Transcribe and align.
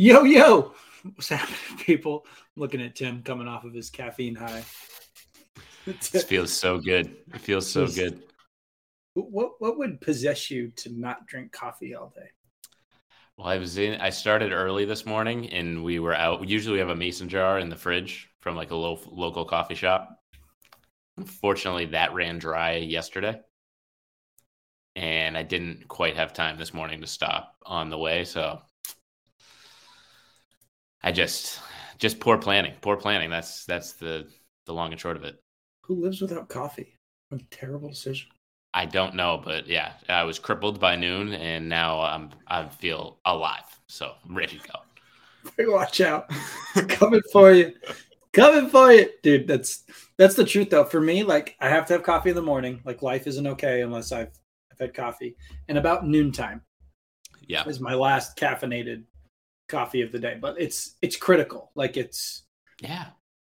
Yo, 0.00 0.22
yo, 0.22 0.74
what's 1.16 1.28
happening, 1.28 1.84
people? 1.84 2.24
looking 2.54 2.80
at 2.80 2.94
Tim 2.94 3.20
coming 3.24 3.48
off 3.48 3.64
of 3.64 3.74
his 3.74 3.90
caffeine 3.90 4.36
high. 4.36 4.64
This 5.86 6.22
feels 6.22 6.52
so 6.52 6.78
good. 6.78 7.16
It 7.34 7.40
feels 7.40 7.68
so 7.68 7.88
good. 7.88 8.22
What 9.14 9.52
what 9.58 9.76
would 9.76 10.00
possess 10.00 10.52
you 10.52 10.70
to 10.76 10.90
not 10.90 11.26
drink 11.26 11.50
coffee 11.50 11.96
all 11.96 12.12
day? 12.14 12.28
Well, 13.36 13.48
I 13.48 13.58
was 13.58 13.76
in. 13.76 14.00
I 14.00 14.10
started 14.10 14.52
early 14.52 14.84
this 14.84 15.04
morning, 15.04 15.50
and 15.50 15.82
we 15.82 15.98
were 15.98 16.14
out. 16.14 16.48
Usually, 16.48 16.74
we 16.74 16.78
have 16.78 16.90
a 16.90 16.94
mason 16.94 17.28
jar 17.28 17.58
in 17.58 17.68
the 17.68 17.74
fridge 17.74 18.28
from 18.40 18.54
like 18.54 18.70
a 18.70 18.76
lo- 18.76 19.00
local 19.10 19.44
coffee 19.44 19.74
shop. 19.74 20.10
Unfortunately, 21.16 21.86
that 21.86 22.14
ran 22.14 22.38
dry 22.38 22.76
yesterday, 22.76 23.40
and 24.94 25.36
I 25.36 25.42
didn't 25.42 25.88
quite 25.88 26.16
have 26.16 26.32
time 26.32 26.56
this 26.56 26.72
morning 26.72 27.00
to 27.00 27.08
stop 27.08 27.56
on 27.66 27.90
the 27.90 27.98
way. 27.98 28.24
So 28.24 28.60
I 31.02 31.12
just 31.12 31.60
just 31.98 32.20
poor 32.20 32.38
planning. 32.38 32.74
Poor 32.80 32.96
planning. 32.96 33.30
That's 33.30 33.64
that's 33.64 33.92
the 33.92 34.26
the 34.66 34.72
long 34.72 34.92
and 34.92 35.00
short 35.00 35.16
of 35.16 35.24
it. 35.24 35.40
Who 35.82 35.96
lives 35.96 36.20
without 36.20 36.48
coffee? 36.48 36.94
A 37.32 37.38
terrible 37.50 37.88
decision. 37.88 38.28
I 38.74 38.84
don't 38.84 39.14
know, 39.14 39.40
but 39.42 39.66
yeah, 39.66 39.92
I 40.08 40.24
was 40.24 40.38
crippled 40.38 40.78
by 40.78 40.96
noon, 40.96 41.32
and 41.32 41.68
now 41.68 42.00
I'm 42.00 42.30
I 42.46 42.68
feel 42.68 43.18
alive, 43.24 43.64
so 43.88 44.12
I'm 44.24 44.36
ready 44.36 44.58
to 44.58 44.68
go. 44.68 45.72
Watch 45.72 46.00
out, 46.00 46.30
coming 46.88 47.22
for 47.32 47.52
you, 47.52 47.72
coming 48.32 48.68
for 48.68 48.92
you, 48.92 49.08
dude. 49.22 49.48
That's 49.48 49.84
that's 50.18 50.34
the 50.34 50.44
truth, 50.44 50.70
though. 50.70 50.84
For 50.84 51.00
me, 51.00 51.22
like 51.22 51.56
I 51.60 51.68
have 51.68 51.86
to 51.86 51.94
have 51.94 52.02
coffee 52.02 52.30
in 52.30 52.36
the 52.36 52.42
morning. 52.42 52.80
Like 52.84 53.02
life 53.02 53.26
isn't 53.26 53.46
okay 53.46 53.80
unless 53.80 54.12
I've 54.12 54.38
I've 54.70 54.78
had 54.78 54.94
coffee, 54.94 55.36
and 55.68 55.78
about 55.78 56.06
noontime, 56.06 56.60
yeah, 57.40 57.66
is 57.66 57.80
my 57.80 57.94
last 57.94 58.36
caffeinated 58.36 59.04
coffee 59.68 60.02
of 60.02 60.12
the 60.12 60.18
day. 60.18 60.38
But 60.40 60.60
it's 60.60 60.96
it's 61.02 61.16
critical. 61.16 61.70
Like 61.74 61.96
it's 61.96 62.44
yeah, 62.80 63.06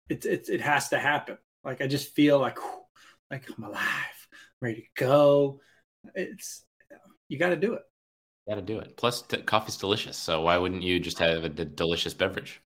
it 0.09 0.25
it, 0.25 0.49
it 0.49 0.61
has 0.61 0.89
to 0.91 0.99
happen. 0.99 1.39
Like 1.65 1.81
I 1.81 1.87
just 1.87 2.15
feel 2.15 2.39
like 2.39 2.59
like 3.31 3.49
I'm 3.57 3.65
alive, 3.65 4.29
ready 4.61 4.83
to 4.83 5.05
go. 5.05 5.61
It's 6.15 6.65
you 7.29 7.39
got 7.39 7.51
to 7.51 7.57
do 7.57 7.75
it. 7.75 7.83
Got 8.49 8.57
to 8.57 8.63
do 8.63 8.79
it. 8.79 8.97
Plus, 8.97 9.23
t- 9.23 9.37
coffee's 9.43 9.77
delicious. 9.77 10.17
So 10.17 10.43
why 10.43 10.57
wouldn't 10.57 10.83
you 10.83 10.99
just 10.99 11.19
have 11.19 11.45
a 11.45 11.49
d- 11.49 11.67
delicious 11.75 12.15
beverage? 12.15 12.61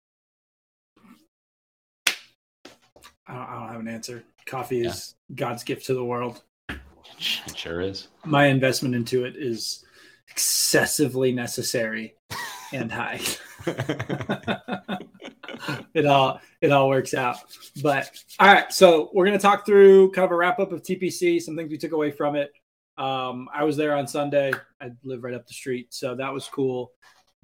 I 3.26 3.34
don't, 3.34 3.48
I 3.48 3.58
don't, 3.58 3.68
have 3.68 3.80
an 3.80 3.88
answer. 3.88 4.24
Coffee 4.46 4.86
is 4.86 5.14
yeah. 5.28 5.36
God's 5.36 5.64
gift 5.64 5.86
to 5.86 5.94
the 5.94 6.04
world. 6.04 6.42
It 7.46 7.56
sure 7.56 7.80
is. 7.80 8.08
My 8.24 8.46
investment 8.46 8.96
into 8.96 9.24
it 9.24 9.36
is 9.36 9.84
excessively 10.28 11.30
necessary 11.30 12.14
and 12.72 12.90
high. 12.90 13.20
it 15.94 16.06
all 16.06 16.40
it 16.60 16.72
all 16.72 16.88
works 16.88 17.14
out. 17.14 17.38
But 17.82 18.10
all 18.38 18.52
right, 18.52 18.72
so 18.72 19.10
we're 19.12 19.24
gonna 19.24 19.38
talk 19.38 19.64
through 19.66 20.12
kind 20.12 20.24
of 20.24 20.32
a 20.32 20.36
wrap 20.36 20.58
up 20.58 20.72
of 20.72 20.82
TPC, 20.82 21.40
some 21.40 21.56
things 21.56 21.70
we 21.70 21.78
took 21.78 21.92
away 21.92 22.10
from 22.10 22.36
it. 22.36 22.52
Um, 22.98 23.48
I 23.52 23.64
was 23.64 23.76
there 23.76 23.96
on 23.96 24.06
Sunday. 24.06 24.52
I 24.80 24.90
live 25.02 25.24
right 25.24 25.34
up 25.34 25.46
the 25.46 25.54
street, 25.54 25.88
so 25.90 26.14
that 26.14 26.32
was 26.32 26.48
cool. 26.48 26.92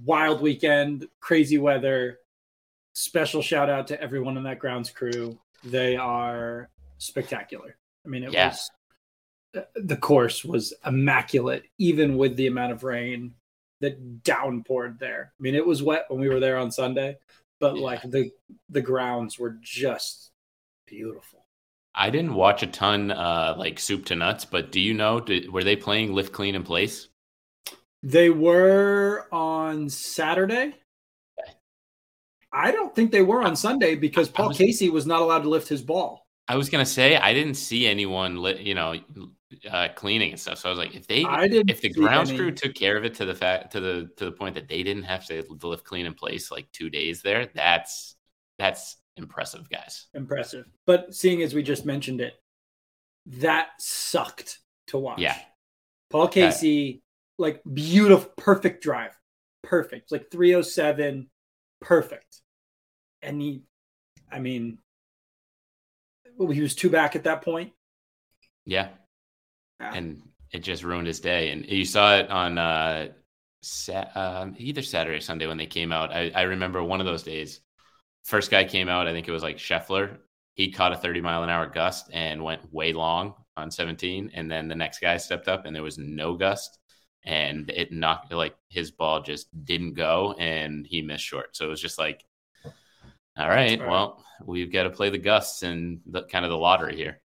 Wild 0.05 0.41
weekend, 0.41 1.06
crazy 1.21 1.59
weather. 1.59 2.19
Special 2.93 3.43
shout 3.43 3.71
out 3.71 3.87
to 3.89 4.01
everyone 4.01 4.37
in 4.37 4.43
that 4.45 4.59
grounds 4.59 4.91
crew. 4.91 5.39
They 5.65 5.97
are 5.97 6.71
spectacular. 6.99 7.77
I 8.05 8.09
mean, 8.09 8.25
it 8.25 8.33
yeah. 8.33 8.49
was 8.49 8.71
the 9.75 9.97
course 9.97 10.45
was 10.45 10.75
immaculate, 10.84 11.65
even 11.79 12.17
with 12.17 12.37
the 12.37 12.47
amount 12.47 12.73
of 12.73 12.84
rain 12.84 13.34
that 13.81 14.23
downpoured 14.25 14.99
there. 14.99 15.33
I 15.39 15.43
mean, 15.43 15.55
it 15.55 15.66
was 15.66 15.83
wet 15.83 16.06
when 16.09 16.21
we 16.21 16.28
were 16.28 16.41
there 16.41 16.59
on 16.59 16.71
Sunday, 16.71 17.16
but 17.61 17.77
yeah. 17.77 17.83
like 17.83 18.03
the 18.03 18.31
the 18.69 18.81
grounds 18.81 19.39
were 19.39 19.59
just 19.61 20.31
beautiful. 20.87 21.44
I 21.94 22.11
didn't 22.11 22.34
watch 22.34 22.62
a 22.62 22.66
ton 22.66 23.11
uh 23.11 23.55
like 23.56 23.78
soup 23.78 24.06
to 24.06 24.16
nuts, 24.16 24.44
but 24.44 24.72
do 24.72 24.81
you 24.81 24.94
know 24.94 25.21
did, 25.21 25.53
were 25.53 25.65
they 25.65 25.77
playing 25.77 26.12
lift 26.12 26.33
clean 26.33 26.55
in 26.55 26.62
place? 26.62 27.09
They 28.03 28.31
were 28.31 29.27
on 29.33 29.89
Saturday. 29.89 30.75
I 32.53 32.71
don't 32.71 32.95
think 32.95 33.12
they 33.12 33.22
were 33.22 33.43
on 33.43 33.56
Sunday 33.56 33.95
because 33.95 34.28
Paul 34.28 34.49
was, 34.49 34.59
Casey 34.59 34.89
was 34.89 35.06
not 35.06 35.21
allowed 35.21 35.43
to 35.43 35.49
lift 35.49 35.69
his 35.69 35.83
ball. 35.83 36.27
I 36.47 36.56
was 36.56 36.71
gonna 36.71 36.87
say 36.87 37.16
I 37.16 37.34
didn't 37.34 37.55
see 37.55 37.87
anyone, 37.87 38.41
li- 38.41 38.62
you 38.62 38.75
know, 38.75 38.95
uh, 39.70 39.88
cleaning 39.94 40.31
and 40.31 40.41
stuff. 40.41 40.59
So 40.59 40.69
I 40.69 40.70
was 40.70 40.78
like, 40.78 40.94
if 40.94 41.06
they, 41.06 41.25
if 41.26 41.81
the 41.81 41.91
grounds 41.91 42.31
any... 42.31 42.38
crew 42.38 42.50
took 42.50 42.75
care 42.75 42.97
of 42.97 43.04
it 43.04 43.14
to 43.14 43.25
the 43.25 43.34
fact 43.34 43.72
to 43.72 43.81
the 43.81 44.10
to 44.16 44.26
the 44.26 44.32
point 44.32 44.54
that 44.54 44.69
they 44.69 44.82
didn't 44.82 45.04
have 45.04 45.26
to 45.26 45.42
lift 45.62 45.84
clean 45.84 46.06
in 46.06 46.14
place 46.14 46.50
like 46.50 46.70
two 46.72 46.91
days 46.91 47.22
there, 47.22 47.47
that's 47.54 48.16
that's 48.59 48.97
impressive, 49.16 49.69
guys. 49.70 50.06
Impressive. 50.14 50.66
But 50.86 51.14
seeing 51.14 51.42
as 51.42 51.54
we 51.54 51.62
just 51.62 51.86
mentioned 51.86 52.20
it, 52.20 52.34
that 53.26 53.69
sucked 53.78 54.59
to 54.88 54.98
watch. 54.98 55.19
Yeah. 55.19 55.38
Paul 56.10 56.28
Casey, 56.28 57.03
uh, 57.38 57.42
like 57.42 57.62
beautiful, 57.72 58.30
perfect 58.36 58.82
drive, 58.82 59.19
perfect, 59.62 60.10
like 60.10 60.30
307, 60.30 61.28
perfect. 61.80 62.41
And 63.20 63.42
he, 63.42 63.62
I 64.32 64.38
mean, 64.38 64.78
well, 66.38 66.50
he 66.50 66.62
was 66.62 66.75
two 66.75 66.88
back 66.88 67.15
at 67.15 67.25
that 67.25 67.42
point. 67.42 67.72
Yeah 68.65 68.88
yeah. 69.81 69.93
and 69.94 70.22
it 70.53 70.61
just 70.61 70.83
ruined 70.83 71.06
his 71.06 71.21
day. 71.21 71.50
And 71.50 71.66
you 71.66 71.84
saw 71.84 72.16
it 72.16 72.31
on 72.31 72.59
uh, 72.59 73.09
sa- 73.62 74.09
uh, 74.15 74.50
either 74.56 74.83
Saturday 74.83 75.19
or 75.19 75.21
Sunday 75.21 75.47
when 75.47 75.56
they 75.56 75.66
came 75.66 75.93
out. 75.93 76.12
I, 76.12 76.31
I 76.34 76.43
remember 76.43 76.83
one 76.83 77.00
of 77.00 77.06
those 77.06 77.22
days. 77.22 77.61
First 78.25 78.50
guy 78.50 78.65
came 78.65 78.89
out, 78.89 79.09
I 79.09 79.12
think 79.12 79.28
it 79.28 79.33
was 79.33 79.43
like 79.43 79.56
Scheffler. 79.56 80.19
He 80.55 80.72
caught 80.72 80.93
a 80.93 80.97
30 80.97 81.21
mile 81.21 81.44
an 81.44 81.50
hour 81.50 81.66
gust 81.66 82.11
and 82.12 82.43
went 82.43 82.72
way 82.72 82.93
long 82.93 83.34
on 83.56 83.71
17. 83.71 84.33
And 84.34 84.50
then 84.50 84.69
the 84.69 84.75
next 84.75 85.00
guy 85.00 85.16
stepped 85.16 85.49
up 85.49 85.66
and 85.66 85.75
there 85.75 85.83
was 85.83 85.99
no 85.99 86.34
gust 86.34 86.78
and 87.25 87.71
it 87.71 87.93
knocked 87.93 88.33
like 88.33 88.56
his 88.69 88.91
ball 88.91 89.22
just 89.22 89.49
didn't 89.65 89.95
go 89.95 90.34
and 90.39 90.87
he 90.87 91.03
missed 91.03 91.25
short. 91.25 91.56
So 91.56 91.66
it 91.66 91.69
was 91.69 91.81
just 91.81 91.99
like, 91.99 92.25
all 93.37 93.49
right, 93.49 93.78
well, 93.78 94.25
we've 94.45 94.72
got 94.72 94.84
to 94.84 94.91
play 94.91 95.10
the 95.10 95.19
gusts 95.19 95.62
and 95.62 96.00
the 96.06 96.22
kind 96.25 96.45
of 96.45 96.50
the 96.50 96.56
lottery 96.56 96.97
here. 96.97 97.21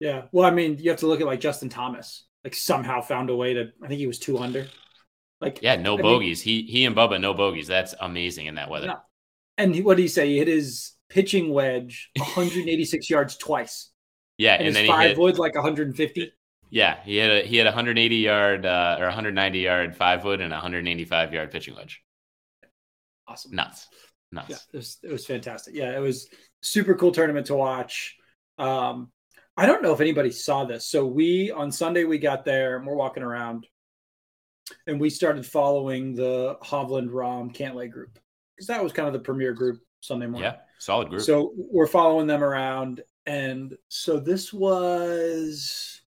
Yeah. 0.00 0.22
Well, 0.32 0.46
I 0.46 0.50
mean, 0.50 0.78
you 0.78 0.90
have 0.90 1.00
to 1.00 1.06
look 1.06 1.20
at 1.20 1.26
like 1.26 1.40
Justin 1.40 1.68
Thomas. 1.68 2.26
Like 2.44 2.54
somehow 2.54 3.00
found 3.00 3.30
a 3.30 3.36
way 3.36 3.54
to. 3.54 3.70
I 3.82 3.88
think 3.88 3.98
he 3.98 4.06
was 4.06 4.18
two 4.18 4.38
under. 4.38 4.66
Like 5.40 5.60
yeah, 5.62 5.76
no 5.76 5.98
I 5.98 6.02
bogeys. 6.02 6.44
Mean, 6.44 6.66
he 6.66 6.72
he 6.72 6.84
and 6.84 6.96
Bubba 6.96 7.20
no 7.20 7.34
bogeys. 7.34 7.66
That's 7.66 7.94
amazing 8.00 8.46
in 8.46 8.56
that 8.56 8.70
weather. 8.70 8.94
And 9.56 9.74
he, 9.74 9.82
what 9.82 9.96
did 9.96 10.02
he 10.02 10.08
say? 10.08 10.28
He 10.28 10.38
hit 10.38 10.48
his 10.48 10.92
pitching 11.08 11.52
wedge 11.52 12.10
186 12.16 13.10
yards 13.10 13.36
twice. 13.36 13.90
Yeah, 14.36 14.54
and, 14.54 14.68
and 14.68 14.76
then 14.76 14.86
five 14.86 15.00
he 15.00 15.08
hit, 15.08 15.18
wood 15.18 15.38
like 15.38 15.54
150. 15.54 16.32
Yeah, 16.70 17.02
he 17.04 17.16
had 17.16 17.30
a 17.30 17.42
he 17.42 17.56
had 17.56 17.66
a 17.66 17.70
180 17.70 18.16
yard 18.16 18.66
uh, 18.66 18.96
or 18.98 19.06
190 19.06 19.58
yard 19.58 19.96
five 19.96 20.24
wood 20.24 20.40
and 20.40 20.52
a 20.52 20.56
185 20.56 21.32
yard 21.32 21.50
pitching 21.50 21.74
wedge. 21.74 22.02
Awesome. 23.26 23.54
Nuts. 23.54 23.86
Nuts. 24.32 24.48
Yeah, 24.48 24.56
it 24.72 24.76
was, 24.76 24.98
it 25.02 25.12
was 25.12 25.26
fantastic. 25.26 25.74
Yeah, 25.74 25.96
it 25.96 26.00
was 26.00 26.28
super 26.62 26.94
cool 26.94 27.12
tournament 27.12 27.46
to 27.46 27.54
watch. 27.54 28.16
Um, 28.58 29.10
I 29.58 29.66
don't 29.66 29.82
know 29.82 29.92
if 29.92 30.00
anybody 30.00 30.30
saw 30.30 30.64
this. 30.64 30.86
So 30.86 31.04
we 31.04 31.50
on 31.50 31.72
Sunday 31.72 32.04
we 32.04 32.18
got 32.18 32.44
there 32.44 32.76
and 32.76 32.86
we're 32.86 32.94
walking 32.94 33.24
around 33.24 33.66
and 34.86 35.00
we 35.00 35.10
started 35.10 35.44
following 35.44 36.14
the 36.14 36.56
Hovland 36.62 37.08
Rahm 37.08 37.52
Cantlay 37.52 37.90
group 37.90 38.20
because 38.54 38.68
that 38.68 38.80
was 38.80 38.92
kind 38.92 39.08
of 39.08 39.14
the 39.14 39.18
premier 39.18 39.52
group 39.52 39.80
Sunday 40.00 40.26
morning. 40.26 40.52
Yeah, 40.52 40.58
solid 40.78 41.08
group. 41.08 41.22
So 41.22 41.52
we're 41.56 41.88
following 41.88 42.28
them 42.28 42.44
around, 42.44 43.02
and 43.26 43.76
so 43.88 44.20
this 44.20 44.52
was. 44.52 46.02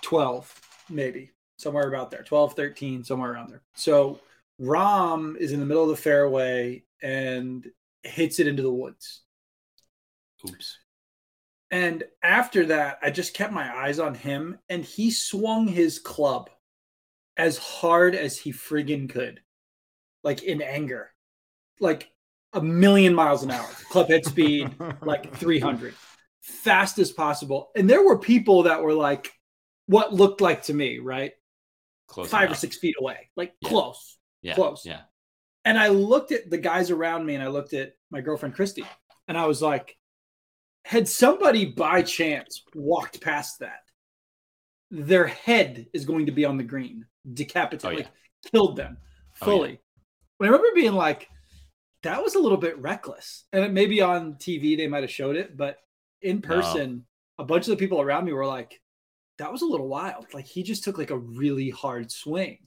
Twelve, 0.00 0.50
maybe 0.88 1.32
somewhere 1.58 1.86
about 1.86 2.10
there. 2.10 2.22
12, 2.22 2.54
13, 2.54 3.04
somewhere 3.04 3.30
around 3.30 3.50
there. 3.50 3.60
So 3.74 4.20
Rahm 4.58 5.36
is 5.36 5.52
in 5.52 5.60
the 5.60 5.66
middle 5.66 5.82
of 5.82 5.90
the 5.90 5.96
fairway 5.96 6.82
and 7.02 7.66
hits 8.02 8.40
it 8.40 8.46
into 8.46 8.62
the 8.62 8.72
woods. 8.72 9.22
Oops. 10.48 10.76
And 11.70 12.04
after 12.22 12.66
that, 12.66 12.98
I 13.02 13.10
just 13.10 13.34
kept 13.34 13.52
my 13.52 13.74
eyes 13.84 13.98
on 13.98 14.14
him 14.14 14.58
and 14.68 14.84
he 14.84 15.10
swung 15.10 15.66
his 15.68 15.98
club 15.98 16.48
as 17.36 17.58
hard 17.58 18.14
as 18.14 18.38
he 18.38 18.52
friggin' 18.52 19.10
could, 19.10 19.40
like 20.24 20.42
in 20.42 20.62
anger, 20.62 21.10
like 21.80 22.10
a 22.54 22.60
million 22.62 23.14
miles 23.14 23.42
an 23.42 23.50
hour, 23.50 23.68
club 23.90 24.08
head 24.08 24.24
speed, 24.24 24.74
like 25.02 25.34
300, 25.36 25.94
fast 26.40 26.98
as 26.98 27.12
possible. 27.12 27.70
And 27.76 27.88
there 27.88 28.02
were 28.04 28.18
people 28.18 28.62
that 28.64 28.82
were 28.82 28.94
like, 28.94 29.30
what 29.86 30.12
looked 30.14 30.40
like 30.40 30.62
to 30.64 30.74
me, 30.74 30.98
right? 30.98 31.32
Close 32.06 32.30
Five 32.30 32.44
enough. 32.46 32.56
or 32.56 32.60
six 32.60 32.78
feet 32.78 32.96
away, 32.98 33.28
like 33.36 33.52
Yeah. 33.60 33.68
close, 33.68 34.18
Yeah. 34.40 34.54
close. 34.54 34.82
Yeah. 34.86 35.02
And 35.68 35.78
I 35.78 35.88
looked 35.88 36.32
at 36.32 36.48
the 36.48 36.56
guys 36.56 36.90
around 36.90 37.26
me 37.26 37.34
and 37.34 37.44
I 37.44 37.48
looked 37.48 37.74
at 37.74 37.92
my 38.10 38.22
girlfriend 38.22 38.54
Christy 38.54 38.86
and 39.28 39.36
I 39.36 39.44
was 39.44 39.60
like, 39.60 39.98
had 40.86 41.06
somebody 41.06 41.66
by 41.66 42.00
chance 42.00 42.62
walked 42.74 43.20
past 43.20 43.58
that, 43.58 43.82
their 44.90 45.26
head 45.26 45.86
is 45.92 46.06
going 46.06 46.24
to 46.24 46.32
be 46.32 46.46
on 46.46 46.56
the 46.56 46.64
green, 46.64 47.04
decapitated, 47.34 47.84
oh, 47.84 47.90
yeah. 47.90 48.06
like 48.06 48.50
killed 48.50 48.76
them 48.76 48.96
fully. 49.34 49.72
Oh, 49.72 50.40
yeah. 50.40 50.46
I 50.46 50.50
remember 50.50 50.68
being 50.74 50.94
like, 50.94 51.28
that 52.02 52.24
was 52.24 52.34
a 52.34 52.40
little 52.40 52.56
bit 52.56 52.78
reckless. 52.78 53.44
And 53.52 53.74
maybe 53.74 54.00
on 54.00 54.36
TV 54.36 54.74
they 54.74 54.88
might 54.88 55.02
have 55.02 55.12
showed 55.12 55.36
it, 55.36 55.54
but 55.54 55.76
in 56.22 56.40
person, 56.40 57.04
no. 57.38 57.44
a 57.44 57.46
bunch 57.46 57.66
of 57.66 57.72
the 57.72 57.76
people 57.76 58.00
around 58.00 58.24
me 58.24 58.32
were 58.32 58.46
like, 58.46 58.80
that 59.36 59.52
was 59.52 59.60
a 59.60 59.66
little 59.66 59.88
wild. 59.88 60.32
Like 60.32 60.46
he 60.46 60.62
just 60.62 60.82
took 60.82 60.96
like 60.96 61.10
a 61.10 61.18
really 61.18 61.68
hard 61.68 62.10
swing. 62.10 62.60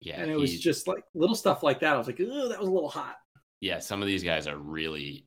Yeah. 0.00 0.20
And 0.20 0.30
it 0.30 0.36
was 0.36 0.58
just 0.58 0.86
like 0.86 1.04
little 1.14 1.36
stuff 1.36 1.62
like 1.62 1.80
that. 1.80 1.94
I 1.94 1.98
was 1.98 2.06
like, 2.06 2.20
oh, 2.20 2.48
that 2.48 2.58
was 2.58 2.68
a 2.68 2.72
little 2.72 2.88
hot. 2.88 3.16
Yeah. 3.60 3.78
Some 3.78 4.02
of 4.02 4.08
these 4.08 4.22
guys 4.22 4.46
are 4.46 4.56
really, 4.56 5.26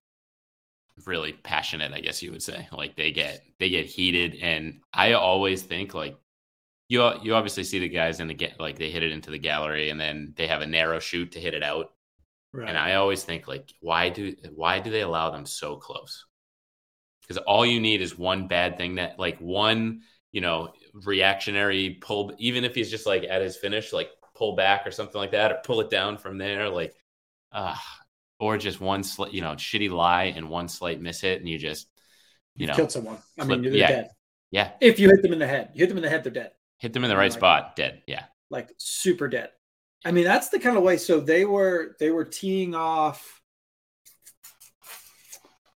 really 1.06 1.34
passionate, 1.34 1.94
I 1.94 2.02
guess 2.02 2.22
you 2.22 2.32
would 2.32 2.44
say. 2.44 2.68
Like 2.72 2.96
they 2.96 3.12
get 3.12 3.42
they 3.60 3.70
get 3.70 3.86
heated. 3.86 4.38
And 4.42 4.82
I 4.94 5.14
always 5.14 5.64
think 5.64 5.94
like 5.94 6.18
you 6.88 7.02
you 7.22 7.36
obviously 7.36 7.64
see 7.64 7.80
the 7.80 7.90
guys 7.90 8.20
in 8.20 8.28
the 8.28 8.34
get 8.34 8.60
like 8.60 8.78
they 8.78 8.90
hit 8.90 9.04
it 9.04 9.12
into 9.12 9.32
the 9.32 9.40
gallery 9.40 9.90
and 9.90 10.00
then 10.00 10.34
they 10.36 10.48
have 10.48 10.62
a 10.62 10.68
narrow 10.68 11.00
shoot 11.00 11.32
to 11.34 11.40
hit 11.40 11.54
it 11.54 11.64
out. 11.64 11.92
Right. 12.52 12.70
And 12.70 12.78
I 12.78 12.96
always 12.96 13.24
think 13.24 13.48
like 13.48 13.74
why 13.82 14.10
do 14.10 14.36
why 14.54 14.80
do 14.80 14.90
they 14.90 15.02
allow 15.02 15.32
them 15.32 15.46
so 15.46 15.76
close? 15.76 16.26
Because 17.22 17.38
all 17.46 17.66
you 17.66 17.80
need 17.80 18.02
is 18.02 18.18
one 18.18 18.48
bad 18.48 18.78
thing 18.78 18.96
that 18.96 19.20
like 19.20 19.40
one 19.40 20.02
you 20.32 20.42
know, 20.42 20.74
reactionary 20.94 21.98
pull, 22.02 22.34
even 22.38 22.64
if 22.64 22.76
he's 22.76 22.92
just 22.92 23.06
like 23.06 23.24
at 23.24 23.42
his 23.42 23.58
finish, 23.58 23.94
like 23.94 24.10
pull 24.40 24.56
back 24.56 24.88
or 24.88 24.92
something 24.92 25.20
like 25.20 25.32
that, 25.32 25.52
or 25.52 25.60
pull 25.64 25.82
it 25.82 25.90
down 25.90 26.18
from 26.18 26.38
there, 26.38 26.70
like, 26.70 26.96
uh, 27.52 27.76
or 28.40 28.58
just 28.58 28.80
one 28.80 29.04
you 29.32 29.42
know, 29.42 29.52
shitty 29.52 29.92
lie 29.92 30.34
and 30.36 30.50
one 30.50 30.70
slight 30.70 31.02
miss 31.02 31.22
hit, 31.22 31.40
and 31.40 31.50
you 31.50 31.60
just, 31.60 31.88
you 32.56 32.66
know, 32.66 32.74
killed 32.74 32.92
someone. 32.92 33.18
I 33.38 33.44
mean, 33.44 33.62
they're 33.62 33.74
yeah, 33.74 33.88
dead. 33.88 34.10
Yeah. 34.50 34.72
If 34.82 35.00
you 35.00 35.10
hit 35.10 35.22
them 35.22 35.34
in 35.34 35.40
the 35.40 35.48
head, 35.48 35.72
you 35.74 35.82
hit 35.82 35.90
them 35.90 35.98
in 35.98 36.04
the 36.04 36.10
head, 36.10 36.24
they're 36.24 36.32
dead. 36.32 36.52
Hit 36.78 36.94
them 36.94 37.04
in 37.04 37.10
the 37.10 37.18
right 37.18 37.30
like, 37.30 37.38
spot, 37.38 37.76
dead. 37.76 38.02
Yeah. 38.08 38.24
Like 38.50 38.72
super 38.78 39.28
dead. 39.28 39.50
I 40.06 40.12
mean, 40.12 40.24
that's 40.24 40.50
the 40.50 40.60
kind 40.60 40.78
of 40.78 40.84
way. 40.84 40.98
So 40.98 41.20
they 41.20 41.44
were 41.46 41.96
they 42.00 42.10
were 42.10 42.26
teeing 42.26 42.74
off. 42.74 43.42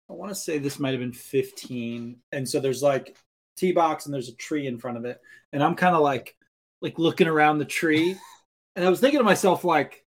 I 0.09 0.15
want 0.15 0.31
to 0.31 0.35
say 0.35 0.59
this 0.59 0.79
might 0.79 0.91
have 0.91 1.01
been 1.01 1.13
15. 1.13 2.19
And 2.31 2.49
so 2.49 2.61
there's 2.61 2.83
like 2.83 3.17
tee 3.57 3.73
box 3.73 4.05
and 4.05 4.15
there's 4.15 4.29
a 4.29 4.37
tree 4.37 4.67
in 4.67 4.79
front 4.79 4.99
of 4.99 5.05
it. 5.05 5.21
And 5.53 5.63
I'm 5.63 5.75
kind 5.75 5.97
of 5.97 6.03
like 6.03 6.37
like 6.81 6.99
looking 6.99 7.27
around 7.27 7.59
the 7.59 7.65
tree. 7.65 8.17
And 8.77 8.85
I 8.85 8.91
was 8.91 9.01
thinking 9.01 9.21
to 9.21 9.25
myself, 9.25 9.65
like, 9.65 10.05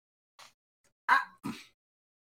I, 1.08 1.18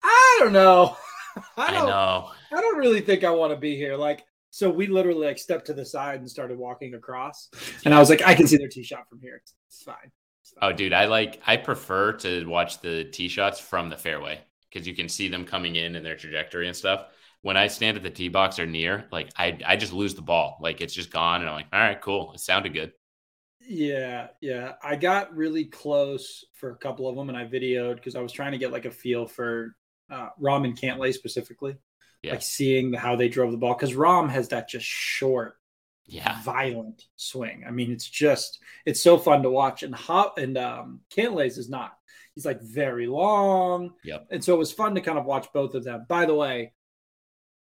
I 0.02 0.37
don't 0.40 0.52
know. 0.52 0.96
I, 1.56 1.73
don't, 1.73 1.82
I 1.82 1.87
know. 1.87 2.31
I 2.52 2.61
don't 2.61 2.79
really 2.79 3.00
think 3.00 3.25
I 3.25 3.31
want 3.31 3.52
to 3.52 3.56
be 3.56 3.76
here. 3.76 3.96
Like, 3.96 4.25
so 4.50 4.70
we 4.70 4.87
literally 4.87 5.26
like 5.26 5.38
stepped 5.38 5.67
to 5.67 5.75
the 5.75 5.85
side 5.85 6.20
and 6.20 6.31
started 6.31 6.58
walking 6.58 6.94
across. 6.94 7.49
And 7.85 7.94
I 7.94 7.99
was 7.99 8.11
like, 8.11 8.23
I 8.26 8.35
can 8.35 8.46
see 8.46 8.56
their 8.56 8.69
tee 8.69 8.82
shot 8.82 9.08
from 9.08 9.20
here. 9.20 9.37
It's, 9.37 9.55
it's 9.69 9.82
fine. 9.82 10.12
It's 10.43 10.52
fine. 10.52 10.70
Oh, 10.70 10.73
dude, 10.75 10.93
I 10.93 11.05
like 11.05 11.40
I 11.46 11.56
prefer 11.56 12.12
to 12.14 12.44
watch 12.46 12.81
the 12.81 13.05
tee 13.05 13.29
shots 13.29 13.61
from 13.61 13.88
the 13.88 13.96
fairway 13.96 14.40
because 14.69 14.87
you 14.87 14.94
can 14.94 15.08
see 15.08 15.29
them 15.29 15.44
coming 15.44 15.76
in 15.76 15.96
and 15.96 16.05
their 16.05 16.17
trajectory 16.17 16.67
and 16.67 16.76
stuff 16.76 17.06
when 17.43 17.56
I 17.56 17.69
stand 17.69 17.96
at 17.96 18.02
the 18.02 18.11
tee 18.11 18.29
box 18.29 18.58
or 18.58 18.67
near, 18.67 19.06
like 19.12 19.31
I 19.37 19.58
I 19.64 19.76
just 19.76 19.93
lose 19.93 20.14
the 20.14 20.23
ball. 20.23 20.58
Like 20.61 20.81
it's 20.81 20.94
just 20.94 21.11
gone, 21.11 21.40
and 21.40 21.49
I'm 21.49 21.56
like, 21.56 21.67
all 21.73 21.81
right, 21.81 22.00
cool. 22.00 22.32
It 22.35 22.40
sounded 22.40 22.73
good. 22.73 22.93
Yeah, 23.69 24.29
yeah. 24.41 24.73
I 24.82 24.97
got 24.97 25.37
really 25.37 25.67
close 25.67 26.44
for 26.55 26.70
a 26.70 26.76
couple 26.76 27.06
of 27.06 27.17
them, 27.17 27.29
and 27.29 27.37
I 27.37 27.44
videoed 27.44 27.97
because 27.97 28.17
I 28.17 28.23
was 28.23 28.32
trying 28.32 28.53
to 28.53 28.59
get 28.59 28.73
like 28.73 28.87
a 28.87 28.91
feel 28.91 29.26
for 29.26 29.76
uh, 30.11 30.31
Rahm 30.41 30.65
and 30.65 30.76
Cantlay 30.76 31.12
specifically. 31.12 31.76
Yeah. 32.23 32.32
Like 32.32 32.43
seeing 32.43 32.94
how 32.94 33.15
they 33.15 33.29
drove 33.29 33.53
the 33.53 33.59
ball 33.59 33.75
because 33.75 33.94
Rahm 33.94 34.31
has 34.31 34.49
that 34.49 34.70
just 34.70 34.87
short, 34.87 35.56
yeah, 36.06 36.41
violent 36.43 37.05
swing. 37.17 37.65
I 37.69 37.70
mean, 37.70 37.93
it's 37.93 38.09
just 38.09 38.59
it's 38.87 39.03
so 39.03 39.19
fun 39.19 39.43
to 39.43 39.50
watch. 39.50 39.82
And 39.82 39.94
Hop 39.94 40.38
and 40.38 40.56
um, 40.56 41.00
Cantlay's 41.14 41.59
is 41.59 41.69
not. 41.69 41.93
He's 42.35 42.47
like 42.47 42.62
very 42.62 43.06
long. 43.06 43.93
Yep. 44.03 44.29
And 44.31 44.43
so 44.43 44.55
it 44.55 44.59
was 44.59 44.73
fun 44.73 44.94
to 44.94 45.03
kind 45.03 45.19
of 45.19 45.26
watch 45.26 45.49
both 45.53 45.75
of 45.75 45.85
them. 45.85 46.06
By 46.09 46.25
the 46.25 46.35
way, 46.35 46.73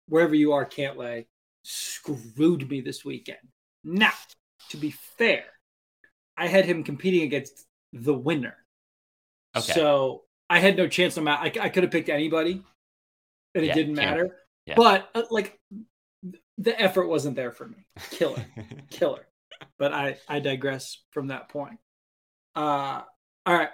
wherever 0.09 0.35
you 0.35 0.53
are, 0.53 0.65
Cantlay, 0.65 1.27
screwed 1.63 2.71
me 2.71 2.81
this 2.81 3.05
weekend. 3.05 3.39
Now, 3.85 4.13
to 4.71 4.77
be 4.79 4.93
fair, 5.19 5.45
I 6.41 6.47
had 6.47 6.65
him 6.65 6.83
competing 6.83 7.23
against 7.23 7.67
the 7.93 8.15
winner. 8.15 8.57
Okay. 9.55 9.73
So 9.75 10.23
I 10.49 10.59
had 10.59 10.77
no 10.77 10.89
chance 10.89 11.17
no 11.17 11.23
matter. 11.23 11.61
I, 11.61 11.67
I 11.67 11.69
could 11.69 11.83
have 11.83 11.93
picked 11.93 12.09
anybody, 12.09 12.63
and 13.55 13.65
it 13.65 13.69
yeah, 13.69 13.75
didn't 13.75 13.95
matter. 13.95 14.37
Yeah. 14.65 14.75
But 14.77 15.11
uh, 15.15 15.25
like, 15.31 15.61
the 16.57 16.81
effort 16.81 17.09
wasn't 17.09 17.37
there 17.37 17.53
for 17.53 17.69
me. 17.69 17.87
Killer, 18.11 18.43
killer. 18.91 19.27
But 19.79 19.93
I 19.93 20.17
I 20.27 20.41
digress 20.41 21.03
from 21.11 21.27
that 21.27 21.51
point. 21.51 21.79
Uh, 22.57 23.03
all 23.45 23.55
right. 23.55 23.69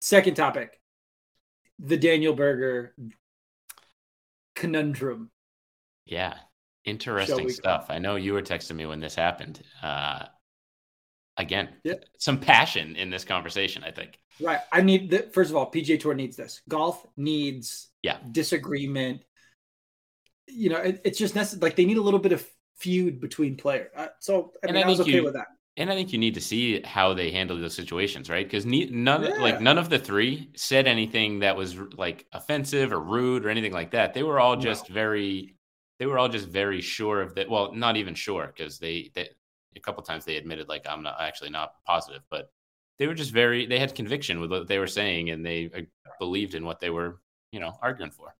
Second 0.00 0.36
topic: 0.36 0.80
the 1.78 1.98
Daniel 1.98 2.32
Berger 2.32 2.94
conundrum. 4.54 5.30
Yeah. 6.06 6.34
Interesting 6.86 7.50
stuff. 7.50 7.86
I 7.88 7.98
know 7.98 8.14
you 8.14 8.32
were 8.32 8.42
texting 8.42 8.76
me 8.76 8.86
when 8.86 9.00
this 9.00 9.16
happened. 9.16 9.60
Uh, 9.82 10.26
again, 11.36 11.68
yeah. 11.84 11.94
some 12.18 12.38
passion 12.38 12.96
in 12.96 13.10
this 13.10 13.24
conversation, 13.24 13.84
I 13.84 13.90
think. 13.90 14.18
Right. 14.40 14.60
I 14.72 14.82
need 14.82 15.10
the, 15.10 15.30
first 15.32 15.50
of 15.50 15.56
all, 15.56 15.70
PGA 15.70 15.98
Tour 15.98 16.14
needs 16.14 16.36
this. 16.36 16.62
Golf 16.68 17.04
needs 17.16 17.88
yeah 18.02 18.18
disagreement. 18.30 19.22
You 20.48 20.70
know, 20.70 20.76
it, 20.76 21.00
it's 21.04 21.18
just 21.18 21.34
necessary. 21.34 21.60
Like 21.60 21.76
they 21.76 21.84
need 21.84 21.96
a 21.96 22.02
little 22.02 22.20
bit 22.20 22.32
of 22.32 22.46
feud 22.76 23.20
between 23.20 23.56
players. 23.56 23.90
Uh, 23.96 24.08
so 24.20 24.52
I, 24.62 24.72
mean, 24.72 24.76
I, 24.76 24.82
I 24.82 24.86
was 24.86 25.00
okay 25.00 25.12
you, 25.12 25.24
with 25.24 25.34
that. 25.34 25.46
And 25.78 25.90
I 25.90 25.94
think 25.94 26.12
you 26.12 26.18
need 26.18 26.34
to 26.34 26.40
see 26.40 26.80
how 26.82 27.12
they 27.12 27.30
handle 27.30 27.58
those 27.58 27.74
situations, 27.74 28.30
right? 28.30 28.46
Because 28.46 28.64
none, 28.64 29.24
yeah. 29.24 29.36
like 29.38 29.60
none 29.60 29.76
of 29.76 29.90
the 29.90 29.98
three 29.98 30.50
said 30.56 30.86
anything 30.86 31.40
that 31.40 31.56
was 31.56 31.76
like 31.96 32.26
offensive 32.32 32.92
or 32.92 33.00
rude 33.00 33.44
or 33.44 33.50
anything 33.50 33.72
like 33.72 33.90
that. 33.90 34.14
They 34.14 34.22
were 34.22 34.40
all 34.40 34.56
just 34.56 34.88
no. 34.88 34.94
very 34.94 35.56
they 35.98 36.06
were 36.06 36.18
all 36.18 36.28
just 36.28 36.48
very 36.48 36.80
sure 36.80 37.22
of 37.22 37.34
that. 37.34 37.48
Well, 37.48 37.74
not 37.74 37.96
even 37.96 38.14
sure 38.14 38.52
because 38.54 38.78
they, 38.78 39.10
they 39.14 39.30
a 39.76 39.80
couple 39.80 40.02
times 40.02 40.24
they 40.24 40.36
admitted 40.36 40.68
like 40.68 40.86
I'm 40.88 41.02
not 41.02 41.16
actually 41.20 41.50
not 41.50 41.74
positive, 41.84 42.22
but 42.30 42.50
they 42.98 43.06
were 43.06 43.14
just 43.14 43.32
very 43.32 43.66
they 43.66 43.78
had 43.78 43.94
conviction 43.94 44.40
with 44.40 44.50
what 44.50 44.68
they 44.68 44.78
were 44.78 44.86
saying 44.86 45.30
and 45.30 45.44
they 45.44 45.70
uh, 45.76 46.10
believed 46.18 46.54
in 46.54 46.64
what 46.64 46.80
they 46.80 46.90
were 46.90 47.20
you 47.52 47.60
know 47.60 47.72
arguing 47.82 48.10
for. 48.10 48.34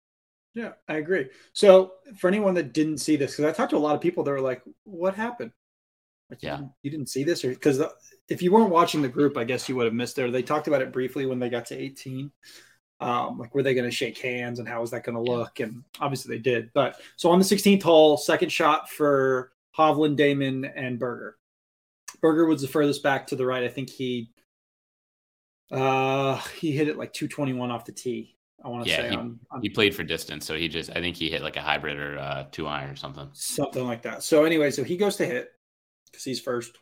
Yeah, 0.55 0.73
I 0.89 0.95
agree. 0.97 1.27
So 1.53 1.93
for 2.19 2.29
anyone 2.29 2.55
that 2.55 2.73
didn't 2.73 2.99
see 2.99 3.17
this, 3.17 3.33
because 3.33 3.45
I 3.45 3.53
talked 3.53 3.71
to 3.71 3.77
a 3.77 3.79
lot 3.79 3.95
of 3.95 4.01
people 4.01 4.25
that 4.25 4.31
were 4.31 4.41
like, 4.41 4.63
"What 4.85 5.15
happened?" 5.15 5.53
Like, 6.31 6.43
yeah, 6.43 6.53
you 6.53 6.57
didn't, 6.57 6.73
you 6.83 6.91
didn't 6.91 7.09
see 7.11 7.25
this, 7.25 7.45
or 7.45 7.51
because 7.51 7.83
if 8.29 8.43
you 8.43 8.51
weren't 8.51 8.71
watching 8.71 9.03
the 9.03 9.09
group, 9.09 9.37
I 9.37 9.45
guess 9.45 9.69
you 9.69 9.77
would 9.77 9.85
have 9.85 9.95
missed 9.95 10.19
it. 10.19 10.33
They 10.33 10.43
talked 10.43 10.67
about 10.67 10.83
it 10.83 10.93
briefly 10.93 11.27
when 11.27 11.39
they 11.39 11.51
got 11.51 11.67
to 11.67 11.77
18 11.79 12.33
um, 13.01 13.39
like 13.39 13.55
were 13.55 13.63
they 13.63 13.75
going 13.75 13.89
to 13.89 13.95
shake 13.95 14.19
hands 14.19 14.59
and 14.59 14.69
how 14.69 14.81
was 14.81 14.91
that 14.91 15.05
going 15.05 15.17
to 15.17 15.33
look? 15.33 15.61
And 15.61 15.85
obviously 16.01 16.37
they 16.37 16.43
did. 16.43 16.71
But 16.73 17.01
so 17.17 17.31
on 17.31 17.39
the 17.39 17.45
16th 17.45 17.83
hole, 17.83 18.17
second 18.17 18.51
shot 18.51 18.89
for 18.89 19.53
Hovland, 19.77 20.19
Dahmen, 20.19 20.71
and 20.75 20.99
Berger. 20.99 21.37
Berger 22.21 22.47
was 22.47 22.63
the 22.63 22.69
furthest 22.69 23.03
back 23.03 23.27
to 23.29 23.37
the 23.37 23.47
right. 23.47 23.65
I 23.65 23.69
think 23.69 23.91
he 23.91 24.31
uh 25.71 26.37
he 26.59 26.71
hit 26.71 26.89
it 26.89 26.97
like 26.97 27.13
221 27.13 27.71
off 27.71 27.85
the 27.85 27.93
tee. 27.93 28.37
I 28.65 28.69
want 28.69 28.85
to 28.85 28.91
yeah, 28.91 28.97
say 28.97 29.11
he, 29.11 29.17
on, 29.17 29.39
on, 29.51 29.63
he 29.63 29.69
played 29.69 29.95
for 29.95 30.03
distance, 30.03 30.47
so 30.47 30.57
he 30.57 30.69
just 30.69 30.91
I 30.91 30.95
think 30.95 31.17
he 31.17 31.29
hit 31.29 31.43
like 31.43 31.57
a 31.57 31.63
hybrid 31.63 31.99
or 31.99 32.19
uh, 32.19 32.47
two 32.51 32.67
iron 32.67 32.91
or 32.91 32.97
something. 32.97 33.29
Something 33.33 33.85
like 33.85 34.03
that. 34.03 34.23
So 34.23 34.45
anyway, 34.45 34.71
so 34.71 34.83
he 34.83 34.97
goes 34.97 35.17
to 35.17 35.27
hit 35.27 35.51
because 36.11 36.25
he's 36.25 36.41
first 36.41 36.79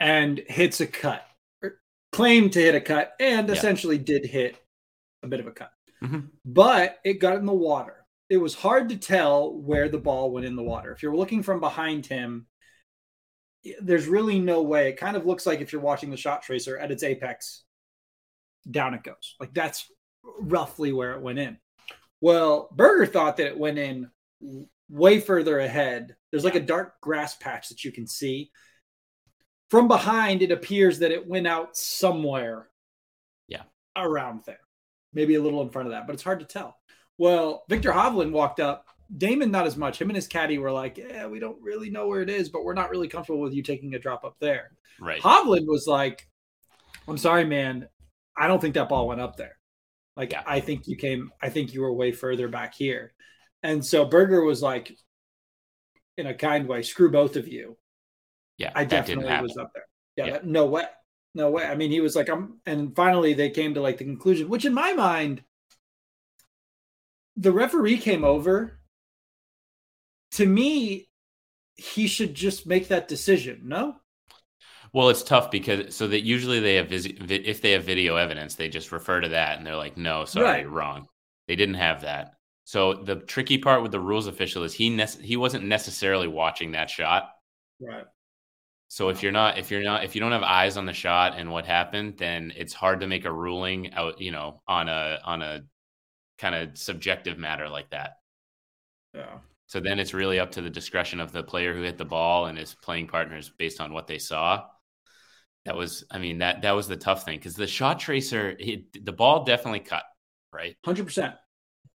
and 0.00 0.42
hits 0.46 0.80
a 0.80 0.86
cut. 0.86 1.26
Or 1.62 1.80
claimed 2.12 2.52
to 2.52 2.60
hit 2.60 2.74
a 2.74 2.80
cut 2.80 3.14
and 3.18 3.48
yeah. 3.48 3.54
essentially 3.54 3.98
did 3.98 4.26
hit 4.26 4.56
a 5.22 5.26
bit 5.26 5.40
of 5.40 5.46
a 5.46 5.52
cut. 5.52 5.72
Mm-hmm. 6.02 6.20
But 6.44 6.98
it 7.04 7.14
got 7.14 7.38
in 7.38 7.46
the 7.46 7.52
water. 7.52 8.05
It 8.28 8.38
was 8.38 8.54
hard 8.54 8.88
to 8.88 8.96
tell 8.96 9.54
where 9.54 9.88
the 9.88 9.98
ball 9.98 10.30
went 10.32 10.46
in 10.46 10.56
the 10.56 10.62
water. 10.62 10.92
If 10.92 11.02
you're 11.02 11.16
looking 11.16 11.42
from 11.42 11.60
behind 11.60 12.06
him, 12.06 12.46
there's 13.80 14.08
really 14.08 14.38
no 14.38 14.62
way. 14.62 14.88
It 14.88 14.96
kind 14.96 15.16
of 15.16 15.26
looks 15.26 15.46
like 15.46 15.60
if 15.60 15.72
you're 15.72 15.82
watching 15.82 16.10
the 16.10 16.16
shot 16.16 16.42
tracer 16.42 16.76
at 16.78 16.90
its 16.90 17.02
apex, 17.02 17.62
down 18.68 18.94
it 18.94 19.04
goes. 19.04 19.36
Like 19.38 19.54
that's 19.54 19.90
roughly 20.40 20.92
where 20.92 21.12
it 21.12 21.22
went 21.22 21.38
in. 21.38 21.58
Well, 22.20 22.68
Berger 22.72 23.06
thought 23.06 23.36
that 23.36 23.46
it 23.46 23.58
went 23.58 23.78
in 23.78 24.10
way 24.88 25.20
further 25.20 25.60
ahead. 25.60 26.16
There's 26.30 26.44
like 26.44 26.54
a 26.54 26.60
dark 26.60 27.00
grass 27.00 27.36
patch 27.36 27.68
that 27.68 27.84
you 27.84 27.92
can 27.92 28.06
see. 28.06 28.50
From 29.70 29.88
behind, 29.88 30.42
it 30.42 30.52
appears 30.52 31.00
that 31.00 31.12
it 31.12 31.26
went 31.26 31.46
out 31.46 31.76
somewhere. 31.76 32.68
Yeah. 33.48 33.62
Around 33.96 34.42
there 34.46 34.60
maybe 35.16 35.34
a 35.34 35.42
little 35.42 35.62
in 35.62 35.70
front 35.70 35.88
of 35.88 35.92
that, 35.92 36.06
but 36.06 36.12
it's 36.12 36.22
hard 36.22 36.40
to 36.40 36.46
tell. 36.46 36.78
Well, 37.18 37.64
Viktor 37.68 37.92
Hovland 37.92 38.32
walked 38.32 38.60
up. 38.60 38.86
Dahmen, 39.16 39.50
not 39.50 39.66
as 39.66 39.76
much. 39.76 40.00
Him 40.00 40.10
and 40.10 40.16
his 40.16 40.26
caddy 40.26 40.58
were 40.58 40.72
like, 40.72 40.98
"Yeah, 40.98 41.26
we 41.26 41.38
don't 41.38 41.60
really 41.62 41.90
know 41.90 42.08
where 42.08 42.22
it 42.22 42.30
is, 42.30 42.48
but 42.48 42.64
we're 42.64 42.74
not 42.74 42.90
really 42.90 43.08
comfortable 43.08 43.40
with 43.40 43.54
you 43.54 43.62
taking 43.62 43.94
a 43.94 43.98
drop 43.98 44.24
up 44.24 44.36
there." 44.40 44.72
Right. 45.00 45.22
Hovland 45.22 45.66
was 45.66 45.86
like, 45.86 46.28
"I'm 47.06 47.18
sorry, 47.18 47.44
man. 47.44 47.88
I 48.36 48.48
don't 48.48 48.60
think 48.60 48.74
that 48.74 48.88
ball 48.88 49.06
went 49.06 49.20
up 49.20 49.36
there. 49.36 49.58
Like, 50.16 50.32
yeah. 50.32 50.42
I 50.46 50.60
think 50.60 50.88
you 50.88 50.96
came. 50.96 51.30
I 51.40 51.50
think 51.50 51.72
you 51.72 51.82
were 51.82 51.92
way 51.92 52.12
further 52.12 52.48
back 52.48 52.74
here." 52.74 53.12
And 53.62 53.84
so 53.84 54.04
Berger 54.04 54.42
was 54.42 54.60
like, 54.60 54.96
in 56.18 56.26
a 56.26 56.34
kind 56.34 56.66
way, 56.66 56.82
"Screw 56.82 57.10
both 57.10 57.36
of 57.36 57.46
you." 57.46 57.76
Yeah, 58.58 58.72
I 58.74 58.84
definitely 58.84 59.26
was 59.40 59.56
up 59.56 59.70
there. 59.72 59.86
Yeah, 60.16 60.24
yeah. 60.26 60.32
That, 60.32 60.46
no 60.46 60.66
way, 60.66 60.84
no 61.34 61.50
way. 61.50 61.64
I 61.64 61.76
mean, 61.76 61.90
he 61.90 62.00
was 62.00 62.16
like, 62.16 62.28
"I'm," 62.28 62.60
and 62.66 62.94
finally 62.96 63.34
they 63.34 63.50
came 63.50 63.74
to 63.74 63.80
like 63.80 63.98
the 63.98 64.04
conclusion, 64.04 64.48
which 64.48 64.64
in 64.64 64.74
my 64.74 64.94
mind, 64.94 65.44
the 67.36 67.52
referee 67.52 67.98
came 67.98 68.24
over. 68.24 68.78
To 70.32 70.46
me, 70.46 71.08
he 71.74 72.06
should 72.06 72.34
just 72.34 72.66
make 72.66 72.88
that 72.88 73.08
decision. 73.08 73.62
No. 73.64 73.96
Well, 74.92 75.10
it's 75.10 75.22
tough 75.22 75.50
because 75.50 75.94
so 75.94 76.08
that 76.08 76.22
usually 76.22 76.60
they 76.60 76.76
have 76.76 76.88
if 76.90 77.60
they 77.60 77.72
have 77.72 77.84
video 77.84 78.16
evidence, 78.16 78.54
they 78.54 78.68
just 78.68 78.92
refer 78.92 79.20
to 79.20 79.28
that 79.30 79.58
and 79.58 79.66
they're 79.66 79.76
like, 79.76 79.96
"No, 79.96 80.24
sorry, 80.24 80.46
right. 80.46 80.70
wrong." 80.70 81.06
They 81.48 81.56
didn't 81.56 81.74
have 81.74 82.02
that. 82.02 82.34
So 82.64 82.94
the 82.94 83.16
tricky 83.16 83.58
part 83.58 83.82
with 83.82 83.92
the 83.92 84.00
rules 84.00 84.26
official 84.26 84.64
is 84.64 84.72
he 84.72 84.90
ne- 84.90 85.06
he 85.22 85.36
wasn't 85.36 85.64
necessarily 85.64 86.28
watching 86.28 86.72
that 86.72 86.90
shot. 86.90 87.30
Right. 87.80 88.04
So 88.88 89.08
if 89.08 89.22
you're 89.22 89.32
not 89.32 89.58
if 89.58 89.70
you're 89.70 89.82
not 89.82 90.04
if 90.04 90.14
you 90.14 90.20
don't 90.20 90.32
have 90.32 90.42
eyes 90.42 90.76
on 90.76 90.86
the 90.86 90.92
shot 90.92 91.34
and 91.36 91.50
what 91.50 91.66
happened, 91.66 92.16
then 92.18 92.52
it's 92.56 92.72
hard 92.72 93.00
to 93.00 93.06
make 93.06 93.24
a 93.24 93.32
ruling 93.32 93.92
out, 93.94 94.20
you 94.20 94.32
know, 94.32 94.62
on 94.66 94.88
a 94.88 95.18
on 95.24 95.42
a 95.42 95.62
kind 96.38 96.54
of 96.54 96.76
subjective 96.76 97.38
matter 97.38 97.68
like 97.68 97.90
that. 97.90 98.18
Yeah. 99.14 99.38
So 99.66 99.80
then 99.80 99.98
it's 99.98 100.14
really 100.14 100.38
up 100.38 100.52
to 100.52 100.62
the 100.62 100.70
discretion 100.70 101.20
of 101.20 101.32
the 101.32 101.42
player 101.42 101.74
who 101.74 101.82
hit 101.82 101.98
the 101.98 102.04
ball 102.04 102.46
and 102.46 102.56
his 102.56 102.74
playing 102.74 103.08
partners 103.08 103.50
based 103.58 103.80
on 103.80 103.92
what 103.92 104.06
they 104.06 104.18
saw. 104.18 104.64
That 105.64 105.76
was, 105.76 106.04
I 106.10 106.18
mean, 106.18 106.38
that 106.38 106.62
that 106.62 106.72
was 106.72 106.86
the 106.86 106.96
tough 106.96 107.24
thing 107.24 107.38
because 107.38 107.56
the 107.56 107.66
shot 107.66 107.98
tracer, 107.98 108.54
it, 108.58 109.04
the 109.04 109.12
ball 109.12 109.44
definitely 109.44 109.80
cut, 109.80 110.04
right? 110.52 110.76
Hundred 110.84 111.06
percent. 111.06 111.34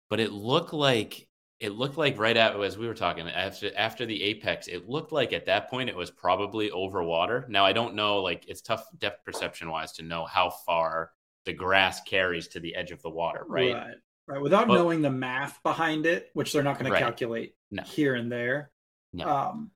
But 0.09 0.19
it 0.19 0.31
looked 0.31 0.73
like 0.73 1.27
it 1.59 1.73
looked 1.73 1.97
like 1.97 2.17
right 2.17 2.37
at 2.37 2.59
as 2.59 2.77
we 2.77 2.87
were 2.87 2.95
talking 2.95 3.27
after 3.27 3.69
after 3.77 4.07
the 4.07 4.23
apex, 4.23 4.67
it 4.67 4.89
looked 4.89 5.11
like 5.11 5.33
at 5.33 5.45
that 5.45 5.69
point 5.69 5.89
it 5.89 5.95
was 5.95 6.09
probably 6.09 6.71
over 6.71 7.03
water. 7.03 7.45
Now 7.49 7.63
I 7.63 7.73
don't 7.73 7.93
know, 7.93 8.23
like 8.23 8.45
it's 8.47 8.61
tough 8.61 8.85
depth 8.97 9.23
perception 9.23 9.69
wise 9.69 9.91
to 9.93 10.03
know 10.03 10.25
how 10.25 10.49
far 10.49 11.11
the 11.45 11.53
grass 11.53 12.01
carries 12.01 12.47
to 12.49 12.59
the 12.59 12.75
edge 12.75 12.89
of 12.89 13.03
the 13.03 13.09
water, 13.09 13.43
right? 13.47 13.73
Right. 13.73 13.95
Right. 14.29 14.41
Without 14.41 14.67
but, 14.67 14.75
knowing 14.75 15.01
the 15.01 15.09
math 15.09 15.61
behind 15.63 16.05
it, 16.05 16.29
which 16.33 16.53
they're 16.53 16.61
not 16.61 16.77
going 16.77 16.91
right. 16.91 16.99
to 16.99 17.03
calculate 17.03 17.55
no. 17.71 17.81
here 17.81 18.13
and 18.13 18.31
there. 18.31 18.69
No. 19.11 19.27
Um, 19.27 19.71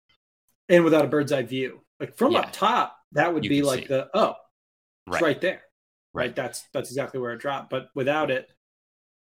and 0.69 0.83
without 0.83 1.05
a 1.05 1.07
bird's 1.07 1.31
eye 1.31 1.41
view. 1.41 1.81
Like 2.00 2.15
from 2.15 2.33
yeah. 2.33 2.39
up 2.39 2.53
top, 2.53 2.95
that 3.13 3.33
would 3.33 3.43
you 3.43 3.50
be 3.50 3.63
like 3.63 3.88
the 3.88 4.10
oh, 4.13 4.36
right. 5.07 5.22
right 5.22 5.41
there. 5.41 5.62
Right. 6.13 6.25
right. 6.27 6.36
That's 6.36 6.63
that's 6.72 6.91
exactly 6.91 7.19
where 7.19 7.33
it 7.33 7.39
dropped. 7.39 7.72
But 7.72 7.88
without 7.95 8.29
it, 8.29 8.48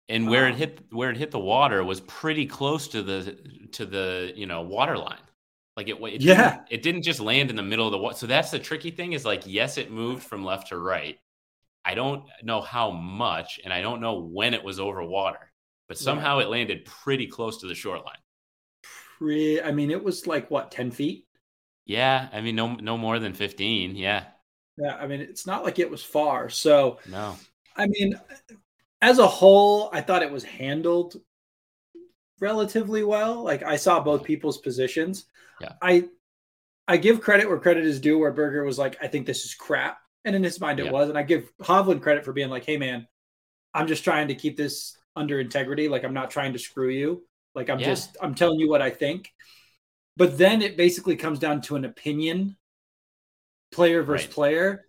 and 0.08 0.28
where 0.28 0.46
um, 0.46 0.52
it 0.52 0.56
hit 0.56 0.80
where 0.90 1.10
it 1.10 1.16
hit 1.16 1.32
the 1.32 1.40
water 1.40 1.82
was 1.82 2.00
pretty 2.02 2.46
close 2.46 2.86
to 2.88 3.02
the 3.02 3.36
to 3.72 3.84
the 3.84 4.32
you 4.36 4.46
know 4.46 4.62
water 4.62 4.96
line. 4.96 5.18
Like 5.76 5.88
it, 5.88 5.96
it 6.00 6.20
yeah, 6.20 6.50
didn't, 6.50 6.62
it 6.70 6.82
didn't 6.82 7.02
just 7.02 7.18
land 7.18 7.50
in 7.50 7.56
the 7.56 7.62
middle 7.62 7.86
of 7.86 7.92
the 7.92 7.98
water. 7.98 8.16
So 8.16 8.28
that's 8.28 8.52
the 8.52 8.60
tricky 8.60 8.92
thing 8.92 9.12
is 9.12 9.24
like 9.24 9.42
yes, 9.44 9.76
it 9.76 9.90
moved 9.90 10.22
from 10.22 10.44
left 10.44 10.68
to 10.68 10.78
right. 10.78 11.18
I 11.86 11.94
don't 11.94 12.24
know 12.42 12.60
how 12.60 12.90
much, 12.90 13.60
and 13.62 13.72
I 13.72 13.80
don't 13.80 14.00
know 14.00 14.18
when 14.20 14.54
it 14.54 14.64
was 14.64 14.80
over 14.80 15.04
water, 15.04 15.52
but 15.86 15.96
somehow 15.96 16.40
it 16.40 16.48
landed 16.48 16.84
pretty 16.84 17.28
close 17.28 17.60
to 17.60 17.68
the 17.68 17.74
shoreline. 17.74 18.18
Pre, 19.18 19.62
I 19.62 19.70
mean, 19.70 19.90
it 19.90 20.02
was 20.02 20.26
like 20.26 20.50
what 20.50 20.72
ten 20.72 20.90
feet. 20.90 21.26
Yeah, 21.84 22.28
I 22.32 22.40
mean, 22.40 22.56
no, 22.56 22.74
no 22.74 22.98
more 22.98 23.20
than 23.20 23.32
fifteen. 23.32 23.94
Yeah. 23.94 24.24
Yeah, 24.78 24.96
I 24.96 25.06
mean, 25.06 25.20
it's 25.20 25.46
not 25.46 25.64
like 25.64 25.78
it 25.78 25.90
was 25.90 26.02
far. 26.02 26.50
So 26.50 26.98
no, 27.08 27.36
I 27.76 27.86
mean, 27.86 28.20
as 29.00 29.18
a 29.18 29.26
whole, 29.26 29.88
I 29.92 30.00
thought 30.00 30.22
it 30.22 30.30
was 30.30 30.44
handled 30.44 31.16
relatively 32.40 33.02
well. 33.02 33.42
Like 33.42 33.62
I 33.62 33.76
saw 33.76 34.00
both 34.00 34.20
mm-hmm. 34.20 34.26
people's 34.26 34.58
positions. 34.58 35.26
Yeah. 35.60 35.72
I 35.80 36.08
I 36.88 36.98
give 36.98 37.22
credit 37.22 37.48
where 37.48 37.58
credit 37.58 37.86
is 37.86 38.00
due. 38.00 38.18
Where 38.18 38.32
Berger 38.32 38.64
was 38.64 38.78
like, 38.78 38.98
I 39.02 39.06
think 39.06 39.26
this 39.26 39.44
is 39.44 39.54
crap, 39.54 39.98
and 40.26 40.36
in 40.36 40.42
his 40.42 40.60
mind 40.60 40.80
it 40.80 40.86
yeah. 40.86 40.92
was. 40.92 41.08
And 41.08 41.16
I 41.16 41.22
give 41.22 41.50
Hovland 41.62 42.02
credit 42.02 42.24
for 42.24 42.34
being 42.34 42.50
like, 42.50 42.66
Hey 42.66 42.76
man, 42.76 43.06
I'm 43.72 43.86
just 43.86 44.04
trying 44.04 44.28
to 44.28 44.34
keep 44.34 44.56
this 44.56 44.98
under 45.14 45.40
integrity. 45.40 45.88
Like 45.88 46.04
I'm 46.04 46.12
not 46.12 46.30
trying 46.30 46.52
to 46.52 46.58
screw 46.58 46.90
you. 46.90 47.24
Like 47.54 47.70
I'm 47.70 47.78
yeah. 47.78 47.86
just 47.86 48.16
I'm 48.20 48.34
telling 48.34 48.60
you 48.60 48.68
what 48.68 48.82
I 48.82 48.90
think. 48.90 49.32
But 50.18 50.36
then 50.36 50.60
it 50.60 50.76
basically 50.76 51.16
comes 51.16 51.38
down 51.38 51.60
to 51.62 51.76
an 51.76 51.84
opinion, 51.84 52.56
player 53.70 54.02
versus 54.02 54.26
right. 54.26 54.34
player. 54.34 54.86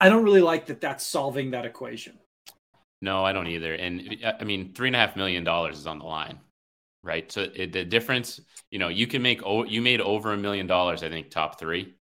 I 0.00 0.08
don't 0.08 0.24
really 0.24 0.40
like 0.40 0.66
that. 0.66 0.80
That's 0.80 1.04
solving 1.04 1.50
that 1.52 1.66
equation. 1.66 2.18
No, 3.00 3.24
I 3.24 3.32
don't 3.32 3.48
either. 3.48 3.74
And 3.74 4.16
uh, 4.24 4.32
I 4.40 4.44
mean, 4.44 4.72
three 4.74 4.88
and 4.88 4.96
a 4.96 4.98
half 4.98 5.16
million 5.16 5.44
dollars 5.44 5.78
is 5.78 5.86
on 5.86 5.98
the 5.98 6.04
line, 6.04 6.38
right? 7.02 7.30
So 7.30 7.46
it, 7.54 7.72
the 7.72 7.84
difference, 7.84 8.40
you 8.70 8.78
know, 8.78 8.88
you 8.88 9.06
can 9.06 9.22
make 9.22 9.42
over 9.42 9.66
you 9.66 9.82
made 9.82 10.00
over 10.00 10.32
a 10.32 10.36
million 10.36 10.66
dollars, 10.66 11.02
I 11.02 11.08
think, 11.08 11.30
top 11.30 11.58
three. 11.58 11.94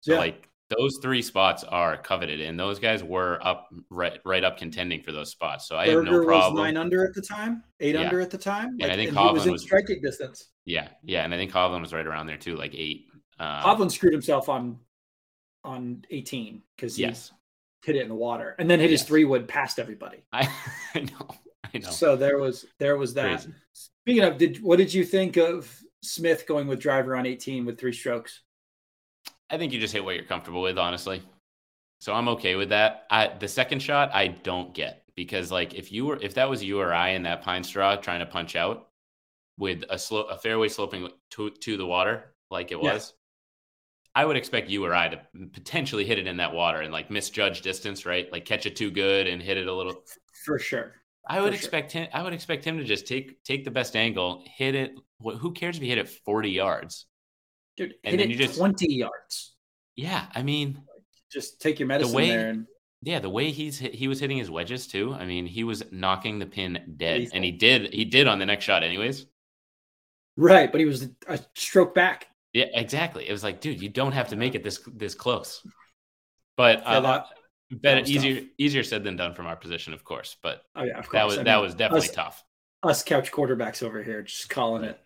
So 0.00 0.12
yeah. 0.12 0.18
like 0.18 0.48
those 0.70 0.98
three 1.02 1.22
spots 1.22 1.64
are 1.64 1.96
coveted, 1.96 2.40
and 2.40 2.58
those 2.58 2.78
guys 2.78 3.02
were 3.02 3.38
up 3.46 3.68
right 3.90 4.18
right 4.24 4.42
up 4.42 4.56
contending 4.56 5.02
for 5.02 5.12
those 5.12 5.30
spots. 5.30 5.68
So 5.68 5.76
I 5.76 5.86
Berger 5.86 6.04
have 6.04 6.12
no 6.12 6.24
problem. 6.24 6.54
Was 6.54 6.62
nine 6.62 6.76
under 6.76 7.06
at 7.06 7.14
the 7.14 7.22
time, 7.22 7.62
eight 7.80 7.94
yeah. 7.94 8.02
under 8.02 8.20
at 8.20 8.30
the 8.30 8.38
time, 8.38 8.76
like, 8.78 8.82
and 8.82 8.92
I 8.92 8.96
think 8.96 9.10
and 9.10 9.18
Hovland 9.18 9.32
was 9.34 9.46
in 9.46 9.58
striking 9.58 10.00
distance. 10.00 10.48
Yeah, 10.64 10.88
yeah, 11.02 11.24
and 11.24 11.34
I 11.34 11.36
think 11.36 11.52
Hovland 11.52 11.82
was 11.82 11.92
right 11.92 12.06
around 12.06 12.26
there 12.26 12.38
too, 12.38 12.56
like 12.56 12.74
eight. 12.74 13.06
Um, 13.38 13.62
Hovland 13.62 13.92
screwed 13.92 14.12
himself 14.12 14.48
on 14.48 14.78
on 15.64 16.04
eighteen 16.10 16.62
because 16.76 16.98
yes, 16.98 17.32
hit 17.84 17.96
it 17.96 18.02
in 18.02 18.08
the 18.08 18.14
water 18.14 18.56
and 18.58 18.70
then 18.70 18.80
hit 18.80 18.90
yes. 18.90 19.00
his 19.00 19.08
three 19.08 19.24
wood 19.24 19.46
past 19.46 19.78
everybody. 19.78 20.24
I, 20.32 20.48
I 20.94 21.00
know. 21.00 21.28
I 21.74 21.78
know. 21.78 21.90
So 21.90 22.16
there 22.16 22.38
was 22.38 22.64
there 22.78 22.96
was 22.96 23.14
that. 23.14 23.40
Crazy. 23.40 23.54
Speaking 23.72 24.22
of, 24.24 24.38
did 24.38 24.62
what 24.62 24.78
did 24.78 24.92
you 24.92 25.04
think 25.04 25.36
of 25.36 25.70
Smith 26.02 26.46
going 26.46 26.66
with 26.66 26.80
driver 26.80 27.16
on 27.16 27.26
18 27.26 27.64
with 27.64 27.78
three 27.78 27.92
strokes? 27.92 28.40
I 29.54 29.58
think 29.58 29.72
you 29.72 29.80
just 29.80 29.94
hit 29.94 30.04
what 30.04 30.16
you're 30.16 30.24
comfortable 30.24 30.62
with, 30.62 30.78
honestly. 30.78 31.22
So 32.00 32.12
I'm 32.12 32.28
okay 32.30 32.56
with 32.56 32.70
that. 32.70 33.06
I, 33.10 33.28
the 33.28 33.48
second 33.48 33.80
shot 33.80 34.10
I 34.12 34.28
don't 34.28 34.74
get 34.74 35.04
because 35.14 35.50
like 35.50 35.74
if 35.74 35.92
you 35.92 36.04
were 36.06 36.18
if 36.20 36.34
that 36.34 36.50
was 36.50 36.62
you 36.62 36.80
or 36.80 36.92
I 36.92 37.10
in 37.10 37.22
that 37.22 37.42
pine 37.42 37.62
straw 37.62 37.96
trying 37.96 38.20
to 38.20 38.26
punch 38.26 38.56
out 38.56 38.88
with 39.56 39.84
a 39.88 39.98
slow 39.98 40.22
a 40.22 40.36
fairway 40.36 40.68
sloping 40.68 41.08
to 41.30 41.50
to 41.50 41.76
the 41.76 41.86
water 41.86 42.34
like 42.50 42.72
it 42.72 42.80
was, 42.80 43.14
I 44.14 44.24
would 44.24 44.36
expect 44.36 44.68
you 44.68 44.84
or 44.84 44.94
I 44.94 45.08
to 45.08 45.20
potentially 45.52 46.04
hit 46.04 46.18
it 46.18 46.26
in 46.26 46.36
that 46.38 46.52
water 46.52 46.80
and 46.80 46.92
like 46.92 47.10
misjudge 47.10 47.62
distance, 47.62 48.04
right? 48.04 48.30
Like 48.30 48.44
catch 48.44 48.66
it 48.66 48.76
too 48.76 48.90
good 48.90 49.26
and 49.26 49.40
hit 49.42 49.56
it 49.56 49.66
a 49.66 49.72
little. 49.72 50.02
For 50.44 50.58
sure. 50.58 50.92
I 51.26 51.40
would 51.40 51.52
For 51.52 51.56
expect 51.56 51.92
sure. 51.92 52.02
him. 52.02 52.10
I 52.12 52.22
would 52.22 52.32
expect 52.32 52.64
him 52.64 52.76
to 52.76 52.84
just 52.84 53.06
take 53.06 53.42
take 53.44 53.64
the 53.64 53.70
best 53.70 53.96
angle, 53.96 54.44
hit 54.44 54.74
it. 54.74 54.94
Who 55.20 55.52
cares 55.52 55.76
if 55.76 55.82
you 55.82 55.88
hit 55.88 55.98
it 55.98 56.08
forty 56.08 56.50
yards, 56.50 57.06
dude? 57.76 57.94
And 58.04 58.18
then 58.18 58.30
you 58.30 58.36
just 58.36 58.58
twenty 58.58 58.92
yards. 58.92 59.54
Yeah, 59.96 60.26
I 60.34 60.42
mean, 60.42 60.82
just 61.30 61.60
take 61.60 61.78
your 61.78 61.88
medicine 61.88 62.12
the 62.12 62.16
way, 62.16 62.28
there. 62.28 62.48
And... 62.48 62.66
Yeah, 63.02 63.18
the 63.18 63.30
way 63.30 63.50
he's 63.50 63.78
he 63.78 64.08
was 64.08 64.18
hitting 64.20 64.38
his 64.38 64.50
wedges 64.50 64.86
too. 64.86 65.14
I 65.14 65.26
mean, 65.26 65.46
he 65.46 65.64
was 65.64 65.82
knocking 65.92 66.38
the 66.38 66.46
pin 66.46 66.94
dead, 66.96 67.20
Lethal. 67.20 67.36
and 67.36 67.44
he 67.44 67.52
did 67.52 67.92
he 67.92 68.04
did 68.04 68.26
on 68.26 68.38
the 68.38 68.46
next 68.46 68.64
shot, 68.64 68.82
anyways. 68.82 69.26
Right, 70.36 70.70
but 70.72 70.80
he 70.80 70.86
was 70.86 71.08
a 71.28 71.38
stroke 71.54 71.94
back. 71.94 72.26
Yeah, 72.52 72.66
exactly. 72.72 73.28
It 73.28 73.32
was 73.32 73.44
like, 73.44 73.60
dude, 73.60 73.82
you 73.82 73.88
don't 73.88 74.12
have 74.12 74.28
to 74.28 74.36
make 74.36 74.54
it 74.54 74.62
this 74.62 74.80
this 74.86 75.14
close. 75.14 75.66
But 76.56 76.82
uh, 76.84 77.00
that, 77.00 77.26
better, 77.70 78.02
easier 78.06 78.40
tough. 78.40 78.48
easier 78.58 78.82
said 78.84 79.04
than 79.04 79.16
done 79.16 79.34
from 79.34 79.46
our 79.46 79.56
position, 79.56 79.92
of 79.92 80.04
course. 80.04 80.36
But 80.42 80.62
oh 80.74 80.84
yeah, 80.84 80.98
of 80.98 81.08
course. 81.08 81.12
that 81.12 81.26
was 81.26 81.38
I 81.38 81.42
that 81.42 81.60
was 81.60 81.74
definitely 81.74 82.08
us, 82.08 82.14
tough. 82.14 82.44
Us 82.82 83.02
couch 83.02 83.32
quarterbacks 83.32 83.82
over 83.82 84.02
here, 84.02 84.22
just 84.22 84.48
calling 84.48 84.84
it, 84.84 84.98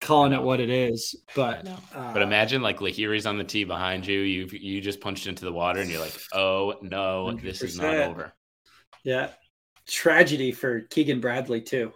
calling 0.00 0.32
it 0.32 0.42
what 0.42 0.60
it 0.60 0.70
is. 0.70 1.14
But 1.34 1.68
uh, 1.68 2.12
but 2.12 2.22
imagine 2.22 2.62
like 2.62 2.78
Lahiri's 2.78 3.26
on 3.26 3.38
the 3.38 3.44
tee 3.44 3.64
behind 3.64 4.06
you. 4.06 4.20
You 4.20 4.48
you 4.50 4.80
just 4.80 5.00
punched 5.00 5.26
into 5.26 5.44
the 5.44 5.52
water, 5.52 5.80
and 5.80 5.90
you're 5.90 6.00
like, 6.00 6.18
oh 6.32 6.74
no, 6.82 7.30
100%. 7.32 7.42
this 7.42 7.62
is 7.62 7.78
not 7.78 7.94
over. 7.94 8.32
Yeah, 9.04 9.30
tragedy 9.86 10.52
for 10.52 10.80
Keegan 10.82 11.20
Bradley 11.20 11.60
too. 11.60 11.92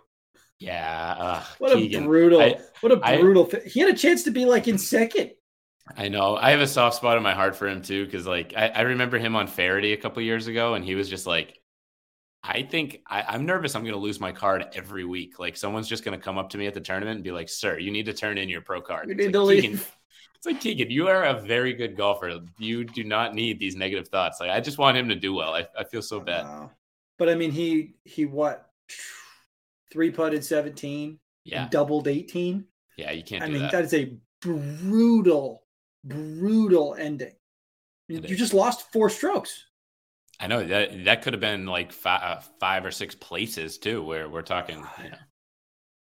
Yeah. 0.58 1.16
Uh, 1.18 1.42
what 1.58 1.75
Keegan. 1.75 2.04
a 2.04 2.06
brutal, 2.06 2.40
I, 2.40 2.58
what 2.80 2.92
a 2.92 2.96
brutal. 2.96 3.50
I, 3.52 3.68
he 3.68 3.80
had 3.80 3.90
a 3.92 3.96
chance 3.96 4.23
to 4.25 4.30
be 4.30 4.44
like 4.44 4.68
in 4.68 4.78
second. 4.78 5.32
I 5.96 6.08
know. 6.08 6.37
I 6.37 6.50
have 6.50 6.61
a 6.61 6.66
soft 6.66 6.96
spot 6.96 7.18
in 7.18 7.23
my 7.23 7.34
heart 7.34 7.56
for 7.56 7.68
him 7.68 7.82
too, 7.82 8.04
because 8.06 8.26
like 8.26 8.54
I, 8.56 8.68
I, 8.68 8.80
remember 8.82 9.18
him 9.18 9.37
on 9.37 9.46
Feherty 9.46 9.92
a 9.92 9.99
couple 9.99 10.23
years 10.23 10.46
ago, 10.46 10.75
and 10.75 10.84
he 10.84 10.94
was 10.94 11.11
just 11.11 11.26
like, 11.26 11.58
I 12.46 12.62
think 12.62 13.00
I, 13.06 13.34
am 13.34 13.46
nervous. 13.46 13.74
I'm 13.74 13.82
going 13.82 13.94
to 13.94 13.98
lose 14.00 14.20
my 14.20 14.30
card 14.30 14.66
every 14.74 15.06
week. 15.06 15.38
Like 15.38 15.56
someone's 15.56 15.88
just 15.88 16.04
going 16.04 16.18
to 16.18 16.22
come 16.22 16.36
up 16.36 16.50
to 16.50 16.58
me 16.58 16.66
at 16.66 16.74
the 16.74 16.80
tournament 16.80 17.16
and 17.16 17.24
be 17.24 17.32
like, 17.32 17.48
"Sir, 17.48 17.78
you 17.78 17.90
need 17.90 18.04
to 18.06 18.12
turn 18.12 18.36
in 18.36 18.50
your 18.50 18.60
pro 18.60 18.82
card." 18.82 19.08
You 19.08 19.14
need 19.14 19.24
like, 19.24 19.32
to 19.32 19.42
leave. 19.42 19.96
It's 20.36 20.46
like 20.46 20.60
Keegan, 20.60 20.90
you 20.90 21.08
are 21.08 21.24
a 21.24 21.40
very 21.40 21.72
good 21.72 21.96
golfer. 21.96 22.38
You 22.58 22.84
do 22.84 23.02
not 23.02 23.34
need 23.34 23.58
these 23.58 23.76
negative 23.76 24.08
thoughts. 24.08 24.40
Like 24.40 24.50
I 24.50 24.60
just 24.60 24.76
want 24.76 24.94
him 24.94 25.08
to 25.08 25.14
do 25.14 25.32
well. 25.32 25.54
I, 25.54 25.66
I 25.78 25.84
feel 25.84 26.02
so 26.02 26.20
bad. 26.20 26.68
But 27.18 27.30
I 27.30 27.34
mean, 27.34 27.50
he 27.50 27.94
he 28.04 28.26
what 28.26 28.68
three 29.90 30.10
putted 30.10 30.44
17, 30.44 31.18
yeah, 31.44 31.68
doubled 31.70 32.08
18. 32.08 32.62
Yeah, 32.98 33.12
you 33.12 33.22
can't. 33.24 33.42
I 33.42 33.48
mean, 33.48 33.62
that. 33.62 33.72
that 33.72 33.84
is 33.84 33.94
a 33.94 34.18
brutal, 34.42 35.64
brutal 36.04 36.94
ending. 36.98 37.32
you 38.08 38.20
just 38.20 38.52
lost 38.52 38.92
four 38.92 39.08
strokes. 39.08 39.64
I 40.44 40.46
know 40.46 40.64
that 40.64 41.04
that 41.04 41.22
could 41.22 41.32
have 41.32 41.40
been 41.40 41.66
like 41.66 41.92
five, 41.92 42.22
uh, 42.22 42.40
five 42.60 42.84
or 42.84 42.90
six 42.90 43.14
places 43.14 43.78
too, 43.78 44.02
where 44.02 44.28
we're 44.28 44.42
talking. 44.42 44.84
You 45.02 45.10
know, 45.10 45.16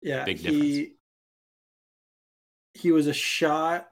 yeah, 0.01 0.23
big 0.25 0.37
difference. 0.37 0.63
He, 0.63 0.93
he 2.73 2.91
was 2.91 3.07
a 3.07 3.13
shot 3.13 3.87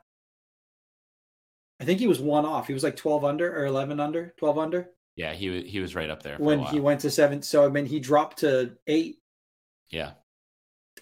I 1.79 1.83
think 1.85 1.99
he 1.99 2.07
was 2.07 2.19
one 2.19 2.45
off. 2.45 2.67
He 2.67 2.73
was 2.73 2.83
like 2.83 2.95
12 2.95 3.25
under 3.25 3.53
or 3.53 3.65
11 3.65 3.99
under, 3.99 4.33
12 4.37 4.57
under. 4.57 4.89
Yeah, 5.15 5.33
he 5.33 5.49
was 5.49 5.63
he 5.63 5.79
was 5.79 5.95
right 5.95 6.09
up 6.09 6.23
there 6.23 6.35
when 6.37 6.59
he 6.59 6.81
went 6.81 6.99
to 7.01 7.09
seven. 7.09 7.41
So 7.41 7.65
I 7.65 7.69
mean, 7.69 7.85
he 7.85 8.01
dropped 8.01 8.39
to 8.39 8.73
eight. 8.85 9.19
Yeah, 9.89 10.11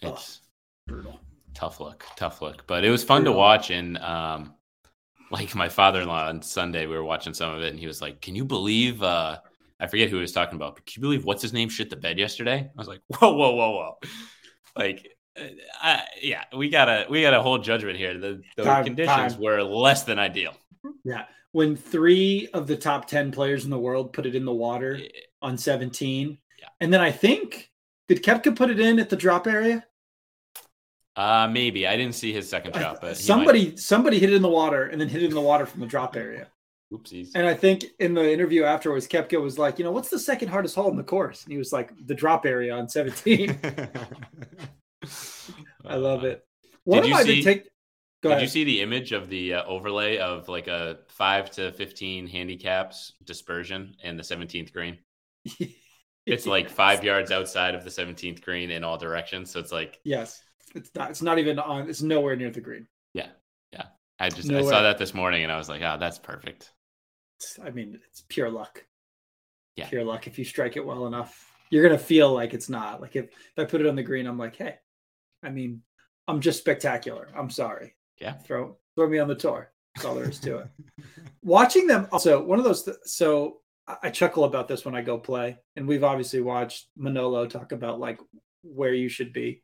it's 0.04 0.42
oh, 0.42 0.92
brutal. 0.92 1.20
Tough 1.56 1.80
look, 1.80 2.06
tough 2.16 2.40
look, 2.40 2.68
but 2.68 2.84
it 2.84 2.92
was 2.92 3.04
fun 3.04 3.22
brutal. 3.22 3.34
to 3.34 3.40
watch. 3.40 3.72
And 3.72 3.98
um, 3.98 4.54
like 5.32 5.56
my 5.56 5.70
father-in-law 5.70 6.28
on 6.28 6.42
Sunday, 6.42 6.86
we 6.86 6.96
were 6.96 7.04
watching 7.04 7.34
some 7.34 7.54
of 7.54 7.62
it, 7.62 7.70
and 7.70 7.80
he 7.80 7.88
was 7.88 8.02
like, 8.02 8.22
"Can 8.22 8.36
you 8.36 8.46
believe?" 8.46 9.02
uh 9.04 9.40
I 9.80 9.88
forget 9.88 10.10
who 10.10 10.16
he 10.16 10.22
was 10.22 10.32
talking 10.32 10.56
about, 10.56 10.76
but 10.76 10.86
can 10.86 11.02
you 11.02 11.02
believe 11.02 11.26
what's 11.26 11.42
his 11.42 11.52
name 11.52 11.68
shit 11.68 11.90
the 11.90 11.98
bed 11.98 12.18
yesterday? 12.18 12.70
I 12.70 12.80
was 12.80 12.88
like, 12.88 13.02
"Whoa, 13.08 13.34
whoa, 13.34 13.52
whoa, 13.54 13.72
whoa!" 13.72 14.00
Like 14.78 15.08
uh, 15.38 15.44
I, 15.82 16.04
yeah, 16.22 16.44
we 16.56 16.70
gotta 16.70 17.06
we 17.10 17.22
gotta 17.22 17.42
hold 17.42 17.64
judgment 17.64 17.98
here. 17.98 18.18
The, 18.18 18.42
the 18.56 18.64
time, 18.64 18.86
conditions 18.86 19.34
time. 19.34 19.42
were 19.42 19.62
less 19.62 20.04
than 20.04 20.20
ideal. 20.20 20.54
Yeah, 21.04 21.26
when 21.52 21.76
three 21.76 22.50
of 22.54 22.68
the 22.68 22.78
top 22.78 23.08
ten 23.08 23.32
players 23.32 23.66
in 23.66 23.72
the 23.72 23.80
world 23.80 24.14
put 24.14 24.26
it 24.26 24.36
in 24.36 24.46
the 24.46 24.54
water 24.54 25.00
on 25.42 25.58
seventeen, 25.58 26.38
yeah. 26.60 26.68
and 26.80 26.94
then 26.94 27.02
I 27.02 27.12
think 27.12 27.70
did 28.08 28.24
Koepka 28.24 28.56
put 28.56 28.70
it 28.70 28.80
in 28.80 29.00
at 29.00 29.10
the 29.10 29.16
drop 29.16 29.48
area? 29.48 29.86
Uh 31.16 31.48
maybe 31.52 31.86
I 31.88 31.96
didn't 31.96 32.16
see 32.16 32.34
his 32.34 32.50
second 32.50 32.76
shot, 32.76 33.00
but 33.02 33.18
somebody 33.18 33.70
might. 33.70 33.80
somebody 33.80 34.20
hit 34.20 34.32
it 34.32 34.36
in 34.36 34.42
the 34.42 34.50
water 34.50 34.88
and 34.88 35.00
then 35.00 35.08
hit 35.08 35.24
it 35.24 35.28
in 35.28 35.36
the 35.36 35.42
water 35.42 35.66
from 35.66 35.82
the 35.82 35.88
drop 35.88 36.16
area. 36.16 36.48
Oopsies. 36.92 37.30
And 37.36 37.48
I 37.48 37.54
think 37.54 37.86
in 38.00 38.14
the 38.14 38.32
interview 38.32 38.64
afterwards, 38.64 39.08
Koepka 39.08 39.42
was 39.42 39.58
like, 39.58 39.80
you 39.80 39.84
know, 39.84 39.92
what's 39.92 40.10
the 40.10 40.20
second 40.20 40.50
hardest 40.50 40.76
hole 40.76 40.92
in 40.92 40.98
the 40.98 41.04
course? 41.04 41.44
And 41.44 41.52
he 41.52 41.58
was 41.58 41.74
like, 41.74 41.92
the 42.06 42.14
drop 42.14 42.46
area 42.46 42.74
on 42.74 42.88
17. 42.88 43.60
I 45.86 45.96
love 45.96 46.24
it. 46.24 46.46
What 46.84 47.02
did 47.02 47.10
you 47.10 47.16
I 47.16 47.24
see? 47.24 47.44
Take... 47.44 47.70
did 48.22 48.32
ahead. 48.32 48.42
you 48.42 48.48
see 48.48 48.64
the 48.64 48.82
image 48.82 49.12
of 49.12 49.30
the 49.30 49.56
uh, 49.56 49.64
overlay 49.66 50.18
of 50.18 50.48
like 50.50 50.68
a 50.68 51.00
five 51.10 51.50
to 51.52 51.72
fifteen 51.74 52.28
handicaps 52.28 53.14
dispersion 53.24 53.96
in 54.04 54.18
the 54.18 54.24
seventeenth 54.24 54.74
green? 54.74 54.98
it's 56.26 56.46
like 56.46 56.70
five 56.70 57.04
yards 57.04 57.32
outside 57.32 57.76
of 57.76 57.84
the 57.84 57.92
seventeenth 57.92 58.42
green 58.42 58.72
in 58.72 58.84
all 58.84 58.98
directions. 58.98 59.52
So 59.52 59.60
it's 59.60 59.72
like 59.72 60.00
yes, 60.04 60.42
it's 60.74 60.92
not. 60.96 61.12
It's 61.12 61.22
not 61.22 61.40
even 61.40 61.60
on. 61.60 61.90
It's 61.90 62.02
nowhere 62.02 62.36
near 62.36 62.50
the 62.50 62.62
green. 62.62 62.88
Yeah, 63.14 63.30
yeah. 63.72 63.86
I 64.20 64.30
just 64.30 64.48
nowhere. 64.48 64.66
I 64.66 64.78
saw 64.78 64.82
that 64.84 64.98
this 64.98 65.14
morning 65.14 65.44
and 65.44 65.52
I 65.52 65.58
was 65.58 65.70
like, 65.70 65.82
oh, 65.82 65.98
that's 66.00 66.20
perfect. 66.20 66.72
I 67.64 67.70
mean, 67.72 68.00
it's 68.10 68.24
pure 68.30 68.50
luck. 68.50 68.84
Yeah, 69.76 69.88
pure 69.88 70.04
luck. 70.04 70.28
If 70.28 70.38
you 70.40 70.46
strike 70.46 70.78
it 70.78 70.86
well 70.86 71.08
enough, 71.08 71.52
you're 71.70 71.84
gonna 71.84 71.98
feel 71.98 72.34
like 72.34 72.54
it's 72.54 72.70
not. 72.70 73.02
Like 73.02 73.16
if, 73.16 73.26
if 73.26 73.58
I 73.58 73.66
put 73.66 73.82
it 73.82 73.88
on 73.88 73.96
the 73.96 74.04
green, 74.04 74.28
I'm 74.28 74.38
like, 74.38 74.56
hey, 74.56 74.76
I 75.44 75.50
mean, 75.50 75.82
I'm 76.28 76.42
just 76.42 76.60
spectacular. 76.60 77.30
I'm 77.36 77.50
sorry. 77.50 77.96
Yeah. 78.20 78.34
Throw 78.34 78.78
throw 78.96 79.10
me 79.10 79.20
on 79.20 79.28
the 79.28 79.36
tour. 79.36 79.72
That's 79.96 80.06
all 80.06 80.16
there 80.16 80.30
is 80.30 80.40
to 80.40 80.58
it. 80.58 80.68
Watching 81.44 81.88
them 81.88 82.08
also 82.12 82.44
one 82.44 82.60
of 82.60 82.66
those. 82.66 82.84
Th- 82.84 82.98
so 83.04 83.60
I 84.02 84.10
chuckle 84.10 84.46
about 84.46 84.68
this 84.68 84.86
when 84.86 84.96
I 84.96 85.02
go 85.02 85.18
play, 85.18 85.58
and 85.76 85.88
we've 85.88 86.06
obviously 86.06 86.42
watched 86.42 86.88
Manolo 86.96 87.46
talk 87.46 87.74
about 87.74 88.00
like 88.00 88.20
where 88.64 88.94
you 88.94 89.10
should 89.10 89.34
be, 89.34 89.62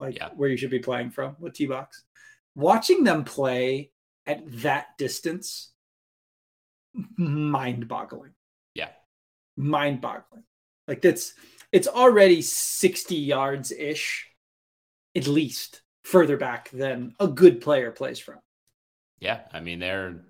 like 0.00 0.16
yeah. 0.16 0.28
where 0.36 0.48
you 0.48 0.56
should 0.56 0.70
be 0.70 0.78
playing 0.78 1.10
from 1.10 1.36
with 1.38 1.54
T 1.54 1.66
box. 1.66 2.04
Watching 2.54 3.04
them 3.04 3.24
play 3.24 3.90
at 4.26 4.42
that 4.62 4.96
distance, 4.98 5.70
mind 7.16 7.88
boggling. 7.88 8.32
Yeah, 8.74 8.90
mind 9.56 10.00
boggling. 10.00 10.44
Like 10.88 11.02
that's 11.02 11.34
it's 11.72 11.88
already 11.88 12.42
sixty 12.42 13.16
yards 13.16 13.72
ish 13.72 14.28
at 15.14 15.26
least 15.26 15.82
further 16.04 16.36
back 16.36 16.70
than 16.70 17.14
a 17.18 17.26
good 17.26 17.60
player 17.60 17.90
plays 17.90 18.18
from. 18.18 18.38
Yeah, 19.18 19.40
I 19.52 19.60
mean 19.60 19.78
their 19.78 20.22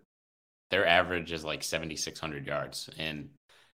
their 0.70 0.86
average 0.86 1.30
is 1.32 1.44
like 1.44 1.62
7600 1.62 2.44
yards 2.44 2.90
and 2.98 3.28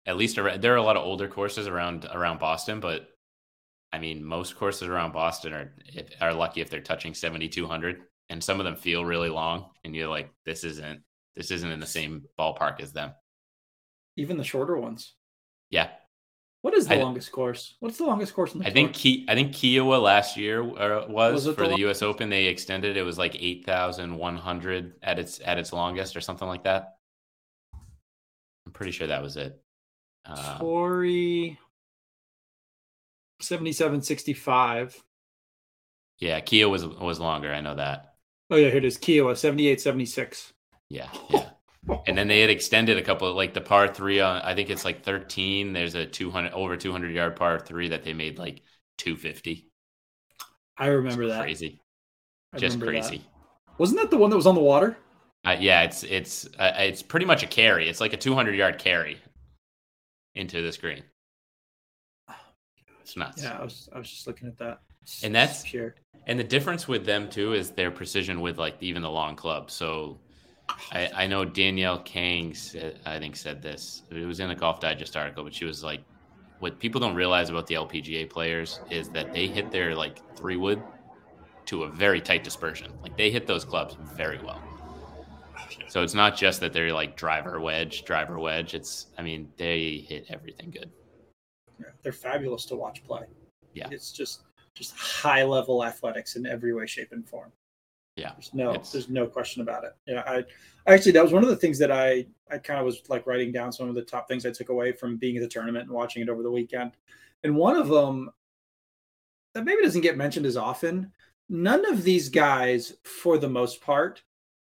at 0.06 0.17
least 0.17 0.36
there 0.36 0.73
are 0.73 0.77
a 0.77 0.84
lot 0.84 0.97
of 0.97 1.04
older 1.04 1.27
courses 1.27 1.67
around 1.67 2.08
around 2.12 2.39
Boston, 2.39 2.80
but 2.80 3.08
I 3.93 3.99
mean 3.99 4.23
most 4.23 4.56
courses 4.56 4.88
around 4.88 5.13
Boston 5.13 5.54
are 5.54 5.73
are 6.19 6.34
lucky 6.34 6.62
if 6.62 6.69
they're 6.69 6.82
touching 6.82 7.13
7200 7.13 8.01
and 8.30 8.43
some 8.43 8.60
of 8.60 8.65
them 8.65 8.75
feel 8.75 9.06
really 9.06 9.30
long 9.30 9.71
and 9.84 9.95
you're 9.95 10.08
like 10.08 10.32
this 10.45 10.63
isn't 10.63 11.01
this 11.36 11.51
isn't 11.51 11.71
in 11.71 11.80
the 11.80 11.86
same 11.86 12.23
ballpark 12.38 12.82
as 12.82 12.91
them. 12.91 13.13
Even 14.17 14.38
the 14.38 14.43
shorter 14.43 14.77
ones. 14.77 15.13
Yeah, 15.69 15.88
what 16.62 16.75
is 16.75 16.88
the 16.88 16.95
I, 16.95 17.01
longest 17.01 17.32
course? 17.32 17.75
What's 17.80 17.97
the 17.97 18.06
longest 18.06 18.36
course 18.36 18.54
in 18.54 18.60
the 18.60 18.67
I 18.67 18.71
think 18.71 18.93
Ki- 18.93 19.25
I 19.27 19.34
think 19.34 19.51
Kiawah 19.51 20.01
last 20.01 20.38
year 20.38 20.62
uh, 20.62 21.08
was, 21.08 21.47
was 21.47 21.56
for 21.56 21.67
the, 21.67 21.75
the 21.75 21.89
US 21.89 22.04
Open. 22.04 22.30
They 22.30 22.45
extended 22.45 22.97
it 22.97 23.01
was 23.01 23.17
like 23.17 23.36
8,100 23.36 24.93
at 25.01 25.17
its 25.17 25.41
at 25.43 25.58
its 25.58 25.73
longest 25.73 26.15
or 26.15 26.21
something 26.21 26.47
like 26.47 26.63
that. 26.63 26.97
I'm 27.73 28.73
pretty 28.73 28.91
sure 28.91 29.08
that 29.08 29.23
was 29.23 29.38
it. 29.38 29.60
Uh, 30.23 30.60
Torrey 30.60 31.58
7765. 33.41 35.04
Yeah, 36.19 36.39
Kiawah 36.39 36.69
was 36.69 36.88
was 36.88 37.19
longer. 37.19 37.54
I 37.54 37.62
know 37.62 37.75
that. 37.75 38.15
Oh 38.49 38.56
yeah, 38.56 38.67
here 38.67 38.77
it 38.77 38.86
is. 38.86 38.97
Kiawah 38.97 39.38
7876. 39.38 40.54
Yeah, 40.89 41.08
yeah 41.30 41.49
and 42.06 42.17
then 42.17 42.27
they 42.27 42.41
had 42.41 42.49
extended 42.49 42.97
a 42.97 43.01
couple 43.01 43.27
of, 43.27 43.36
like 43.36 43.54
the 43.54 43.62
par 43.62 43.88
three 43.88 44.19
on 44.19 44.41
I 44.41 44.54
think 44.54 44.69
it's 44.69 44.86
like 44.86 45.04
13. 45.04 45.73
There's 45.73 45.95
a 45.95 46.06
200 46.06 46.54
over 46.54 46.77
200 46.77 47.13
yard 47.13 47.36
par 47.36 47.60
three 47.60 47.89
that 47.89 48.04
they 48.04 48.13
made 48.13 48.38
like 48.38 48.62
250. 48.97 49.67
I 50.77 50.88
remember 50.88 51.27
that. 51.27 51.41
Crazy. 51.41 51.82
I 52.54 52.58
Just 52.58 52.80
crazy. 52.80 53.17
That. 53.17 53.80
Wasn't 53.80 53.99
that 53.99 54.12
the 54.12 54.17
one 54.17 54.30
that 54.30 54.36
was 54.36 54.47
on 54.47 54.56
the 54.56 54.62
water? 54.62 54.97
Uh, 55.43 55.58
yeah, 55.60 55.82
it's 55.82 56.04
it's 56.04 56.47
uh, 56.60 56.73
it's 56.77 57.01
pretty 57.01 57.25
much 57.25 57.41
a 57.43 57.47
carry. 57.47 57.89
It's 57.89 58.01
like 58.01 58.13
a 58.13 58.17
200 58.17 58.56
yard 58.56 58.77
carry 58.77 59.19
into 60.36 60.62
the 60.62 60.71
screen. 60.71 61.04
It's 63.12 63.17
nuts. 63.17 63.43
Yeah, 63.43 63.58
I 63.60 63.63
was 63.63 63.89
I 63.93 63.97
was 63.97 64.10
just 64.10 64.26
looking 64.26 64.47
at 64.47 64.58
that. 64.60 64.80
It's 65.02 65.24
and 65.24 65.36
that's 65.36 65.63
pure. 65.63 65.95
And 66.28 66.39
the 66.39 66.45
difference 66.45 66.88
with 66.88 67.06
them 67.06 67.30
too 67.30 67.54
is 67.54 67.71
their 67.71 67.91
precision 67.91 68.39
with 68.39 68.58
like 68.58 68.78
even 68.80 69.02
the 69.02 69.10
long 69.10 69.36
club. 69.36 69.69
So 69.69 70.17
I, 70.93 71.10
I 71.13 71.28
know 71.28 71.43
Danielle 71.43 72.00
Kang, 72.00 72.54
said, 72.54 73.00
I 73.06 73.19
think, 73.19 73.36
said 73.36 73.62
this. 73.62 74.04
It 74.12 74.26
was 74.26 74.39
in 74.39 74.52
a 74.52 74.56
Golf 74.56 74.80
Digest 74.80 75.17
article, 75.17 75.43
but 75.43 75.54
she 75.54 75.65
was 75.65 75.84
like, 75.84 76.02
"What 76.60 76.80
people 76.80 77.02
don't 77.02 77.15
realize 77.15 77.50
about 77.50 77.67
the 77.67 77.76
LPGA 77.76 78.30
players 78.30 78.80
is 78.89 79.10
that 79.10 79.34
they 79.34 79.47
hit 79.47 79.71
their 79.71 79.93
like 79.93 80.19
three 80.38 80.56
wood 80.56 80.82
to 81.65 81.84
a 81.84 81.89
very 81.89 82.21
tight 82.21 82.45
dispersion. 82.45 82.93
Like 83.02 83.17
they 83.17 83.30
hit 83.30 83.45
those 83.45 83.65
clubs 83.65 83.97
very 84.15 84.39
well. 84.41 84.62
So 85.89 86.02
it's 86.02 86.13
not 86.13 86.38
just 86.38 86.62
that 86.62 86.71
they're 86.71 86.93
like 86.93 87.17
driver 87.17 87.60
wedge, 87.60 88.06
driver 88.06 88.39
wedge. 88.39 88.74
It's, 88.74 89.08
I 89.17 89.21
mean, 89.21 89.52
they 89.58 90.06
hit 90.08 90.28
everything 90.30 90.71
good. 90.71 90.89
They're 92.03 92.11
fabulous 92.11 92.65
to 92.65 92.75
watch 92.75 93.03
play. 93.03 93.23
Yeah, 93.73 93.87
it's 93.91 94.11
just 94.11 94.41
just 94.73 94.95
high 94.95 95.43
level 95.43 95.83
athletics 95.83 96.35
in 96.35 96.45
every 96.45 96.73
way, 96.73 96.85
shape, 96.85 97.11
and 97.11 97.27
form. 97.27 97.51
Yeah. 98.15 98.31
There's 98.33 98.53
no 98.53 98.71
it's... 98.71 98.91
there's 98.91 99.09
no 99.09 99.25
question 99.27 99.61
about 99.61 99.83
it. 99.83 99.93
Yeah, 100.05 100.23
I 100.25 100.43
actually 100.91 101.13
that 101.13 101.23
was 101.23 101.33
one 101.33 101.43
of 101.43 101.49
the 101.49 101.55
things 101.55 101.77
that 101.79 101.91
I 101.91 102.25
I 102.49 102.57
kind 102.57 102.79
of 102.79 102.85
was 102.85 103.01
like 103.09 103.25
writing 103.25 103.51
down 103.51 103.71
some 103.71 103.87
of 103.89 103.95
the 103.95 104.01
top 104.01 104.27
things 104.27 104.45
I 104.45 104.51
took 104.51 104.69
away 104.69 104.91
from 104.91 105.17
being 105.17 105.37
at 105.37 105.41
the 105.41 105.47
tournament 105.47 105.85
and 105.85 105.91
watching 105.91 106.21
it 106.21 106.29
over 106.29 106.43
the 106.43 106.51
weekend. 106.51 106.91
And 107.43 107.55
one 107.55 107.75
of 107.75 107.87
them 107.87 108.29
that 109.53 109.65
maybe 109.65 109.81
doesn't 109.81 110.01
get 110.01 110.17
mentioned 110.17 110.45
as 110.45 110.57
often, 110.57 111.11
none 111.49 111.85
of 111.85 112.03
these 112.03 112.29
guys 112.29 112.93
for 113.03 113.37
the 113.37 113.49
most 113.49 113.81
part 113.81 114.21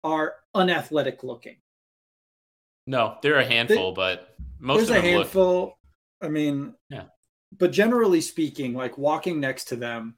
are 0.03 0.35
unathletic 0.55 1.23
looking. 1.23 1.57
No, 2.85 3.17
they're 3.21 3.39
a 3.39 3.45
handful, 3.45 3.93
they, 3.93 3.95
but 3.95 4.35
most 4.59 4.77
there's 4.77 4.89
of 4.89 4.95
them 4.95 5.05
a 5.05 5.17
handful. 5.17 5.61
Look... 5.61 5.77
I 6.23 6.29
mean, 6.29 6.73
yeah. 6.89 7.03
But 7.57 7.71
generally 7.71 8.21
speaking, 8.21 8.73
like 8.73 8.97
walking 8.97 9.39
next 9.39 9.65
to 9.65 9.75
them, 9.75 10.17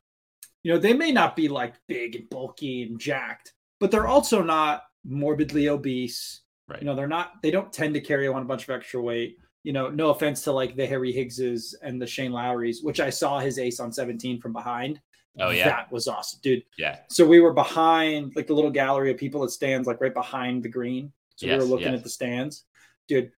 you 0.64 0.72
know, 0.72 0.80
they 0.80 0.94
may 0.94 1.12
not 1.12 1.36
be 1.36 1.50
like 1.50 1.76
big 1.88 2.16
and 2.16 2.30
bulky 2.30 2.84
and 2.84 3.00
jacked, 3.00 3.54
but 3.80 3.92
they're 3.92 4.08
also 4.08 4.42
not 4.42 4.84
morbidly 5.04 5.68
obese. 5.68 6.42
Right. 6.68 6.80
You 6.80 6.86
know, 6.86 6.96
they're 6.96 7.08
not, 7.08 7.34
they 7.44 7.52
don't 7.52 7.74
tend 7.74 7.94
to 7.96 8.02
carry 8.02 8.28
on 8.28 8.42
a 8.42 8.46
bunch 8.46 8.64
of 8.64 8.70
extra 8.70 9.02
weight. 9.02 9.38
You 9.64 9.74
know, 9.74 9.90
no 9.90 10.12
offense 10.12 10.44
to 10.44 10.52
like 10.52 10.76
the 10.76 10.86
Harry 10.86 11.12
Higgses 11.12 11.76
and 11.82 12.02
the 12.02 12.08
Shane 12.08 12.32
Lowrys, 12.32 12.84
which 12.84 13.00
I 13.00 13.10
saw 13.10 13.40
his 13.40 13.60
ace 13.60 13.80
on 13.80 13.92
17 13.92 14.40
from 14.40 14.54
behind. 14.54 15.02
Oh 15.40 15.50
yeah, 15.50 15.68
that 15.68 15.92
was 15.92 16.08
awesome, 16.08 16.40
dude. 16.42 16.64
Yeah. 16.78 17.00
So 17.10 17.26
we 17.26 17.42
were 17.42 17.54
behind 17.54 18.34
like 18.36 18.48
the 18.48 18.54
little 18.54 18.72
gallery 18.72 19.12
of 19.12 19.18
people 19.18 19.42
that 19.42 19.50
stands 19.50 19.88
like 19.88 20.00
right 20.00 20.14
behind 20.14 20.64
the 20.64 20.70
green. 20.70 21.12
So 21.36 21.48
yes, 21.48 21.60
we 21.60 21.66
were 21.66 21.72
looking 21.72 21.92
yes. 21.92 21.98
at 21.98 22.04
the 22.04 22.10
stands, 22.10 22.64
dude. 23.08 23.32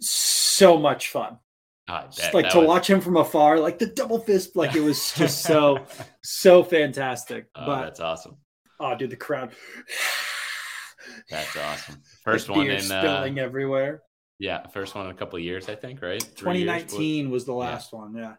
So 0.00 0.78
much 0.78 1.08
fun. 1.08 1.38
Oh, 1.86 2.08
like 2.32 2.48
to 2.50 2.60
was... 2.60 2.66
watch 2.66 2.88
him 2.88 3.00
from 3.00 3.16
afar, 3.18 3.58
like 3.58 3.78
the 3.78 3.86
double 3.86 4.18
fist, 4.18 4.56
like 4.56 4.74
it 4.74 4.80
was 4.80 5.12
just 5.12 5.42
so 5.42 5.84
so 6.22 6.62
fantastic. 6.62 7.48
Oh, 7.54 7.66
but 7.66 7.82
that's 7.82 8.00
awesome. 8.00 8.38
Oh, 8.80 8.96
dude, 8.96 9.10
the 9.10 9.16
crowd. 9.16 9.52
That's 11.30 11.56
awesome. 11.56 12.02
First 12.24 12.48
one 12.48 12.68
in 12.68 12.80
spilling 12.80 13.38
uh, 13.38 13.42
everywhere. 13.42 14.02
Yeah, 14.38 14.66
first 14.68 14.94
one 14.94 15.06
in 15.06 15.12
a 15.12 15.14
couple 15.14 15.38
of 15.38 15.44
years, 15.44 15.68
I 15.68 15.74
think. 15.74 16.02
Right. 16.02 16.22
Three 16.22 16.64
2019 16.64 17.30
was 17.30 17.44
the 17.44 17.52
last 17.52 17.92
yeah. 17.92 17.98
one. 17.98 18.14
Yeah, 18.16 18.34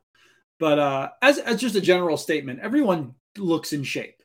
but 0.59 0.79
uh, 0.79 1.09
as 1.21 1.37
as 1.37 1.61
just 1.61 1.75
a 1.75 1.81
general 1.81 2.17
statement, 2.17 2.59
everyone 2.61 3.13
looks 3.37 3.71
in 3.71 3.83
shape. 3.83 4.21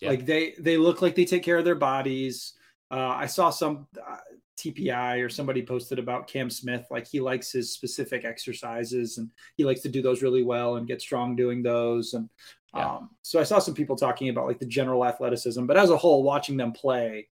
Yeah. 0.00 0.10
Like 0.10 0.26
they 0.26 0.54
they 0.58 0.76
look 0.76 1.02
like 1.02 1.14
they 1.14 1.24
take 1.24 1.42
care 1.42 1.58
of 1.58 1.64
their 1.64 1.74
bodies. 1.74 2.54
Uh, 2.90 3.08
I 3.08 3.26
saw 3.26 3.50
some 3.50 3.86
uh, 3.96 4.16
TPI 4.56 5.24
or 5.24 5.28
somebody 5.28 5.64
posted 5.64 5.98
about 5.98 6.28
Cam 6.28 6.50
Smith, 6.50 6.86
like 6.90 7.06
he 7.06 7.20
likes 7.20 7.52
his 7.52 7.72
specific 7.72 8.24
exercises 8.24 9.18
and 9.18 9.30
he 9.56 9.64
likes 9.64 9.80
to 9.82 9.88
do 9.88 10.02
those 10.02 10.22
really 10.22 10.42
well 10.42 10.76
and 10.76 10.86
get 10.86 11.00
strong 11.00 11.34
doing 11.34 11.62
those. 11.62 12.14
And 12.14 12.28
yeah. 12.74 12.94
um, 12.94 13.10
so 13.22 13.40
I 13.40 13.44
saw 13.44 13.58
some 13.58 13.74
people 13.74 13.96
talking 13.96 14.28
about 14.28 14.46
like 14.46 14.58
the 14.58 14.66
general 14.66 15.04
athleticism, 15.04 15.66
but 15.66 15.76
as 15.76 15.90
a 15.90 15.96
whole, 15.96 16.22
watching 16.22 16.56
them 16.56 16.72
play, 16.72 17.28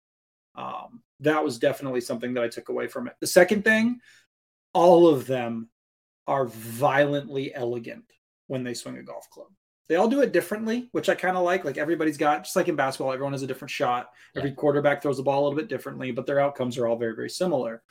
um, 0.56 1.02
that 1.20 1.44
was 1.44 1.60
definitely 1.60 2.02
something 2.02 2.34
that 2.34 2.44
I 2.44 2.48
took 2.48 2.70
away 2.70 2.88
from 2.88 3.08
it. 3.08 3.16
The 3.20 3.28
second 3.28 3.64
thing, 3.64 4.00
all 4.74 5.08
of 5.08 5.28
them 5.28 5.70
are 6.28 6.46
violently 6.46 7.54
elegant 7.54 8.06
when 8.48 8.64
they 8.64 8.74
swing 8.74 8.98
a 8.98 9.04
golf 9.04 9.30
club. 9.30 9.48
They 9.90 9.96
all 9.96 10.08
do 10.08 10.22
it 10.22 10.32
differently, 10.32 10.88
which 10.92 11.10
I 11.10 11.16
kind 11.16 11.36
of 11.36 11.44
like. 11.44 11.66
Like 11.66 11.80
everybody's 11.80 12.18
got, 12.18 12.44
just 12.44 12.56
like 12.56 12.68
in 12.68 12.76
basketball, 12.76 13.12
everyone 13.12 13.34
has 13.34 13.42
a 13.42 13.48
different 13.48 13.72
shot. 13.72 14.12
Every 14.38 14.52
yeah. 14.52 14.56
quarterback 14.56 15.02
throws 15.02 15.18
the 15.18 15.24
ball 15.24 15.42
a 15.42 15.44
little 15.46 15.58
bit 15.58 15.68
differently, 15.68 16.12
but 16.12 16.28
their 16.28 16.40
outcomes 16.40 16.78
are 16.78 16.88
all 16.88 16.96
very, 16.96 17.16
very 17.16 17.30
similar. 17.30 17.82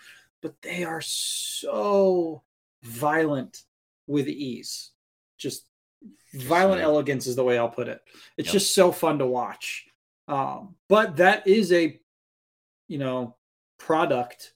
But 0.41 0.55
they 0.63 0.85
are 0.85 1.01
so 1.01 2.45
violent 2.85 3.63
with 4.07 4.29
ease. 4.29 4.93
Just 5.39 5.67
violent 6.35 6.81
elegance 6.83 7.27
is 7.27 7.35
the 7.35 7.43
way 7.43 7.59
I'll 7.59 7.69
put 7.69 7.89
it. 7.89 8.01
It's 8.37 8.47
yep. 8.47 8.53
just 8.53 8.75
so 8.75 8.93
fun 8.93 9.19
to 9.19 9.27
watch. 9.27 9.87
Um, 10.29 10.77
but 10.89 11.17
that 11.17 11.49
is 11.49 11.73
a, 11.73 11.99
you 12.87 12.99
know, 12.99 13.35
product 13.79 14.53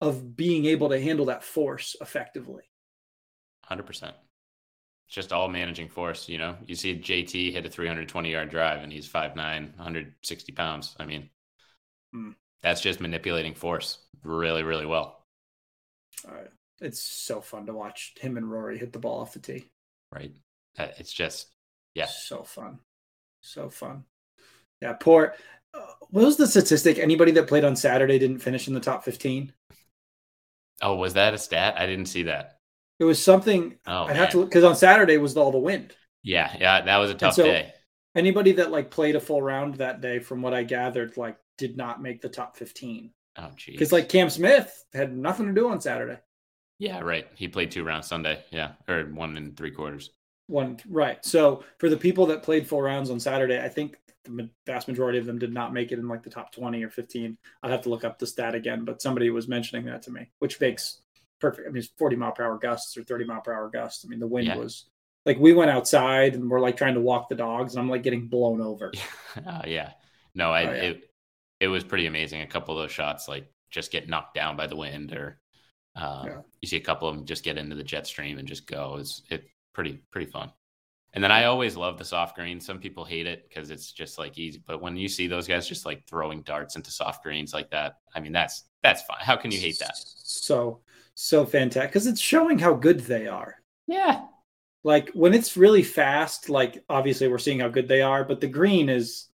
of 0.00 0.36
being 0.36 0.66
able 0.66 0.90
to 0.90 1.00
handle 1.00 1.26
that 1.26 1.42
force 1.42 1.96
effectively. 2.00 2.62
100% 3.68 4.12
just 5.08 5.32
all 5.32 5.48
managing 5.48 5.88
force. 5.88 6.28
You 6.28 6.38
know, 6.38 6.56
you 6.66 6.74
see 6.74 6.98
JT 6.98 7.52
hit 7.52 7.66
a 7.66 7.70
320 7.70 8.30
yard 8.30 8.50
drive 8.50 8.82
and 8.82 8.92
he's 8.92 9.08
5'9, 9.08 9.36
160 9.36 10.52
pounds. 10.52 10.96
I 10.98 11.06
mean, 11.06 11.30
hmm. 12.12 12.30
that's 12.62 12.80
just 12.80 13.00
manipulating 13.00 13.54
force 13.54 13.98
really, 14.22 14.62
really 14.62 14.86
well. 14.86 15.24
All 16.26 16.34
right. 16.34 16.48
It's 16.80 17.00
so 17.00 17.40
fun 17.40 17.66
to 17.66 17.72
watch 17.72 18.14
him 18.20 18.36
and 18.36 18.50
Rory 18.50 18.78
hit 18.78 18.92
the 18.92 18.98
ball 18.98 19.20
off 19.20 19.32
the 19.32 19.38
tee. 19.38 19.66
Right. 20.12 20.32
Uh, 20.78 20.88
it's 20.98 21.12
just, 21.12 21.48
yeah. 21.94 22.06
So 22.06 22.42
fun. 22.42 22.80
So 23.40 23.70
fun. 23.70 24.04
Yeah. 24.80 24.94
Poor. 24.94 25.34
Uh, 25.72 25.86
what 26.10 26.24
was 26.24 26.36
the 26.36 26.46
statistic? 26.46 26.98
Anybody 26.98 27.32
that 27.32 27.48
played 27.48 27.64
on 27.64 27.76
Saturday 27.76 28.18
didn't 28.18 28.38
finish 28.38 28.68
in 28.68 28.74
the 28.74 28.80
top 28.80 29.04
15? 29.04 29.52
Oh, 30.82 30.96
was 30.96 31.14
that 31.14 31.34
a 31.34 31.38
stat? 31.38 31.76
I 31.78 31.86
didn't 31.86 32.06
see 32.06 32.24
that. 32.24 32.58
It 32.98 33.04
was 33.04 33.22
something 33.22 33.76
oh, 33.86 34.04
I'd 34.04 34.16
have 34.16 34.30
to 34.32 34.44
because 34.44 34.64
on 34.64 34.76
Saturday 34.76 35.16
was 35.18 35.36
all 35.36 35.50
the 35.50 35.58
wind. 35.58 35.94
Yeah, 36.22 36.54
yeah, 36.58 36.80
that 36.82 36.98
was 36.98 37.10
a 37.10 37.14
tough 37.14 37.34
so 37.34 37.44
day. 37.44 37.72
Anybody 38.14 38.52
that 38.52 38.70
like 38.70 38.90
played 38.90 39.16
a 39.16 39.20
full 39.20 39.42
round 39.42 39.76
that 39.76 40.00
day, 40.00 40.20
from 40.20 40.42
what 40.42 40.54
I 40.54 40.62
gathered, 40.62 41.16
like 41.16 41.36
did 41.58 41.76
not 41.76 42.00
make 42.00 42.20
the 42.20 42.28
top 42.28 42.56
fifteen. 42.56 43.10
Oh, 43.36 43.50
geez. 43.56 43.74
Because 43.74 43.92
like 43.92 44.08
Cam 44.08 44.30
Smith 44.30 44.84
had 44.92 45.16
nothing 45.16 45.46
to 45.46 45.52
do 45.52 45.68
on 45.68 45.80
Saturday. 45.80 46.18
Yeah, 46.78 47.00
right. 47.00 47.26
He 47.34 47.48
played 47.48 47.70
two 47.70 47.84
rounds 47.84 48.06
Sunday. 48.06 48.42
Yeah, 48.50 48.72
or 48.88 49.04
one 49.04 49.36
and 49.36 49.56
three 49.56 49.72
quarters. 49.72 50.10
One 50.46 50.78
right. 50.88 51.24
So 51.24 51.64
for 51.78 51.88
the 51.88 51.96
people 51.96 52.26
that 52.26 52.42
played 52.42 52.68
full 52.68 52.82
rounds 52.82 53.10
on 53.10 53.18
Saturday, 53.18 53.60
I 53.60 53.68
think 53.68 53.96
the 54.24 54.50
vast 54.66 54.88
majority 54.88 55.18
of 55.18 55.26
them 55.26 55.38
did 55.38 55.52
not 55.52 55.72
make 55.72 55.92
it 55.92 55.98
in 55.98 56.08
like 56.08 56.22
the 56.22 56.30
top 56.30 56.52
20 56.52 56.82
or 56.82 56.90
15. 56.90 57.36
I'd 57.62 57.70
have 57.70 57.82
to 57.82 57.88
look 57.88 58.04
up 58.04 58.18
the 58.18 58.26
stat 58.26 58.54
again, 58.54 58.84
but 58.84 59.02
somebody 59.02 59.30
was 59.30 59.48
mentioning 59.48 59.86
that 59.86 60.02
to 60.02 60.10
me, 60.10 60.30
which 60.38 60.60
makes 60.60 61.00
perfect. 61.40 61.68
I 61.68 61.70
mean, 61.70 61.78
it's 61.78 61.92
40 61.98 62.16
mile 62.16 62.32
per 62.32 62.44
hour 62.44 62.58
gusts 62.58 62.96
or 62.96 63.04
30 63.04 63.24
mile 63.24 63.40
per 63.40 63.52
hour 63.52 63.68
gusts. 63.68 64.04
I 64.04 64.08
mean, 64.08 64.20
the 64.20 64.26
wind 64.26 64.48
yeah. 64.48 64.56
was 64.56 64.86
like 65.26 65.38
we 65.38 65.52
went 65.52 65.70
outside 65.70 66.34
and 66.34 66.50
we're 66.50 66.60
like 66.60 66.76
trying 66.76 66.94
to 66.94 67.00
walk 67.00 67.28
the 67.28 67.34
dogs, 67.34 67.74
and 67.74 67.80
I'm 67.80 67.88
like 67.88 68.02
getting 68.02 68.28
blown 68.28 68.60
over. 68.60 68.92
uh, 69.46 69.62
yeah, 69.66 69.92
no, 70.34 70.50
I 70.52 70.62
oh, 70.64 70.74
yeah. 70.74 70.82
it 70.82 71.10
it 71.60 71.68
was 71.68 71.84
pretty 71.84 72.06
amazing. 72.06 72.42
A 72.42 72.46
couple 72.46 72.76
of 72.76 72.82
those 72.82 72.92
shots 72.92 73.28
like 73.28 73.50
just 73.70 73.90
get 73.90 74.08
knocked 74.08 74.34
down 74.34 74.56
by 74.56 74.66
the 74.66 74.76
wind, 74.76 75.12
or 75.12 75.38
um, 75.96 76.26
yeah. 76.26 76.40
you 76.60 76.68
see 76.68 76.76
a 76.76 76.80
couple 76.80 77.08
of 77.08 77.16
them 77.16 77.24
just 77.24 77.44
get 77.44 77.58
into 77.58 77.76
the 77.76 77.84
jet 77.84 78.06
stream 78.06 78.38
and 78.38 78.48
just 78.48 78.66
go. 78.66 78.96
It's 78.98 79.22
it 79.30 79.44
pretty 79.72 80.00
pretty 80.10 80.30
fun. 80.30 80.52
And 81.14 81.22
then 81.22 81.30
I 81.30 81.44
always 81.44 81.76
love 81.76 81.96
the 81.96 82.04
soft 82.04 82.34
green. 82.34 82.60
Some 82.60 82.80
people 82.80 83.04
hate 83.04 83.28
it 83.28 83.48
because 83.48 83.70
it's 83.70 83.92
just 83.92 84.18
like 84.18 84.36
easy, 84.36 84.60
but 84.66 84.82
when 84.82 84.96
you 84.96 85.08
see 85.08 85.28
those 85.28 85.46
guys 85.46 85.68
just 85.68 85.86
like 85.86 86.04
throwing 86.08 86.42
darts 86.42 86.74
into 86.74 86.90
soft 86.90 87.22
greens 87.22 87.54
like 87.54 87.70
that, 87.70 87.98
I 88.14 88.20
mean 88.20 88.32
that's 88.32 88.64
that's 88.82 89.02
fine. 89.02 89.20
How 89.20 89.36
can 89.36 89.52
you 89.52 89.58
hate 89.58 89.78
that? 89.78 89.92
So 89.94 90.80
so 91.14 91.46
fantastic 91.46 91.90
because 91.90 92.06
it's 92.06 92.20
showing 92.20 92.58
how 92.58 92.74
good 92.74 93.00
they 93.00 93.26
are. 93.26 93.56
Yeah. 93.86 94.22
Like 94.82 95.10
when 95.12 95.32
it's 95.32 95.56
really 95.56 95.82
fast, 95.82 96.50
like 96.50 96.84
obviously 96.88 97.28
we're 97.28 97.38
seeing 97.38 97.60
how 97.60 97.68
good 97.68 97.88
they 97.88 98.02
are, 98.02 98.24
but 98.24 98.40
the 98.40 98.46
green 98.46 98.88
is 98.88 99.28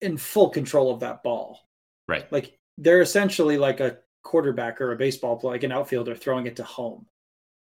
in 0.00 0.18
full 0.18 0.50
control 0.50 0.92
of 0.92 1.00
that 1.00 1.22
ball. 1.22 1.60
Right. 2.06 2.30
Like 2.30 2.58
they're 2.76 3.00
essentially 3.00 3.56
like 3.56 3.80
a 3.80 3.98
quarterback 4.22 4.80
or 4.80 4.92
a 4.92 4.96
baseball 4.96 5.36
player, 5.36 5.54
like 5.54 5.62
an 5.62 5.72
outfielder 5.72 6.14
throwing 6.14 6.46
it 6.46 6.56
to 6.56 6.64
home. 6.64 7.06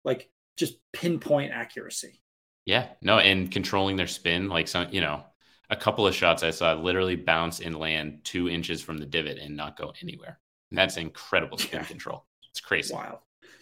Like 0.06 0.30
just 0.58 0.78
pinpoint 0.94 1.52
accuracy. 1.52 2.22
Yeah. 2.66 2.88
No, 3.02 3.20
and 3.20 3.52
controlling 3.52 3.98
their 3.98 4.08
spin, 4.08 4.48
like 4.48 4.70
some, 4.70 4.88
you 4.92 5.02
know, 5.02 5.26
a 5.70 5.76
couple 5.76 6.08
of 6.08 6.16
shots 6.16 6.44
I 6.44 6.52
saw 6.52 6.74
literally 6.74 7.16
bounce 7.16 7.60
and 7.60 7.78
land 7.78 8.22
two 8.24 8.48
inches 8.48 8.82
from 8.82 8.98
the 8.98 9.06
divot 9.06 9.40
and 9.40 9.58
not 9.58 9.78
go 9.78 9.94
anywhere. 10.02 10.40
And 10.72 10.78
that's 10.78 10.98
incredible 10.98 11.58
spin 11.58 11.82
yeah. 11.82 11.86
control. 11.86 12.26
It's 12.54 12.62
crazy. 12.62 12.94
Wild. 12.94 13.18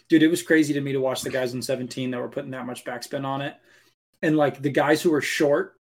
Dude, 0.08 0.22
it 0.22 0.28
was 0.28 0.42
crazy 0.42 0.74
to 0.74 0.80
me 0.80 0.92
to 0.92 1.00
watch 1.00 1.22
the 1.22 1.30
guys 1.30 1.54
in 1.54 1.62
17 1.62 2.10
that 2.10 2.20
were 2.20 2.28
putting 2.28 2.50
that 2.50 2.66
much 2.66 2.84
backspin 2.84 3.24
on 3.24 3.40
it. 3.40 3.54
And 4.20 4.36
like 4.36 4.60
the 4.60 4.70
guys 4.70 5.00
who 5.00 5.10
were 5.10 5.22
short 5.22 5.74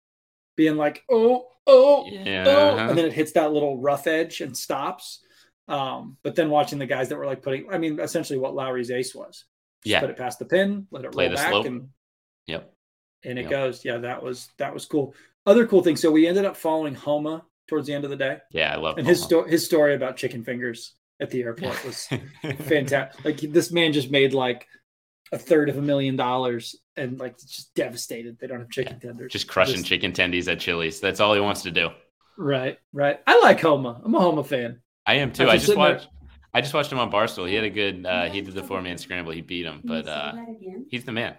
being 0.56 0.78
like, 0.78 1.04
oh, 1.12 1.48
oh, 1.68 2.06
yeah. 2.08 2.46
oh. 2.48 2.78
And 2.78 2.98
then 2.98 3.06
it 3.06 3.14
hits 3.14 3.34
that 3.34 3.52
little 3.52 3.78
rough 3.82 4.08
edge 4.08 4.40
and 4.40 4.56
stops. 4.56 5.20
Um, 5.68 6.18
but 6.24 6.36
then 6.36 6.50
watching 6.50 6.80
the 6.80 6.86
guys 6.86 7.10
that 7.10 7.18
were 7.18 7.26
like 7.26 7.42
putting, 7.42 7.68
I 7.72 7.78
mean, 7.78 8.00
essentially 8.00 8.40
what 8.40 8.56
Lowry's 8.56 8.92
ace 8.92 9.14
was. 9.14 9.44
Just 9.84 9.92
yeah. 9.92 10.00
Put 10.00 10.12
it 10.12 10.18
past 10.18 10.40
the 10.40 10.46
pin, 10.46 10.88
let 10.92 11.04
it 11.04 11.12
Play 11.12 11.28
roll 11.28 11.36
back. 11.36 11.50
Slope. 11.50 11.66
And, 11.66 11.90
yep. 12.48 12.74
And 13.26 13.38
it 13.38 13.44
yep. 13.44 13.52
goes. 13.52 13.84
Yeah, 13.84 13.98
that 13.98 14.24
was 14.24 14.50
that 14.58 14.74
was 14.74 14.86
cool. 14.86 15.14
Other 15.46 15.68
cool 15.68 15.84
thing. 15.84 15.96
So 15.96 16.10
we 16.10 16.28
ended 16.28 16.46
up 16.46 16.56
following 16.56 16.96
Homa 16.96 17.44
towards 17.68 17.88
the 17.88 17.94
end 17.94 18.04
of 18.04 18.10
the 18.10 18.16
day. 18.16 18.38
Yeah, 18.52 18.74
I 18.74 18.78
love 18.78 18.98
and 18.98 19.06
Homa. 19.06 19.10
his 19.10 19.24
story 19.24 19.52
his 19.52 19.66
story 19.66 19.96
about 19.96 20.18
chicken 20.18 20.44
fingers 20.44 20.96
at 21.22 21.30
the 21.30 21.44
airport 21.44 21.86
was 21.86 22.08
fantastic. 22.66 23.24
Like 23.24 23.38
this 23.40 23.72
man 23.72 23.94
just 23.94 24.12
made 24.12 24.34
like 24.34 24.68
a 25.32 25.38
third 25.38 25.70
of 25.70 25.78
a 25.78 25.82
million 25.82 26.16
dollars 26.16 26.76
and 26.98 27.20
like 27.20 27.38
just 27.40 27.74
devastated. 27.76 28.38
They 28.40 28.48
don't 28.48 28.60
have 28.60 28.70
chicken 28.70 29.00
yeah, 29.02 29.10
tenders. 29.10 29.32
Just 29.32 29.48
crushing 29.48 29.76
just, 29.76 29.88
chicken 29.88 30.12
tendies 30.12 30.52
at 30.52 30.60
Chili's. 30.60 31.00
That's 31.00 31.20
all 31.20 31.34
he 31.34 31.40
wants 31.40 31.62
to 31.64 31.72
do. 31.72 31.90
Right, 32.38 32.80
right. 32.92 33.20
I 33.28 33.40
like 33.40 33.62
Homa. 33.62 34.02
I'm 34.04 34.16
a 34.16 34.20
Homa 34.20 34.44
fan. 34.44 34.82
I 35.06 35.16
am 35.16 35.32
too. 35.32 35.48
I 35.48 35.58
just, 35.58 35.78
watched. 35.78 36.04
There. 36.04 36.30
I 36.54 36.62
just 36.62 36.74
watched 36.74 36.92
him 36.92 37.00
on 37.00 37.12
Barstool. 37.12 37.48
He 37.48 37.56
had 37.56 37.64
a 37.64 37.70
good. 37.70 38.06
Uh, 38.06 38.26
he 38.26 38.42
did 38.42 38.54
the 38.56 38.64
four 38.64 38.82
man 38.82 38.98
scramble. 38.98 39.32
He 39.32 39.42
beat 39.42 39.66
him, 39.66 39.82
but 39.84 40.08
uh, 40.08 40.34
he's 40.90 41.06
the 41.06 41.12
man. 41.12 41.36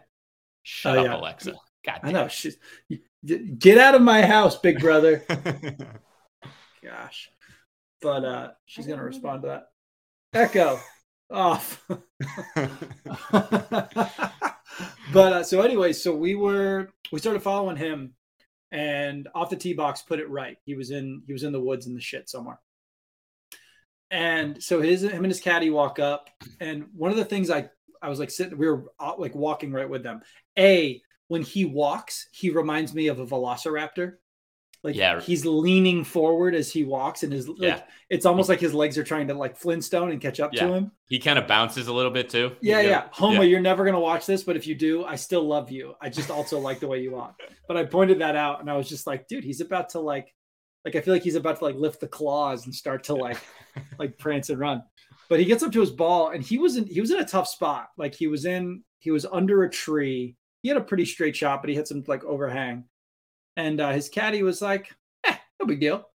Shut 0.63 0.97
oh, 0.97 1.07
up. 1.07 1.21
Alexa. 1.21 1.55
God, 1.85 2.01
damn. 2.03 2.09
I 2.09 2.13
know. 2.13 2.29
She's, 2.29 2.57
get 3.59 3.79
out 3.79 3.97
of 3.97 4.03
my 4.03 4.25
house, 4.25 4.57
big 4.57 4.79
brother. 4.79 5.25
Gosh, 6.85 7.31
but 8.01 8.25
uh, 8.25 8.51
she's 8.67 8.87
gonna 8.87 9.05
respond 9.05 9.43
to 9.43 9.49
that. 9.49 9.72
Echo 10.33 10.81
off. 11.31 11.85
but 15.13 15.33
uh, 15.33 15.43
so 15.43 15.61
anyway, 15.61 15.93
so 15.93 16.15
we 16.15 16.35
were 16.35 16.89
we 17.11 17.19
started 17.19 17.43
following 17.43 17.77
him, 17.77 18.15
and 18.71 19.29
off 19.35 19.51
the 19.51 19.57
tee 19.57 19.75
box 19.75 20.03
put 20.03 20.21
it 20.21 20.31
right. 20.31 20.57
He 20.65 20.75
was 20.75 20.91
in 20.91 21.23
he 21.27 21.33
was 21.33 21.43
in 21.43 21.53
the 21.53 21.61
woods 21.61 21.87
in 21.87 21.95
the 21.95 22.01
shit 22.01 22.29
somewhere. 22.29 22.61
And 24.11 24.63
so 24.63 24.81
his 24.81 25.03
him 25.03 25.25
and 25.25 25.27
his 25.27 25.41
caddy 25.41 25.71
walk 25.71 25.99
up, 25.99 26.31
and 26.61 26.87
one 26.95 27.11
of 27.11 27.17
the 27.17 27.25
things 27.25 27.51
I 27.51 27.71
I 28.01 28.09
was 28.09 28.19
like 28.19 28.31
sitting, 28.31 28.59
we 28.59 28.69
were 28.69 28.85
uh, 28.99 29.15
like 29.19 29.35
walking 29.35 29.73
right 29.73 29.89
with 29.89 30.03
them. 30.03 30.21
A 30.59 31.03
when 31.29 31.43
he 31.43 31.65
walks, 31.65 32.29
he 32.33 32.51
reminds 32.51 32.95
me 32.95 33.09
of 33.09 33.19
a 33.19 33.27
velociraptor. 33.27 34.15
Like 34.85 34.97
yeah. 34.97 35.21
he's 35.21 35.47
leaning 35.47 36.03
forward 36.03 36.57
as 36.57 36.73
he 36.73 36.83
walks, 36.83 37.23
and 37.23 37.33
his 37.33 37.49
like, 37.49 37.59
yeah. 37.61 37.83
it's 38.11 38.27
almost 38.27 38.49
like 38.49 38.59
his 38.59 38.75
legs 38.75 38.99
are 38.99 39.05
trying 39.05 39.29
to 39.29 39.35
like 39.35 39.57
Flintstone 39.57 40.11
and 40.11 40.21
catch 40.21 40.41
up 40.41 40.53
yeah. 40.53 40.67
to 40.67 40.73
him. 40.73 40.93
He 41.09 41.21
kind 41.21 41.39
of 41.39 41.47
bounces 41.47 41.87
a 41.87 41.93
little 41.93 42.11
bit 42.11 42.29
too. 42.29 42.57
Yeah, 42.61 42.81
yeah. 42.81 43.05
Homa, 43.13 43.37
yeah. 43.37 43.43
you're 43.43 43.61
never 43.61 43.85
gonna 43.85 44.01
watch 44.01 44.27
this, 44.27 44.43
but 44.43 44.57
if 44.57 44.67
you 44.67 44.75
do, 44.75 45.05
I 45.05 45.15
still 45.15 45.45
love 45.47 45.71
you. 45.71 45.95
I 46.01 46.09
just 46.09 46.33
also 46.33 46.59
like 46.59 46.81
the 46.81 46.89
way 46.89 47.01
you 47.01 47.13
walk. 47.13 47.39
But 47.69 47.77
I 47.77 47.85
pointed 47.85 48.19
that 48.21 48.35
out, 48.35 48.61
and 48.61 48.69
I 48.69 48.77
was 48.77 48.89
just 48.89 49.07
like, 49.07 49.29
dude, 49.29 49.45
he's 49.45 49.61
about 49.61 49.91
to 49.91 50.01
like, 50.01 50.35
like 50.85 50.97
I 50.97 51.01
feel 51.01 51.15
like 51.15 51.23
he's 51.23 51.37
about 51.37 51.59
to 51.59 51.65
like 51.65 51.77
lift 51.77 52.01
the 52.01 52.09
claws 52.09 52.65
and 52.65 52.75
start 52.75 53.05
to 53.05 53.15
like, 53.15 53.39
like 54.01 54.19
prance 54.19 54.51
and 54.51 54.59
run. 54.59 54.83
But 55.29 55.39
he 55.39 55.45
gets 55.45 55.63
up 55.63 55.71
to 55.73 55.81
his 55.81 55.93
ball, 55.93 56.31
and 56.31 56.43
he 56.43 56.59
was 56.59 56.77
in 56.77 56.87
he 56.89 57.01
was 57.01 57.13
in 57.13 57.21
a 57.21 57.25
tough 57.25 57.47
spot. 57.47 57.91
Like 57.97 58.17
he 58.17 58.27
was 58.27 58.47
in 58.47 58.83
he 58.99 59.13
was 59.13 59.27
under 59.27 59.63
a 59.63 59.71
tree. 59.71 60.35
He 60.63 60.69
had 60.69 60.77
a 60.77 60.83
pretty 60.83 61.05
straight 61.05 61.37
shot, 61.37 61.63
but 61.63 61.71
he 61.71 61.77
had 61.77 61.87
some 61.87 62.03
like 62.09 62.25
overhang. 62.25 62.85
And 63.57 63.81
uh, 63.81 63.93
his 63.93 64.09
caddy 64.09 64.43
was 64.43 64.63
like, 64.63 64.95
no 65.27 65.67
big 65.67 65.81
deal. 65.81 66.09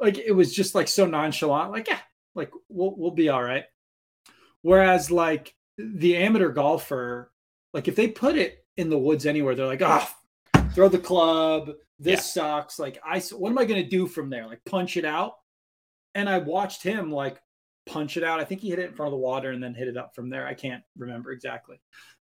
Like 0.00 0.18
it 0.18 0.32
was 0.32 0.54
just 0.54 0.74
like 0.74 0.88
so 0.88 1.06
nonchalant, 1.06 1.72
like, 1.72 1.88
yeah, 1.88 2.00
like 2.34 2.50
we'll 2.68 2.94
we'll 2.96 3.12
be 3.12 3.28
all 3.28 3.42
right. 3.42 3.64
Whereas 4.62 5.10
like 5.10 5.54
the 5.78 6.16
amateur 6.16 6.50
golfer, 6.50 7.32
like 7.72 7.88
if 7.88 7.96
they 7.96 8.08
put 8.08 8.36
it 8.36 8.64
in 8.76 8.90
the 8.90 8.98
woods 8.98 9.26
anywhere, 9.26 9.54
they're 9.54 9.66
like, 9.66 9.82
oh, 9.82 10.08
throw 10.72 10.88
the 10.88 10.98
club. 10.98 11.70
This 11.98 12.36
yeah. 12.36 12.42
sucks. 12.42 12.78
Like 12.78 12.98
I, 13.04 13.20
what 13.20 13.50
am 13.50 13.58
I 13.58 13.64
going 13.64 13.82
to 13.82 13.88
do 13.88 14.06
from 14.06 14.28
there? 14.28 14.46
Like 14.46 14.60
punch 14.66 14.96
it 14.96 15.04
out. 15.04 15.34
And 16.14 16.28
I 16.28 16.38
watched 16.38 16.82
him 16.82 17.10
like 17.10 17.40
punch 17.86 18.16
it 18.16 18.24
out. 18.24 18.40
I 18.40 18.44
think 18.44 18.60
he 18.60 18.70
hit 18.70 18.78
it 18.78 18.90
in 18.90 18.94
front 18.94 19.08
of 19.08 19.12
the 19.12 19.24
water 19.24 19.50
and 19.50 19.62
then 19.62 19.74
hit 19.74 19.88
it 19.88 19.96
up 19.96 20.14
from 20.14 20.28
there. 20.28 20.46
I 20.46 20.54
can't 20.54 20.82
remember 20.98 21.30
exactly. 21.30 21.80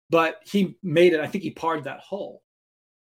But 0.09 0.39
he 0.45 0.77
made 0.83 1.13
it. 1.13 1.19
I 1.19 1.27
think 1.27 1.43
he 1.43 1.51
parred 1.51 1.85
that 1.85 1.99
hole. 1.99 2.41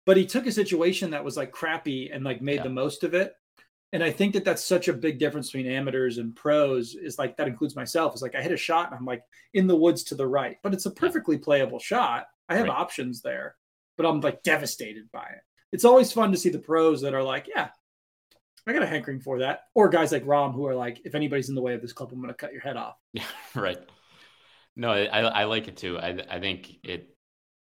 But 0.08 0.16
he 0.16 0.24
took 0.24 0.46
a 0.46 0.52
situation 0.52 1.10
that 1.10 1.22
was 1.22 1.36
like 1.36 1.52
crappy 1.52 2.10
and 2.10 2.24
like 2.24 2.40
made 2.40 2.56
yeah. 2.56 2.62
the 2.62 2.70
most 2.70 3.04
of 3.04 3.12
it. 3.12 3.34
And 3.92 4.02
I 4.02 4.10
think 4.10 4.32
that 4.32 4.42
that's 4.42 4.64
such 4.64 4.88
a 4.88 4.94
big 4.94 5.18
difference 5.18 5.48
between 5.50 5.70
amateurs 5.70 6.16
and 6.16 6.34
pros 6.34 6.94
is 6.94 7.18
like 7.18 7.36
that 7.36 7.46
includes 7.46 7.76
myself. 7.76 8.14
Is 8.14 8.22
like 8.22 8.34
I 8.34 8.40
hit 8.40 8.50
a 8.50 8.56
shot 8.56 8.86
and 8.86 8.98
I'm 8.98 9.04
like 9.04 9.22
in 9.52 9.66
the 9.66 9.76
woods 9.76 10.04
to 10.04 10.14
the 10.14 10.26
right, 10.26 10.56
but 10.62 10.72
it's 10.72 10.86
a 10.86 10.90
perfectly 10.90 11.36
playable 11.36 11.78
shot. 11.78 12.24
I 12.48 12.56
have 12.56 12.68
right. 12.68 12.78
options 12.78 13.20
there, 13.20 13.56
but 13.98 14.06
I'm 14.06 14.22
like 14.22 14.42
devastated 14.42 15.10
by 15.12 15.26
it. 15.26 15.42
It's 15.72 15.84
always 15.84 16.10
fun 16.10 16.32
to 16.32 16.38
see 16.38 16.48
the 16.48 16.58
pros 16.58 17.02
that 17.02 17.12
are 17.12 17.22
like, 17.22 17.46
yeah, 17.46 17.68
I 18.66 18.72
got 18.72 18.82
a 18.82 18.86
hankering 18.86 19.20
for 19.20 19.40
that. 19.40 19.64
Or 19.74 19.90
guys 19.90 20.10
like 20.10 20.24
Rahm 20.24 20.54
who 20.54 20.66
are 20.68 20.74
like, 20.74 21.02
if 21.04 21.14
anybody's 21.14 21.50
in 21.50 21.54
the 21.54 21.60
way 21.60 21.74
of 21.74 21.82
this 21.82 21.92
club, 21.92 22.12
I'm 22.14 22.22
going 22.22 22.28
to 22.28 22.34
cut 22.34 22.54
your 22.54 22.62
head 22.62 22.78
off. 22.78 22.96
Yeah, 23.12 23.24
right. 23.54 23.78
No, 24.74 24.90
I, 24.90 25.20
I 25.20 25.44
like 25.44 25.68
it 25.68 25.76
too. 25.76 25.98
I 25.98 26.18
I 26.30 26.40
think 26.40 26.78
it 26.82 27.14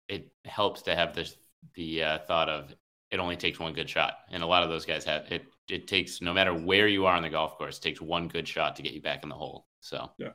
it 0.08 0.32
helps 0.46 0.84
to 0.84 0.94
have 0.94 1.16
this 1.16 1.36
the 1.76 2.04
uh, 2.04 2.20
thought 2.20 2.50
of 2.50 2.74
it 3.12 3.20
only 3.20 3.38
takes 3.38 3.60
one 3.60 3.74
good 3.74 3.90
shot, 3.90 4.16
and 4.32 4.44
a 4.44 4.48
lot 4.48 4.64
of 4.64 4.70
those 4.70 4.86
guys 4.86 5.06
have 5.06 5.32
it. 5.32 5.46
It 5.70 5.88
takes 5.88 6.22
no 6.22 6.34
matter 6.34 6.54
where 6.54 6.88
you 6.88 7.06
are 7.06 7.16
on 7.16 7.24
the 7.24 7.30
golf 7.30 7.58
course, 7.58 7.78
it 7.78 7.82
takes 7.82 8.02
one 8.02 8.28
good 8.28 8.48
shot 8.48 8.76
to 8.76 8.82
get 8.82 8.94
you 8.94 9.02
back 9.02 9.24
in 9.24 9.30
the 9.30 9.36
hole. 9.36 9.68
So 9.80 10.12
yeah, 10.18 10.30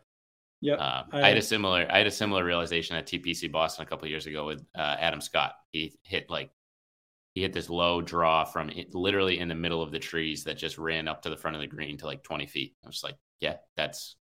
yeah. 0.60 0.74
Uh, 0.74 1.04
I, 1.12 1.22
I, 1.22 1.28
had 1.28 1.38
a 1.38 1.42
similar 1.42 1.86
I 1.90 1.98
had 1.98 2.06
a 2.06 2.10
similar 2.10 2.44
realization 2.44 2.96
at 2.96 3.06
TPC 3.06 3.50
Boston 3.50 3.84
a 3.84 3.88
couple 3.88 4.08
years 4.08 4.26
ago 4.26 4.46
with 4.46 4.64
uh, 4.74 4.96
Adam 4.98 5.20
Scott. 5.20 5.54
He 5.70 5.98
hit 6.02 6.30
like 6.30 6.50
he 7.34 7.42
hit 7.42 7.52
this 7.52 7.70
low 7.70 8.02
draw 8.02 8.44
from 8.44 8.70
it, 8.70 8.94
literally 8.94 9.38
in 9.38 9.48
the 9.48 9.54
middle 9.54 9.82
of 9.82 9.90
the 9.90 9.98
trees 9.98 10.44
that 10.44 10.58
just 10.58 10.78
ran 10.78 11.08
up 11.08 11.22
to 11.22 11.30
the 11.30 11.36
front 11.36 11.56
of 11.56 11.62
the 11.62 11.66
green 11.66 11.96
to 11.98 12.06
like 12.06 12.22
20 12.22 12.46
feet. 12.46 12.74
I 12.84 12.88
was 12.88 13.02
like, 13.02 13.16
yeah, 13.40 13.56
that's 13.76 14.16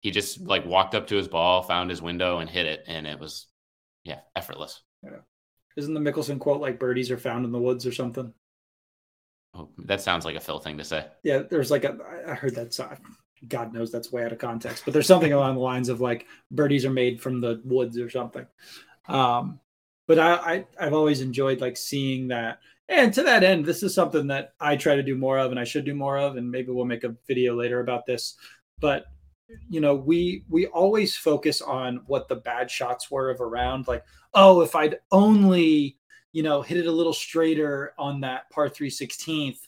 he 0.00 0.10
just 0.10 0.40
like 0.40 0.66
walked 0.66 0.94
up 0.94 1.06
to 1.08 1.16
his 1.16 1.28
ball, 1.28 1.62
found 1.62 1.90
his 1.90 2.02
window, 2.02 2.38
and 2.38 2.48
hit 2.48 2.66
it, 2.66 2.84
and 2.86 3.06
it 3.06 3.18
was 3.18 3.46
yeah, 4.04 4.20
effortless. 4.36 4.82
Yeah. 5.02 5.20
Isn't 5.80 5.94
the 5.94 6.00
Mickelson 6.00 6.38
quote 6.38 6.60
like 6.60 6.78
birdies 6.78 7.10
are 7.10 7.18
found 7.18 7.44
in 7.44 7.52
the 7.52 7.58
woods 7.58 7.86
or 7.86 7.92
something? 7.92 8.32
Oh, 9.54 9.68
that 9.78 10.00
sounds 10.00 10.24
like 10.24 10.36
a 10.36 10.40
Phil 10.40 10.58
thing 10.58 10.78
to 10.78 10.84
say. 10.84 11.06
Yeah, 11.22 11.38
there's 11.38 11.70
like 11.70 11.84
a 11.84 11.96
I 12.28 12.34
heard 12.34 12.54
that 12.54 12.74
song. 12.74 12.98
God 13.48 13.72
knows 13.72 13.90
that's 13.90 14.12
way 14.12 14.24
out 14.24 14.32
of 14.32 14.38
context, 14.38 14.84
but 14.84 14.92
there's 14.92 15.06
something 15.06 15.32
along 15.32 15.54
the 15.54 15.60
lines 15.60 15.88
of 15.88 16.00
like 16.00 16.26
birdies 16.50 16.84
are 16.84 16.90
made 16.90 17.20
from 17.20 17.40
the 17.40 17.60
woods 17.64 17.98
or 17.98 18.10
something. 18.10 18.46
Um, 19.08 19.58
but 20.06 20.18
I, 20.18 20.34
I 20.34 20.66
I've 20.78 20.92
always 20.92 21.20
enjoyed 21.20 21.60
like 21.60 21.76
seeing 21.76 22.28
that. 22.28 22.60
And 22.88 23.14
to 23.14 23.22
that 23.22 23.42
end, 23.44 23.64
this 23.64 23.82
is 23.82 23.94
something 23.94 24.26
that 24.26 24.54
I 24.60 24.76
try 24.76 24.96
to 24.96 25.02
do 25.02 25.16
more 25.16 25.38
of, 25.38 25.50
and 25.52 25.60
I 25.60 25.64
should 25.64 25.84
do 25.84 25.94
more 25.94 26.18
of. 26.18 26.36
And 26.36 26.50
maybe 26.50 26.70
we'll 26.70 26.84
make 26.84 27.04
a 27.04 27.16
video 27.26 27.56
later 27.56 27.80
about 27.80 28.04
this. 28.04 28.36
But 28.80 29.06
you 29.68 29.80
know, 29.80 29.94
we 29.94 30.44
we 30.48 30.66
always 30.66 31.16
focus 31.16 31.60
on 31.60 32.02
what 32.06 32.28
the 32.28 32.36
bad 32.36 32.70
shots 32.70 33.10
were 33.10 33.30
of 33.30 33.40
around. 33.40 33.88
Like, 33.88 34.04
oh, 34.34 34.60
if 34.60 34.74
I'd 34.74 34.98
only 35.10 35.98
you 36.32 36.42
know 36.42 36.62
hit 36.62 36.78
it 36.78 36.86
a 36.86 36.92
little 36.92 37.12
straighter 37.12 37.94
on 37.98 38.20
that 38.20 38.50
par 38.50 38.68
three 38.68 38.90
sixteenth, 38.90 39.60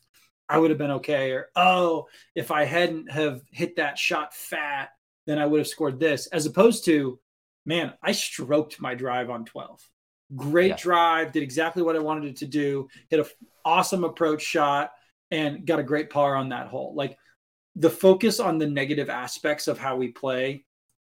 I 0.48 0.58
would 0.58 0.70
have 0.70 0.78
been 0.78 0.90
okay. 0.92 1.32
Or 1.32 1.48
oh, 1.56 2.06
if 2.34 2.50
I 2.50 2.64
hadn't 2.64 3.10
have 3.10 3.42
hit 3.50 3.76
that 3.76 3.98
shot 3.98 4.34
fat, 4.34 4.90
then 5.26 5.38
I 5.38 5.46
would 5.46 5.58
have 5.58 5.68
scored 5.68 6.00
this. 6.00 6.26
As 6.28 6.46
opposed 6.46 6.84
to, 6.86 7.18
man, 7.64 7.94
I 8.02 8.12
stroked 8.12 8.80
my 8.80 8.94
drive 8.94 9.30
on 9.30 9.44
twelve 9.44 9.80
Great 10.34 10.68
yeah. 10.68 10.76
drive, 10.76 11.32
did 11.32 11.42
exactly 11.42 11.82
what 11.82 11.96
I 11.96 11.98
wanted 11.98 12.24
it 12.24 12.36
to 12.36 12.46
do, 12.46 12.88
hit 13.10 13.20
an 13.20 13.26
awesome 13.64 14.02
approach 14.02 14.42
shot, 14.42 14.92
and 15.30 15.66
got 15.66 15.78
a 15.78 15.82
great 15.82 16.08
par 16.08 16.36
on 16.36 16.48
that 16.50 16.68
hole. 16.68 16.94
Like 16.94 17.18
the 17.76 17.90
focus 17.90 18.40
on 18.40 18.58
the 18.58 18.66
negative 18.66 19.08
aspects 19.08 19.68
of 19.68 19.78
how 19.78 19.96
we 19.96 20.08
play 20.08 20.64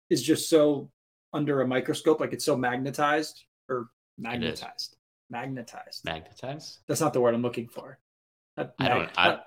is 0.09 0.23
just 0.23 0.49
so 0.49 0.89
under 1.33 1.61
a 1.61 1.67
microscope, 1.67 2.19
like 2.19 2.33
it's 2.33 2.45
so 2.45 2.55
magnetized 2.57 3.43
or 3.69 3.89
magnetized. 4.17 4.95
Magnetized. 5.29 6.05
Magnetized? 6.05 6.79
That's 6.87 7.01
not 7.01 7.13
the 7.13 7.21
word 7.21 7.35
I'm 7.35 7.41
looking 7.41 7.67
for. 7.67 7.99
Not 8.55 8.73
I 8.79 8.87
don't 8.87 9.09
I, 9.17 9.27
not, 9.27 9.45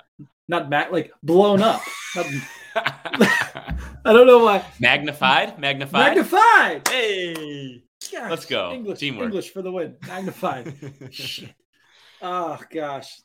not 0.49 0.71
mag, 0.71 0.93
like 0.93 1.13
blown 1.23 1.63
up. 1.63 1.81
not, 2.15 2.27
I 2.75 4.13
don't 4.13 4.27
know 4.27 4.45
why. 4.45 4.65
Magnified? 4.79 5.59
Magnified? 5.59 6.17
Magnified. 6.17 6.89
Hey. 6.89 7.83
Gosh, 8.11 8.31
Let's 8.31 8.47
go. 8.47 8.73
English, 8.73 8.99
Teamwork. 8.99 9.27
English 9.27 9.53
for 9.53 9.63
the 9.63 9.71
win. 9.73 9.97
Magnified. 10.07 10.75
Shit. 11.11 11.55
Oh 12.23 12.59
gosh. 12.71 13.21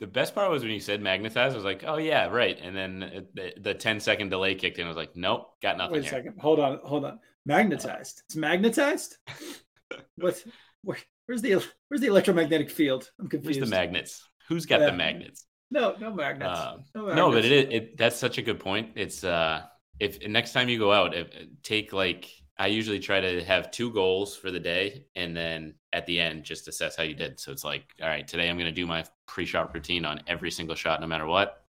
The 0.00 0.06
best 0.06 0.34
part 0.34 0.50
was 0.50 0.62
when 0.62 0.72
you 0.72 0.80
said 0.80 1.02
magnetized. 1.02 1.52
I 1.52 1.56
was 1.56 1.64
like, 1.64 1.84
oh 1.86 1.98
yeah, 1.98 2.26
right. 2.26 2.58
And 2.60 2.74
then 2.74 3.26
the, 3.34 3.52
the 3.60 3.74
10 3.74 4.00
second 4.00 4.30
delay 4.30 4.54
kicked 4.54 4.78
in. 4.78 4.86
I 4.86 4.88
was 4.88 4.96
like, 4.96 5.14
nope, 5.14 5.50
got 5.62 5.76
nothing. 5.76 5.92
Wait 5.92 5.98
a 5.98 6.02
here. 6.02 6.10
second. 6.10 6.40
Hold 6.40 6.58
on. 6.58 6.80
Hold 6.84 7.04
on. 7.04 7.20
Magnetized. 7.44 8.22
It's 8.26 8.36
magnetized. 8.36 9.18
what? 10.16 10.42
Where, 10.82 10.96
where's 11.26 11.42
the 11.42 11.62
where's 11.88 12.00
the 12.00 12.06
electromagnetic 12.06 12.70
field? 12.70 13.10
I'm 13.20 13.28
confused. 13.28 13.60
Where's 13.60 13.70
the 13.70 13.76
magnets? 13.76 14.26
Who's 14.48 14.66
got 14.66 14.80
the 14.80 14.92
magnets? 14.92 15.46
No, 15.70 15.94
no 16.00 16.12
magnets. 16.12 16.58
Uh, 16.58 16.76
no, 16.94 17.00
magnets. 17.02 17.16
no, 17.16 17.32
but 17.32 17.44
it, 17.44 17.72
it 17.72 17.96
that's 17.96 18.16
such 18.16 18.38
a 18.38 18.42
good 18.42 18.58
point. 18.58 18.92
It's 18.96 19.22
uh, 19.22 19.62
if 20.00 20.26
next 20.26 20.52
time 20.52 20.68
you 20.68 20.78
go 20.78 20.92
out, 20.92 21.14
if, 21.14 21.28
take 21.62 21.92
like 21.92 22.28
I 22.60 22.66
usually 22.66 23.00
try 23.00 23.20
to 23.20 23.42
have 23.44 23.70
two 23.70 23.90
goals 23.90 24.36
for 24.36 24.50
the 24.50 24.60
day 24.60 25.06
and 25.16 25.34
then 25.34 25.76
at 25.94 26.04
the 26.04 26.20
end 26.20 26.44
just 26.44 26.68
assess 26.68 26.94
how 26.94 27.04
you 27.04 27.14
did. 27.14 27.40
So 27.40 27.52
it's 27.52 27.64
like, 27.64 27.84
all 28.02 28.08
right, 28.08 28.28
today 28.28 28.50
I'm 28.50 28.58
going 28.58 28.66
to 28.66 28.70
do 28.72 28.86
my 28.86 29.02
pre-shot 29.26 29.72
routine 29.72 30.04
on 30.04 30.20
every 30.26 30.50
single 30.50 30.76
shot 30.76 31.00
no 31.00 31.06
matter 31.06 31.24
what. 31.24 31.64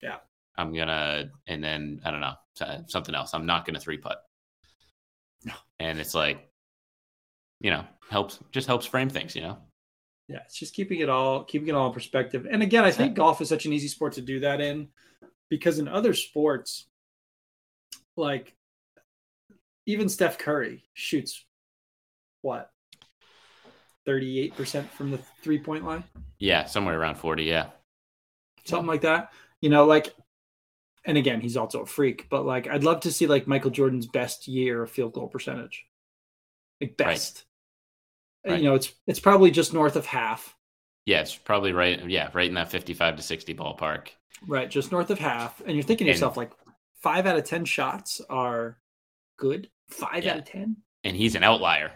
Yeah. 0.00 0.18
I'm 0.56 0.72
going 0.72 0.86
to 0.86 1.30
and 1.48 1.64
then 1.64 2.00
I 2.04 2.12
don't 2.12 2.20
know, 2.20 2.34
something 2.86 3.12
else. 3.12 3.34
I'm 3.34 3.44
not 3.44 3.66
going 3.66 3.74
to 3.74 3.80
three 3.80 3.98
putt. 3.98 4.22
No. 5.44 5.52
And 5.80 5.98
it's 5.98 6.14
like 6.14 6.48
you 7.60 7.70
know, 7.70 7.84
helps 8.08 8.38
just 8.52 8.68
helps 8.68 8.86
frame 8.86 9.08
things, 9.08 9.34
you 9.34 9.42
know. 9.42 9.58
Yeah, 10.28 10.40
it's 10.44 10.58
just 10.58 10.74
keeping 10.74 11.00
it 11.00 11.08
all 11.08 11.42
keeping 11.42 11.68
it 11.68 11.74
all 11.74 11.88
in 11.88 11.92
perspective. 11.92 12.46
And 12.48 12.62
again, 12.62 12.84
I 12.84 12.92
think 12.92 13.16
golf 13.16 13.40
is 13.40 13.48
such 13.48 13.66
an 13.66 13.72
easy 13.72 13.88
sport 13.88 14.12
to 14.14 14.22
do 14.22 14.40
that 14.40 14.60
in 14.60 14.88
because 15.50 15.78
in 15.78 15.88
other 15.88 16.14
sports 16.14 16.86
like 18.16 18.55
even 19.86 20.08
Steph 20.08 20.38
Curry 20.38 20.84
shoots 20.94 21.44
what 22.42 22.70
38% 24.06 24.88
from 24.90 25.10
the 25.10 25.18
three 25.42 25.58
point 25.58 25.84
line. 25.84 26.04
Yeah, 26.38 26.66
somewhere 26.66 26.98
around 26.98 27.16
40. 27.16 27.44
Yeah. 27.44 27.70
Something 28.64 28.86
like 28.86 29.02
that. 29.02 29.32
You 29.60 29.70
know, 29.70 29.84
like, 29.84 30.14
and 31.04 31.16
again, 31.16 31.40
he's 31.40 31.56
also 31.56 31.82
a 31.82 31.86
freak, 31.86 32.28
but 32.28 32.44
like, 32.44 32.68
I'd 32.68 32.84
love 32.84 33.00
to 33.00 33.12
see 33.12 33.26
like 33.26 33.46
Michael 33.46 33.70
Jordan's 33.70 34.06
best 34.06 34.48
year 34.48 34.82
of 34.82 34.90
field 34.90 35.12
goal 35.12 35.28
percentage. 35.28 35.86
Like, 36.80 36.96
best. 36.96 37.44
Right. 38.44 38.52
Right. 38.52 38.62
You 38.62 38.68
know, 38.68 38.74
it's 38.76 38.92
it's 39.08 39.18
probably 39.18 39.50
just 39.50 39.74
north 39.74 39.96
of 39.96 40.06
half. 40.06 40.54
Yeah, 41.04 41.20
it's 41.20 41.34
probably 41.34 41.72
right. 41.72 42.04
Yeah, 42.08 42.30
right 42.32 42.48
in 42.48 42.54
that 42.54 42.70
55 42.70 43.16
to 43.16 43.22
60 43.22 43.54
ballpark. 43.54 44.08
Right, 44.46 44.68
just 44.68 44.92
north 44.92 45.10
of 45.10 45.18
half. 45.18 45.60
And 45.64 45.74
you're 45.74 45.84
thinking 45.84 46.06
to 46.06 46.12
yourself, 46.12 46.36
like, 46.36 46.52
five 47.00 47.26
out 47.26 47.38
of 47.38 47.44
10 47.44 47.64
shots 47.64 48.20
are 48.28 48.78
good. 49.36 49.68
Five 49.88 50.24
yeah. 50.24 50.32
out 50.32 50.38
of 50.38 50.44
ten. 50.44 50.76
And 51.04 51.16
he's 51.16 51.34
an 51.34 51.44
outlier. 51.44 51.92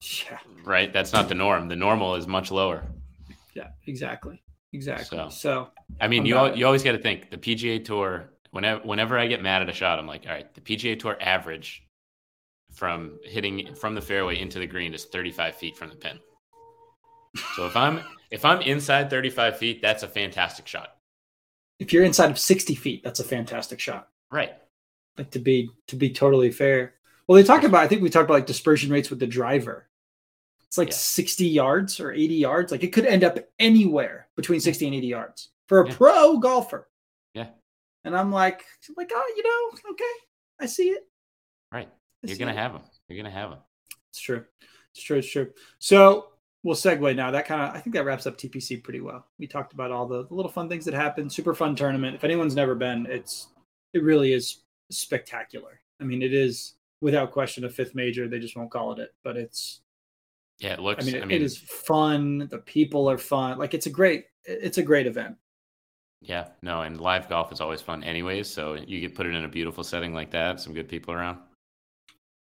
Yeah. 0.00 0.38
Right? 0.64 0.92
That's 0.92 1.12
not 1.12 1.28
the 1.28 1.34
norm. 1.34 1.68
The 1.68 1.76
normal 1.76 2.16
is 2.16 2.26
much 2.26 2.50
lower. 2.50 2.84
Yeah, 3.54 3.68
exactly. 3.86 4.42
Exactly. 4.72 5.16
So, 5.16 5.28
so 5.28 5.68
I 6.00 6.08
mean, 6.08 6.22
I'm 6.22 6.26
you 6.26 6.54
you 6.56 6.66
always 6.66 6.82
got 6.82 6.92
to 6.92 6.98
think 6.98 7.30
the 7.30 7.38
PGA 7.38 7.84
Tour. 7.84 8.30
Whenever 8.50 8.80
whenever 8.84 9.18
I 9.18 9.26
get 9.26 9.42
mad 9.42 9.62
at 9.62 9.68
a 9.68 9.72
shot, 9.72 9.98
I'm 9.98 10.06
like, 10.06 10.24
all 10.26 10.32
right, 10.32 10.52
the 10.54 10.60
PGA 10.60 10.98
Tour 10.98 11.16
average 11.20 11.86
from 12.72 13.18
hitting 13.24 13.74
from 13.74 13.94
the 13.94 14.00
fairway 14.00 14.38
into 14.40 14.58
the 14.58 14.66
green 14.66 14.94
is 14.94 15.04
35 15.04 15.54
feet 15.54 15.76
from 15.76 15.90
the 15.90 15.96
pin. 15.96 16.18
So 17.54 17.66
if 17.66 17.76
I'm 17.76 18.00
if 18.30 18.44
I'm 18.44 18.60
inside 18.62 19.10
35 19.10 19.58
feet, 19.58 19.80
that's 19.80 20.02
a 20.02 20.08
fantastic 20.08 20.66
shot. 20.66 20.96
If 21.78 21.92
you're 21.92 22.04
inside 22.04 22.30
of 22.30 22.38
60 22.38 22.74
feet, 22.74 23.02
that's 23.02 23.20
a 23.20 23.24
fantastic 23.24 23.80
shot. 23.80 24.08
Right 24.30 24.54
like 25.18 25.30
to 25.30 25.38
be 25.38 25.70
to 25.88 25.96
be 25.96 26.10
totally 26.10 26.50
fair. 26.50 26.94
Well, 27.26 27.36
they 27.36 27.42
talk 27.42 27.62
about 27.62 27.82
I 27.82 27.88
think 27.88 28.02
we 28.02 28.10
talked 28.10 28.24
about 28.24 28.34
like 28.34 28.46
dispersion 28.46 28.90
rates 28.90 29.10
with 29.10 29.20
the 29.20 29.26
driver. 29.26 29.88
It's 30.66 30.78
like 30.78 30.88
yeah. 30.88 30.94
60 30.94 31.46
yards 31.46 32.00
or 32.00 32.12
80 32.12 32.34
yards. 32.34 32.72
Like 32.72 32.82
it 32.82 32.92
could 32.92 33.06
end 33.06 33.22
up 33.22 33.38
anywhere 33.58 34.28
between 34.36 34.60
60 34.60 34.86
and 34.86 34.94
80 34.96 35.06
yards 35.06 35.48
for 35.68 35.82
a 35.82 35.88
yeah. 35.88 35.94
pro 35.94 36.38
golfer. 36.38 36.88
Yeah. 37.32 37.46
And 38.04 38.16
I'm 38.16 38.32
like, 38.32 38.64
like, 38.96 39.10
oh, 39.14 39.32
you 39.36 39.42
know, 39.42 39.92
okay, 39.92 40.04
I 40.60 40.66
see 40.66 40.88
it. 40.88 41.06
Right. 41.72 41.88
I 41.88 42.26
You're 42.26 42.38
gonna 42.38 42.50
it. 42.50 42.56
have 42.56 42.72
them. 42.72 42.82
You're 43.08 43.16
gonna 43.16 43.30
have 43.30 43.50
them. 43.50 43.60
It's 44.10 44.20
true. 44.20 44.44
It's 44.92 45.02
true. 45.02 45.18
It's 45.18 45.30
true. 45.30 45.50
So 45.78 46.28
we'll 46.64 46.74
segue 46.74 47.14
now. 47.14 47.30
That 47.30 47.46
kind 47.46 47.62
of 47.62 47.76
I 47.76 47.80
think 47.80 47.94
that 47.94 48.04
wraps 48.04 48.26
up 48.26 48.36
TPC 48.36 48.82
pretty 48.82 49.00
well. 49.00 49.26
We 49.38 49.46
talked 49.46 49.72
about 49.72 49.92
all 49.92 50.06
the, 50.06 50.26
the 50.26 50.34
little 50.34 50.50
fun 50.50 50.68
things 50.68 50.84
that 50.86 50.94
happen. 50.94 51.30
Super 51.30 51.54
fun 51.54 51.76
tournament. 51.76 52.16
If 52.16 52.24
anyone's 52.24 52.56
never 52.56 52.74
been, 52.74 53.06
it's 53.06 53.48
it 53.92 54.02
really 54.02 54.32
is 54.32 54.63
spectacular. 54.98 55.80
I 56.00 56.04
mean, 56.04 56.22
it 56.22 56.34
is 56.34 56.74
without 57.00 57.30
question 57.30 57.64
a 57.64 57.70
fifth 57.70 57.94
major. 57.94 58.28
They 58.28 58.38
just 58.38 58.56
won't 58.56 58.70
call 58.70 58.92
it 58.92 58.98
it, 58.98 59.14
but 59.22 59.36
it's 59.36 59.80
yeah, 60.58 60.74
it 60.74 60.80
looks. 60.80 61.02
I 61.02 61.06
mean, 61.06 61.14
it, 61.16 61.22
I 61.22 61.26
mean, 61.26 61.36
it 61.36 61.42
is 61.42 61.56
fun. 61.56 62.48
The 62.50 62.58
people 62.58 63.10
are 63.10 63.18
fun. 63.18 63.58
Like 63.58 63.74
it's 63.74 63.86
a 63.86 63.90
great, 63.90 64.26
it's 64.44 64.78
a 64.78 64.82
great 64.82 65.06
event. 65.06 65.36
Yeah, 66.20 66.48
no, 66.62 66.82
and 66.82 67.00
live 67.00 67.28
golf 67.28 67.52
is 67.52 67.60
always 67.60 67.82
fun, 67.82 68.02
anyways. 68.02 68.48
So 68.48 68.74
you 68.74 69.00
get 69.00 69.14
put 69.14 69.26
it 69.26 69.34
in 69.34 69.44
a 69.44 69.48
beautiful 69.48 69.84
setting 69.84 70.14
like 70.14 70.30
that, 70.30 70.60
some 70.60 70.72
good 70.72 70.88
people 70.88 71.12
around. 71.12 71.38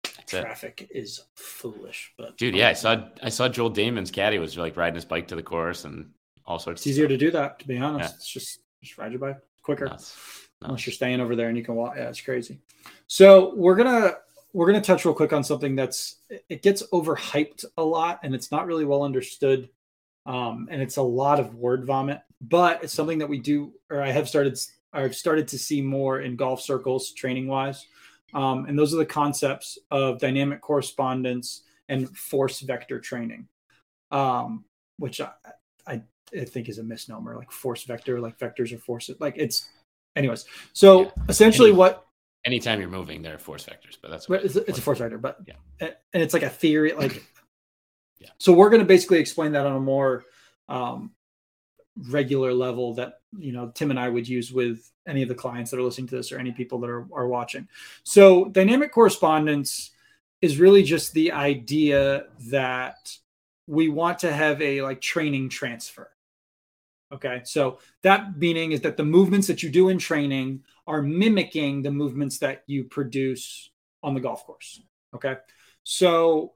That's 0.04 0.32
Traffic 0.32 0.88
it. 0.90 0.98
is 0.98 1.24
foolish, 1.36 2.14
but 2.18 2.38
dude, 2.38 2.56
yeah, 2.56 2.70
I 2.70 2.74
saw 2.74 3.10
I 3.22 3.30
saw 3.30 3.50
Joel 3.50 3.72
Dahmen's 3.72 4.12
caddy 4.12 4.40
was 4.40 4.58
like 4.58 4.78
riding 4.78 4.96
his 4.96 5.06
bike 5.06 5.28
to 5.28 5.36
the 5.36 5.44
course 5.44 5.84
and 5.84 6.10
all 6.46 6.60
sorts. 6.60 6.82
It's 6.82 6.88
easier 6.88 7.06
stuff. 7.06 7.10
to 7.10 7.18
do 7.18 7.32
that, 7.32 7.60
to 7.60 7.68
be 7.68 7.78
honest. 7.78 8.14
Yeah. 8.14 8.16
It's 8.16 8.30
just 8.30 8.60
just 8.82 8.98
ride 8.98 9.12
your 9.12 9.20
bike 9.20 9.40
quicker, 9.62 9.86
Nuts. 9.86 10.45
Unless 10.62 10.86
you're 10.86 10.94
staying 10.94 11.20
over 11.20 11.36
there 11.36 11.50
and 11.50 11.58
you 11.58 11.64
can 11.64 11.76
walk. 11.76 11.96
Yeah, 11.96 12.10
it's 12.10 12.22
crazy. 12.22 12.60
So 13.08 13.54
we're 13.56 13.76
gonna 13.76 14.16
we're 14.54 14.68
gonna 14.68 14.82
touch 14.82 15.06
real 15.06 15.14
quick 15.14 15.34
on 15.34 15.44
something 15.44 15.76
that's 15.76 16.18
it 16.50 16.62
gets 16.62 16.84
overhyped 16.94 17.66
a 17.78 17.84
lot 17.84 18.20
and 18.24 18.34
it's 18.34 18.52
not 18.52 18.66
really 18.66 18.86
well 18.86 19.04
understood 19.04 19.70
um, 20.26 20.68
and 20.72 20.82
it's 20.82 20.98
a 20.98 21.02
lot 21.02 21.40
of 21.40 21.56
word 21.56 21.86
vomit. 21.86 22.22
But 22.42 22.84
it's 22.84 22.94
something 22.94 23.20
that 23.20 23.30
we 23.30 23.40
do, 23.40 23.74
or 23.90 24.02
I 24.02 24.12
have 24.12 24.28
started, 24.28 24.58
I've 24.94 25.16
started 25.16 25.48
to 25.50 25.60
see 25.60 25.82
more 25.82 26.22
in 26.22 26.36
golf 26.36 26.62
circles, 26.62 27.12
training 27.12 27.48
wise, 27.48 27.86
um, 28.34 28.66
and 28.66 28.78
those 28.78 28.94
are 28.94 28.98
the 28.98 29.06
concepts 29.06 29.78
of 29.92 30.20
dynamic 30.20 30.62
correspondence 30.62 31.64
and 31.90 32.10
force 32.18 32.60
vector 32.62 33.00
training, 33.00 33.48
um, 34.12 34.66
which 34.98 35.22
I, 35.22 35.32
I, 35.88 36.02
I 36.40 36.46
think 36.46 36.68
is 36.68 36.80
a 36.80 36.84
misnomer. 36.84 37.38
Like 37.38 37.52
force 37.52 37.84
vector, 37.84 38.20
like 38.20 38.38
vectors 38.38 38.74
are 38.74 38.80
forces, 38.80 39.18
like 39.20 39.36
it's, 39.38 39.70
anyways. 40.16 40.46
So 40.74 41.04
yeah. 41.04 41.10
essentially, 41.30 41.70
Any, 41.70 41.78
what 41.78 42.06
anytime 42.46 42.80
you're 42.80 42.90
moving, 42.90 43.22
there 43.22 43.36
are 43.36 43.40
force 43.40 43.66
vectors, 43.66 43.98
but 44.02 44.12
that's 44.12 44.28
it's, 44.30 44.56
it's 44.56 44.78
a 44.78 44.82
force 44.82 45.00
vector, 45.00 45.18
but 45.18 45.40
yeah, 45.46 45.56
and 45.80 46.24
it's 46.24 46.34
like 46.34 46.44
a 46.44 46.50
theory, 46.50 46.94
like 46.98 47.24
yeah. 48.20 48.30
So 48.38 48.54
we're 48.54 48.70
going 48.70 48.82
to 48.82 48.88
basically 48.88 49.20
explain 49.20 49.52
that 49.54 49.66
on 49.66 49.76
a 49.76 49.80
more 49.80 50.26
um, 50.70 51.12
regular 52.10 52.54
level 52.54 52.94
that 52.96 53.20
you 53.38 53.52
know 53.52 53.72
Tim 53.74 53.90
and 53.90 54.00
I 54.00 54.10
would 54.10 54.28
use 54.28 54.52
with 54.52 54.90
any 55.08 55.22
of 55.22 55.30
the 55.30 55.36
clients 55.36 55.72
that 55.72 55.80
are 55.80 55.84
listening 55.84 56.08
to 56.08 56.16
this 56.16 56.32
or 56.32 56.40
any 56.40 56.52
people 56.52 56.80
that 56.80 56.90
are, 56.90 57.08
are 57.14 57.28
watching. 57.28 57.68
So 58.04 58.46
dynamic 58.46 58.92
correspondence 58.92 59.92
is 60.42 60.60
really 60.60 60.84
just 60.84 61.14
the 61.14 61.32
idea 61.32 62.26
that 62.48 63.16
we 63.68 63.90
want 63.90 64.20
to 64.20 64.32
have 64.32 64.62
a 64.62 64.82
like 64.82 65.02
training 65.02 65.50
transfer. 65.50 66.10
Okay. 67.16 67.42
So 67.44 67.80
that 68.04 68.38
meaning 68.38 68.72
is 68.72 68.82
that 68.82 68.98
the 68.98 69.06
movements 69.06 69.48
that 69.48 69.64
you 69.64 69.70
do 69.70 69.90
in 69.90 69.98
training 69.98 70.64
are 70.86 71.02
mimicking 71.02 71.82
the 71.82 71.92
movements 71.92 72.40
that 72.40 72.64
you 72.68 72.84
produce 72.84 73.70
on 74.04 74.14
the 74.14 74.20
golf 74.20 74.46
course. 74.46 74.82
Okay. 75.16 75.36
So 75.84 76.54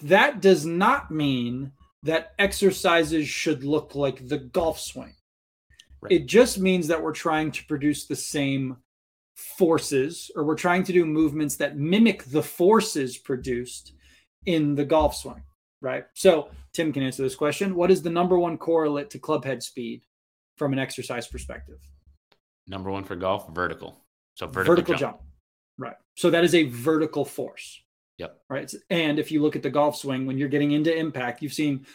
that 0.00 0.40
does 0.40 0.64
not 0.64 1.10
mean 1.10 1.72
that 2.02 2.32
exercises 2.38 3.28
should 3.28 3.64
look 3.64 3.94
like 3.94 4.28
the 4.28 4.38
golf 4.38 4.80
swing. 4.80 5.14
Right. 6.00 6.12
It 6.12 6.26
just 6.26 6.58
means 6.58 6.88
that 6.88 7.02
we're 7.02 7.12
trying 7.12 7.50
to 7.52 7.64
produce 7.66 8.06
the 8.06 8.16
same 8.16 8.76
forces 9.34 10.30
or 10.36 10.44
we're 10.44 10.54
trying 10.54 10.84
to 10.84 10.92
do 10.92 11.04
movements 11.04 11.56
that 11.56 11.76
mimic 11.76 12.24
the 12.24 12.42
forces 12.42 13.16
produced 13.16 13.92
in 14.46 14.74
the 14.74 14.84
golf 14.84 15.16
swing, 15.16 15.42
right? 15.84 16.06
So, 16.14 16.48
Tim 16.72 16.92
can 16.92 17.02
answer 17.02 17.22
this 17.22 17.36
question. 17.36 17.74
What 17.76 17.90
is 17.90 18.02
the 18.02 18.10
number 18.10 18.38
one 18.38 18.58
correlate 18.58 19.10
to 19.10 19.18
club 19.18 19.44
head 19.44 19.62
speed 19.62 20.02
from 20.56 20.72
an 20.72 20.78
exercise 20.78 21.26
perspective? 21.28 21.78
Number 22.66 22.90
one 22.90 23.04
for 23.04 23.14
golf, 23.14 23.48
vertical. 23.54 24.00
So, 24.34 24.46
vertical, 24.46 24.74
vertical 24.74 24.94
jump. 24.94 25.18
jump. 25.18 25.22
Right. 25.78 25.96
So, 26.16 26.30
that 26.30 26.42
is 26.42 26.54
a 26.54 26.64
vertical 26.64 27.24
force. 27.24 27.80
Yep. 28.18 28.40
Right. 28.48 28.72
And 28.90 29.18
if 29.18 29.30
you 29.30 29.42
look 29.42 29.56
at 29.56 29.62
the 29.62 29.70
golf 29.70 29.96
swing, 29.96 30.26
when 30.26 30.38
you're 30.38 30.48
getting 30.48 30.72
into 30.72 30.96
impact, 30.96 31.42
you've 31.42 31.52
seen 31.52 31.86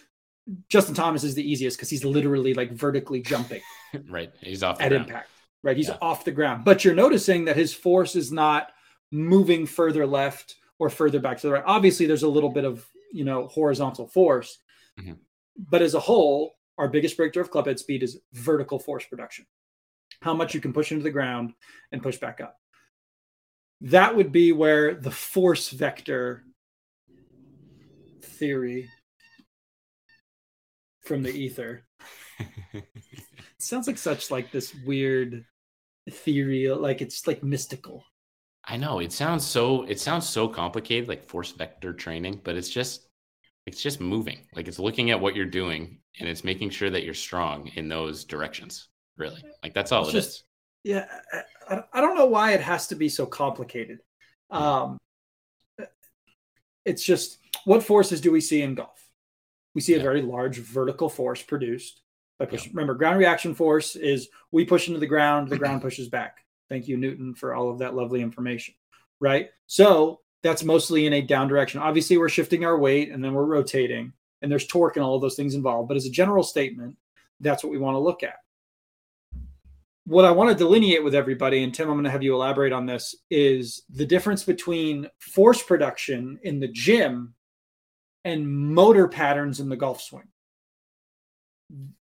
Justin 0.68 0.96
Thomas 0.96 1.24
is 1.24 1.36
the 1.36 1.50
easiest 1.50 1.78
because 1.78 1.90
he's 1.90 2.06
literally 2.06 2.54
like 2.54 2.72
vertically 2.72 3.22
jumping. 3.22 3.62
right. 4.10 4.32
He's 4.42 4.64
off 4.64 4.82
at 4.82 4.90
ground. 4.90 5.08
impact. 5.08 5.30
Right. 5.64 5.78
He's 5.78 5.88
yeah. 5.88 5.98
off 6.02 6.26
the 6.26 6.32
ground. 6.32 6.66
But 6.66 6.86
you're 6.86 6.94
noticing 6.94 7.46
that 7.46 7.56
his 7.56 7.74
force 7.74 8.16
is 8.16 8.32
not 8.32 8.72
moving 9.12 9.66
further 9.66 10.06
left 10.06 10.56
or 10.78 10.90
further 10.90 11.20
back 11.20 11.38
to 11.40 11.48
the 11.48 11.54
right. 11.54 11.64
Obviously, 11.66 12.06
there's 12.06 12.24
a 12.24 12.30
little 12.30 12.50
bit 12.50 12.66
of 12.66 12.86
you 13.12 13.26
know 13.26 13.48
horizontal 13.48 14.08
force, 14.08 14.58
mm-hmm. 15.00 15.14
but 15.58 15.82
as 15.82 15.94
a 15.94 16.00
whole, 16.00 16.56
our 16.78 16.88
biggest 16.88 17.16
predictor 17.16 17.42
of 17.42 17.52
clubhead 17.52 17.80
speed 17.80 18.04
is 18.04 18.20
vertical 18.34 18.80
force 18.80 19.06
production. 19.06 19.46
How 20.22 20.34
much 20.34 20.54
you 20.54 20.62
can 20.62 20.74
push 20.74 20.92
into 20.92 21.04
the 21.04 21.12
ground 21.12 21.54
and 21.92 22.04
push 22.04 22.18
back 22.18 22.42
up 22.42 22.60
that 23.82 24.16
would 24.16 24.32
be 24.32 24.52
where 24.52 24.94
the 24.96 25.12
force 25.12 25.70
vector 25.70 26.44
theory 28.22 28.90
from 31.02 31.24
the 31.24 31.32
ether 31.32 31.86
sounds 33.58 33.88
like 33.88 33.98
such 33.98 34.32
like 34.32 34.52
this 34.52 34.74
weird 34.86 35.46
theory 36.12 36.70
like 36.70 37.02
it's 37.02 37.26
like 37.28 37.44
mystical 37.44 38.04
i 38.70 38.78
know 38.78 39.00
it 39.00 39.12
sounds 39.12 39.46
so 39.46 39.84
it 39.84 40.00
sounds 40.00 40.28
so 40.28 40.48
complicated 40.48 41.10
like 41.10 41.24
force 41.24 41.52
vector 41.52 41.94
training 41.94 42.40
but 42.44 42.56
it's 42.56 42.70
just 42.70 43.08
it's 43.66 43.82
just 43.82 44.00
moving 44.00 44.40
like 44.56 44.68
it's 44.68 44.80
looking 44.80 45.12
at 45.12 45.20
what 45.20 45.36
you're 45.36 45.46
doing 45.46 46.00
and 46.20 46.28
it's 46.28 46.44
making 46.44 46.70
sure 46.70 46.90
that 46.90 47.04
you're 47.04 47.14
strong 47.14 47.68
in 47.76 47.88
those 47.88 48.24
directions 48.24 48.90
really 49.18 49.44
like 49.64 49.74
that's 49.74 49.92
all 49.92 50.04
it's 50.04 50.10
it 50.10 50.14
just, 50.14 50.30
is. 50.30 50.44
yeah 50.84 51.06
I, 51.70 51.84
I 51.94 52.02
don't 52.02 52.16
know 52.16 52.26
why 52.26 52.54
it 52.54 52.62
has 52.62 52.88
to 52.88 52.96
be 52.96 53.10
so 53.10 53.26
complicated. 53.26 54.00
Um, 54.50 54.98
it's 56.86 57.04
just 57.04 57.38
what 57.66 57.84
forces 57.84 58.22
do 58.22 58.32
we 58.32 58.42
see 58.42 58.62
in 58.62 58.76
golf? 58.76 59.06
We 59.76 59.82
see 59.82 59.94
yeah. 59.94 60.00
a 60.00 60.04
very 60.04 60.22
large 60.22 60.58
vertical 60.58 61.10
force 61.10 61.42
produced 61.42 62.02
by 62.40 62.46
push. 62.46 62.66
Yeah. 62.66 62.72
Remember, 62.74 62.96
ground 62.96 63.20
reaction 63.20 63.54
force 63.54 63.96
is 63.96 64.30
we 64.52 64.66
push 64.66 64.88
into 64.88 65.00
the 65.00 65.08
ground, 65.08 65.50
the 65.50 65.58
ground 65.58 65.82
pushes 65.84 66.10
back. 66.10 66.38
Thank 66.70 66.88
you, 66.88 66.98
Newton, 66.98 67.34
for 67.34 67.54
all 67.54 67.70
of 67.70 67.80
that 67.80 67.96
lovely 67.96 68.22
information. 68.22 68.76
Right. 69.20 69.50
So 69.68 70.22
that's 70.44 70.64
mostly 70.64 71.08
in 71.08 71.14
a 71.14 71.22
down 71.22 71.48
direction. 71.48 71.82
Obviously, 71.82 72.18
we're 72.18 72.30
shifting 72.30 72.64
our 72.64 72.78
weight 72.78 73.12
and 73.12 73.24
then 73.24 73.34
we're 73.34 73.46
rotating, 73.46 74.14
and 74.42 74.52
there's 74.52 74.68
torque 74.68 74.96
and 74.96 75.04
all 75.04 75.16
of 75.16 75.22
those 75.22 75.36
things 75.36 75.56
involved. 75.56 75.88
But 75.88 75.98
as 75.98 76.06
a 76.06 76.12
general 76.12 76.44
statement, 76.44 76.96
that's 77.40 77.64
what 77.64 77.72
we 77.72 77.78
want 77.78 77.96
to 77.96 78.00
look 78.00 78.24
at 78.24 78.36
what 80.10 80.26
I 80.26 80.32
want 80.32 80.50
to 80.50 80.56
delineate 80.56 81.04
with 81.04 81.14
everybody, 81.14 81.64
and 81.64 81.72
Tim, 81.72 81.88
I'm 81.88 81.94
going 81.94 82.04
to 82.04 82.10
have 82.10 82.24
you 82.24 82.34
elaborate 82.34 82.74
on 82.74 82.88
this, 82.88 83.14
is 83.30 83.84
the 83.92 84.08
difference 84.08 84.44
between 84.44 85.08
force 85.20 85.62
production 85.62 86.40
in 86.42 86.60
the 86.60 86.68
gym 86.68 87.36
and 88.26 88.50
motor 88.52 89.08
patterns 89.08 89.60
in 89.60 89.70
the 89.70 89.76
golf 89.76 90.02
swing. 90.02 90.28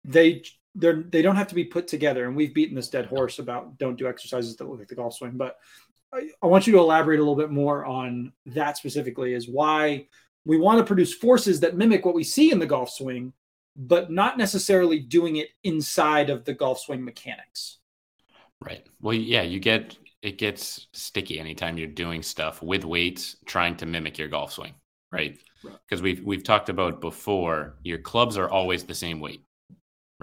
They 0.04 0.42
they're 0.74 1.02
they 1.02 1.22
don't 1.22 1.36
have 1.36 1.48
to 1.48 1.54
be 1.54 1.64
put 1.64 1.86
together, 1.88 2.26
and 2.26 2.36
we've 2.36 2.54
beaten 2.54 2.76
this 2.76 2.88
dead 2.88 3.06
horse 3.06 3.38
about 3.38 3.78
don't 3.78 3.98
do 3.98 4.08
exercises 4.08 4.56
that 4.56 4.68
look 4.68 4.78
like 4.78 4.88
the 4.88 4.94
golf 4.94 5.14
swing. 5.14 5.32
But 5.36 5.58
I, 6.12 6.30
I 6.42 6.46
want 6.46 6.66
you 6.66 6.72
to 6.74 6.78
elaborate 6.78 7.18
a 7.18 7.22
little 7.22 7.36
bit 7.36 7.50
more 7.50 7.84
on 7.84 8.32
that 8.46 8.76
specifically, 8.76 9.34
is 9.34 9.48
why 9.48 10.06
we 10.44 10.58
want 10.58 10.78
to 10.78 10.84
produce 10.84 11.14
forces 11.14 11.60
that 11.60 11.76
mimic 11.76 12.04
what 12.04 12.14
we 12.14 12.24
see 12.24 12.50
in 12.50 12.58
the 12.58 12.66
golf 12.66 12.90
swing, 12.90 13.32
but 13.76 14.10
not 14.10 14.38
necessarily 14.38 14.98
doing 14.98 15.36
it 15.36 15.48
inside 15.64 16.30
of 16.30 16.44
the 16.44 16.54
golf 16.54 16.80
swing 16.80 17.04
mechanics. 17.04 17.78
Right. 18.60 18.86
Well, 19.00 19.14
yeah, 19.14 19.42
you 19.42 19.60
get 19.60 19.96
it 20.22 20.38
gets 20.38 20.86
sticky 20.92 21.38
anytime 21.40 21.76
you're 21.76 21.88
doing 21.88 22.22
stuff 22.22 22.62
with 22.62 22.84
weights 22.84 23.36
trying 23.44 23.76
to 23.76 23.86
mimic 23.86 24.18
your 24.18 24.28
golf 24.28 24.52
swing, 24.52 24.74
right? 25.10 25.38
Because 25.62 26.00
right. 26.00 26.02
we've 26.02 26.24
we've 26.24 26.44
talked 26.44 26.68
about 26.68 27.00
before, 27.00 27.76
your 27.82 27.98
clubs 27.98 28.38
are 28.38 28.48
always 28.48 28.84
the 28.84 28.94
same 28.94 29.20
weight. 29.20 29.44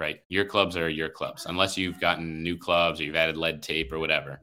Right? 0.00 0.20
Your 0.30 0.46
clubs 0.46 0.78
are 0.78 0.88
your 0.88 1.10
clubs 1.10 1.44
unless 1.44 1.76
you've 1.76 2.00
gotten 2.00 2.42
new 2.42 2.56
clubs 2.56 3.00
or 3.00 3.04
you've 3.04 3.16
added 3.16 3.36
lead 3.36 3.62
tape 3.62 3.92
or 3.92 3.98
whatever. 3.98 4.40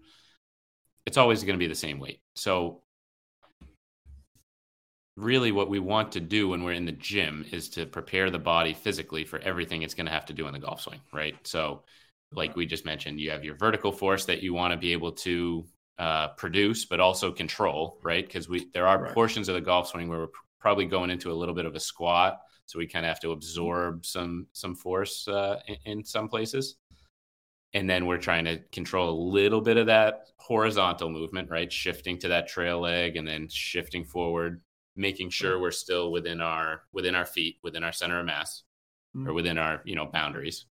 It's 1.07 1.17
always 1.17 1.43
going 1.43 1.55
to 1.55 1.59
be 1.59 1.67
the 1.67 1.73
same 1.73 1.99
weight. 1.99 2.21
So 2.35 2.83
really 5.15 5.51
what 5.51 5.67
we 5.67 5.79
want 5.79 6.11
to 6.11 6.19
do 6.19 6.49
when 6.49 6.63
we're 6.63 6.73
in 6.73 6.85
the 6.85 6.91
gym 6.91 7.43
is 7.51 7.69
to 7.69 7.87
prepare 7.87 8.29
the 8.29 8.37
body 8.37 8.75
physically 8.75 9.25
for 9.25 9.39
everything 9.39 9.81
it's 9.81 9.95
going 9.95 10.05
to 10.05 10.11
have 10.11 10.27
to 10.27 10.33
do 10.33 10.45
in 10.45 10.53
the 10.53 10.59
golf 10.59 10.81
swing, 10.81 11.01
right? 11.11 11.35
So 11.43 11.83
like 12.31 12.55
we 12.55 12.67
just 12.67 12.85
mentioned, 12.85 13.19
you 13.19 13.31
have 13.31 13.43
your 13.43 13.55
vertical 13.55 13.91
force 13.91 14.25
that 14.25 14.43
you 14.43 14.53
want 14.53 14.73
to 14.73 14.77
be 14.77 14.93
able 14.93 15.13
to 15.13 15.65
uh, 15.97 16.27
produce, 16.29 16.85
but 16.85 16.99
also 16.99 17.31
control, 17.31 17.99
right? 18.03 18.25
Because 18.25 18.47
we 18.47 18.67
there 18.73 18.85
are 18.85 19.01
right. 19.01 19.13
portions 19.13 19.49
of 19.49 19.55
the 19.55 19.61
golf 19.61 19.87
swing 19.87 20.07
where 20.07 20.19
we're 20.19 20.27
probably 20.59 20.85
going 20.85 21.09
into 21.09 21.31
a 21.31 21.33
little 21.33 21.55
bit 21.55 21.65
of 21.65 21.75
a 21.75 21.79
squat, 21.79 22.39
so 22.67 22.77
we 22.77 22.87
kind 22.87 23.05
of 23.05 23.09
have 23.09 23.19
to 23.21 23.31
absorb 23.31 24.05
some 24.05 24.47
some 24.53 24.75
force 24.75 25.27
uh, 25.27 25.59
in, 25.67 25.77
in 25.85 26.03
some 26.05 26.29
places, 26.29 26.77
and 27.73 27.89
then 27.89 28.05
we're 28.05 28.17
trying 28.17 28.45
to 28.45 28.59
control 28.71 29.09
a 29.09 29.23
little 29.31 29.61
bit 29.61 29.77
of 29.77 29.87
that 29.87 30.27
horizontal 30.37 31.09
movement, 31.09 31.49
right? 31.49 31.73
Shifting 31.73 32.19
to 32.19 32.27
that 32.27 32.47
trail 32.47 32.79
leg 32.79 33.17
and 33.17 33.27
then 33.27 33.47
shifting 33.49 34.05
forward, 34.05 34.61
making 34.95 35.31
sure 35.31 35.59
we're 35.59 35.71
still 35.71 36.11
within 36.11 36.41
our 36.41 36.83
within 36.93 37.15
our 37.15 37.25
feet, 37.25 37.57
within 37.63 37.83
our 37.83 37.91
center 37.91 38.19
of 38.19 38.25
mass, 38.27 38.63
mm-hmm. 39.15 39.27
or 39.27 39.33
within 39.33 39.57
our 39.57 39.81
you 39.83 39.95
know 39.95 40.05
boundaries 40.05 40.65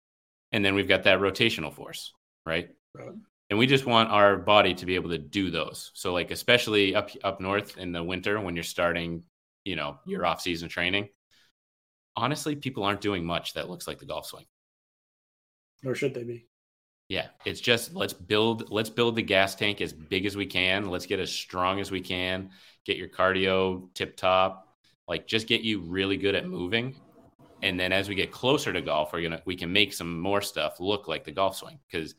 and 0.53 0.65
then 0.65 0.75
we've 0.75 0.89
got 0.89 1.03
that 1.05 1.21
rotational 1.21 1.73
force, 1.73 2.13
right? 2.45 2.71
right? 2.95 3.11
And 3.51 3.59
we 3.59 3.67
just 3.67 3.87
want 3.87 4.11
our 4.11 4.37
body 4.37 4.75
to 4.75 4.87
be 4.87 4.95
able 4.95 5.11
to 5.11 5.19
do 5.19 5.51
those. 5.51 5.91
So 5.95 6.13
like 6.13 6.31
especially 6.31 6.95
up 6.95 7.11
up 7.23 7.41
north 7.41 7.79
in 7.79 7.93
the 7.93 8.03
winter 8.03 8.41
when 8.41 8.57
you're 8.57 8.65
starting, 8.65 9.23
you 9.65 9.77
know, 9.77 9.99
your 10.07 10.27
off 10.27 10.41
season 10.41 10.69
training, 10.69 11.09
honestly, 12.17 12.57
people 12.57 12.85
aren't 12.85 13.01
doing 13.01 13.25
much 13.25 13.55
that 13.55 13.69
looks 13.69 13.87
like 13.87 13.99
the 13.99 14.07
golf 14.07 14.27
swing. 14.27 14.47
Or 15.85 15.95
should 15.95 16.15
they 16.15 16.25
be. 16.25 16.47
Yeah, 17.09 17.29
it's 17.45 17.61
just 17.61 17.95
let's 17.95 18.13
build 18.13 18.71
let's 18.71 18.91
build 18.91 19.15
the 19.15 19.23
gas 19.23 19.55
tank 19.55 19.81
as 19.81 19.93
big 19.93 20.27
as 20.27 20.37
we 20.37 20.47
can. 20.47 20.91
Let's 20.91 21.07
get 21.07 21.21
as 21.21 21.31
strong 21.31 21.79
as 21.79 21.91
we 21.91 22.01
can. 22.01 22.51
Get 22.85 22.97
your 22.97 23.09
cardio 23.09 23.93
tip 23.95 24.17
top. 24.17 24.77
Like 25.07 25.27
just 25.27 25.47
get 25.47 25.61
you 25.61 25.83
really 25.83 26.17
good 26.17 26.35
at 26.35 26.47
moving. 26.47 26.97
And 27.63 27.79
then 27.79 27.93
as 27.93 28.09
we 28.09 28.17
get 28.17 28.33
closer 28.33 28.73
to 28.73 28.81
golf, 28.81 29.13
we're 29.13 29.23
gonna 29.23 29.41
we 29.45 29.55
can 29.55 29.73
make 29.73 29.93
some 29.93 30.19
more 30.19 30.43
stuff 30.43 30.81
look 30.81 31.07
like 31.07 31.25
the 31.25 31.33
golf 31.33 31.57
swing. 31.57 31.79
Because 31.89 32.17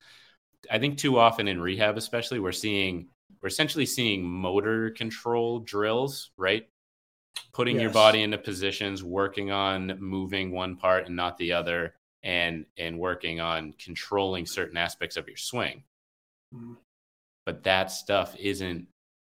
I 0.71 0.79
think 0.79 0.97
too 0.97 1.19
often 1.19 1.47
in 1.47 1.59
rehab, 1.59 1.97
especially, 1.97 2.39
we're 2.39 2.53
seeing 2.53 3.09
we're 3.41 3.47
essentially 3.47 3.85
seeing 3.85 4.23
motor 4.23 4.91
control 4.91 5.59
drills, 5.59 6.31
right? 6.37 6.67
Putting 7.53 7.75
yes. 7.75 7.83
your 7.83 7.91
body 7.91 8.23
into 8.23 8.37
positions, 8.37 9.03
working 9.03 9.51
on 9.51 9.97
moving 9.99 10.51
one 10.51 10.75
part 10.75 11.07
and 11.07 11.15
not 11.15 11.37
the 11.37 11.53
other 11.53 11.95
and 12.23 12.65
and 12.77 12.99
working 12.99 13.39
on 13.39 13.73
controlling 13.73 14.45
certain 14.45 14.77
aspects 14.77 15.17
of 15.17 15.27
your 15.27 15.37
swing. 15.37 15.83
Mm-hmm. 16.53 16.73
But 17.45 17.63
that 17.63 17.91
stuff 17.91 18.35
isn't 18.37 18.87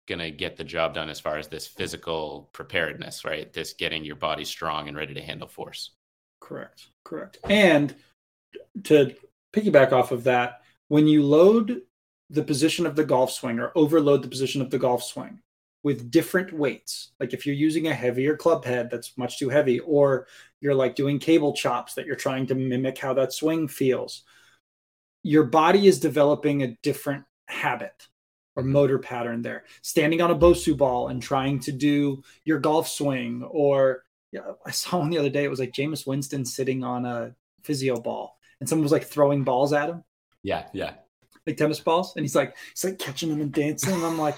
going 0.08 0.20
to 0.20 0.32
get 0.32 0.58
the 0.58 0.64
job 0.64 0.94
done 0.94 1.10
as 1.10 1.20
far 1.20 1.38
as 1.38 1.48
this 1.48 1.68
physical 1.68 2.50
preparedness, 2.54 3.26
right? 3.26 3.52
This 3.52 3.74
getting 3.74 4.04
your 4.04 4.16
body 4.16 4.46
strong 4.46 4.88
and 4.88 4.98
ready 4.98 5.14
to 5.14 5.22
handle 5.22 5.48
force. 5.48 5.92
Correct. 6.40 6.88
Correct. 7.04 7.38
And 7.50 7.94
to 8.86 9.14
piggyback 9.54 9.92
off 9.92 10.12
of 10.12 10.24
that, 10.24 10.62
when 10.88 11.08
you 11.08 11.24
load 11.24 11.82
the 12.30 12.44
position 12.44 12.86
of 12.86 12.96
the 12.96 13.04
golf 13.04 13.32
swing 13.32 13.60
or 13.60 13.72
overload 13.76 14.22
the 14.22 14.28
position 14.28 14.62
of 14.62 14.72
the 14.72 14.80
golf 14.80 15.04
swing, 15.04 15.40
with 15.84 16.12
different 16.12 16.52
weights. 16.54 17.12
Like 17.20 17.34
if 17.34 17.46
you're 17.46 17.56
using 17.56 17.88
a 17.88 17.94
heavier 17.94 18.36
club 18.36 18.66
head 18.66 18.90
that's 18.92 19.18
much 19.18 19.40
too 19.40 19.50
heavy, 19.50 19.80
or 19.80 20.28
you're 20.60 20.76
like 20.76 20.96
doing 20.96 21.20
cable 21.20 21.54
chops 21.54 21.94
that 21.94 22.06
you're 22.06 22.16
trying 22.16 22.48
to 22.48 22.56
mimic 22.56 22.98
how 22.98 23.14
that 23.14 23.34
swing 23.34 23.68
feels, 23.68 24.24
your 25.24 25.44
body 25.44 25.88
is 25.88 26.00
developing 26.00 26.64
a 26.64 26.78
different 26.84 27.24
habit 27.48 28.08
or 28.56 28.64
mm-hmm. 28.64 28.74
motor 28.74 29.00
pattern 29.00 29.42
there. 29.42 29.66
Standing 29.82 30.22
on 30.22 30.32
a 30.32 30.36
Bosu 30.36 30.76
ball 30.76 31.10
and 31.10 31.22
trying 31.22 31.60
to 31.62 31.72
do 31.72 32.24
your 32.44 32.60
golf 32.60 32.88
swing, 32.88 33.44
or 33.44 34.04
yeah, 34.32 34.42
I 34.66 34.72
saw 34.72 35.00
one 35.00 35.10
the 35.10 35.18
other 35.20 35.30
day. 35.30 35.44
It 35.44 35.50
was 35.50 35.60
like 35.60 35.74
Jameis 35.74 36.08
Winston 36.08 36.46
sitting 36.46 36.84
on 36.84 37.06
a 37.06 37.36
physio 37.64 38.00
ball, 38.00 38.38
and 38.60 38.68
someone 38.68 38.84
was 38.84 38.92
like 38.92 39.06
throwing 39.06 39.44
balls 39.44 39.74
at 39.74 39.90
him. 39.90 40.04
Yeah, 40.44 40.66
yeah 40.74 40.94
like 41.48 41.58
tennis 41.58 41.80
balls, 41.80 42.14
and 42.16 42.24
he's 42.24 42.36
like 42.36 42.56
he's 42.74 42.84
like 42.84 43.00
catching 43.00 43.30
them 43.30 43.42
and 43.42 43.52
dancing. 43.52 43.94
And 43.94 44.06
I'm 44.06 44.20
like, 44.20 44.38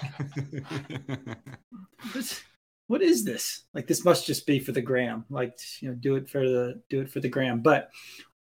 what, 2.12 2.42
what 2.86 3.02
is 3.02 3.24
this? 3.24 3.64
Like 3.74 3.86
this 3.86 4.04
must 4.04 4.26
just 4.26 4.46
be 4.46 4.58
for 4.58 4.72
the 4.72 4.80
gram. 4.80 5.24
Like 5.28 5.58
you 5.80 5.88
know, 5.88 5.94
do 5.94 6.14
it 6.16 6.30
for 6.30 6.40
the 6.40 6.80
do 6.88 7.00
it 7.00 7.10
for 7.10 7.20
the 7.20 7.28
gram. 7.28 7.60
But 7.60 7.90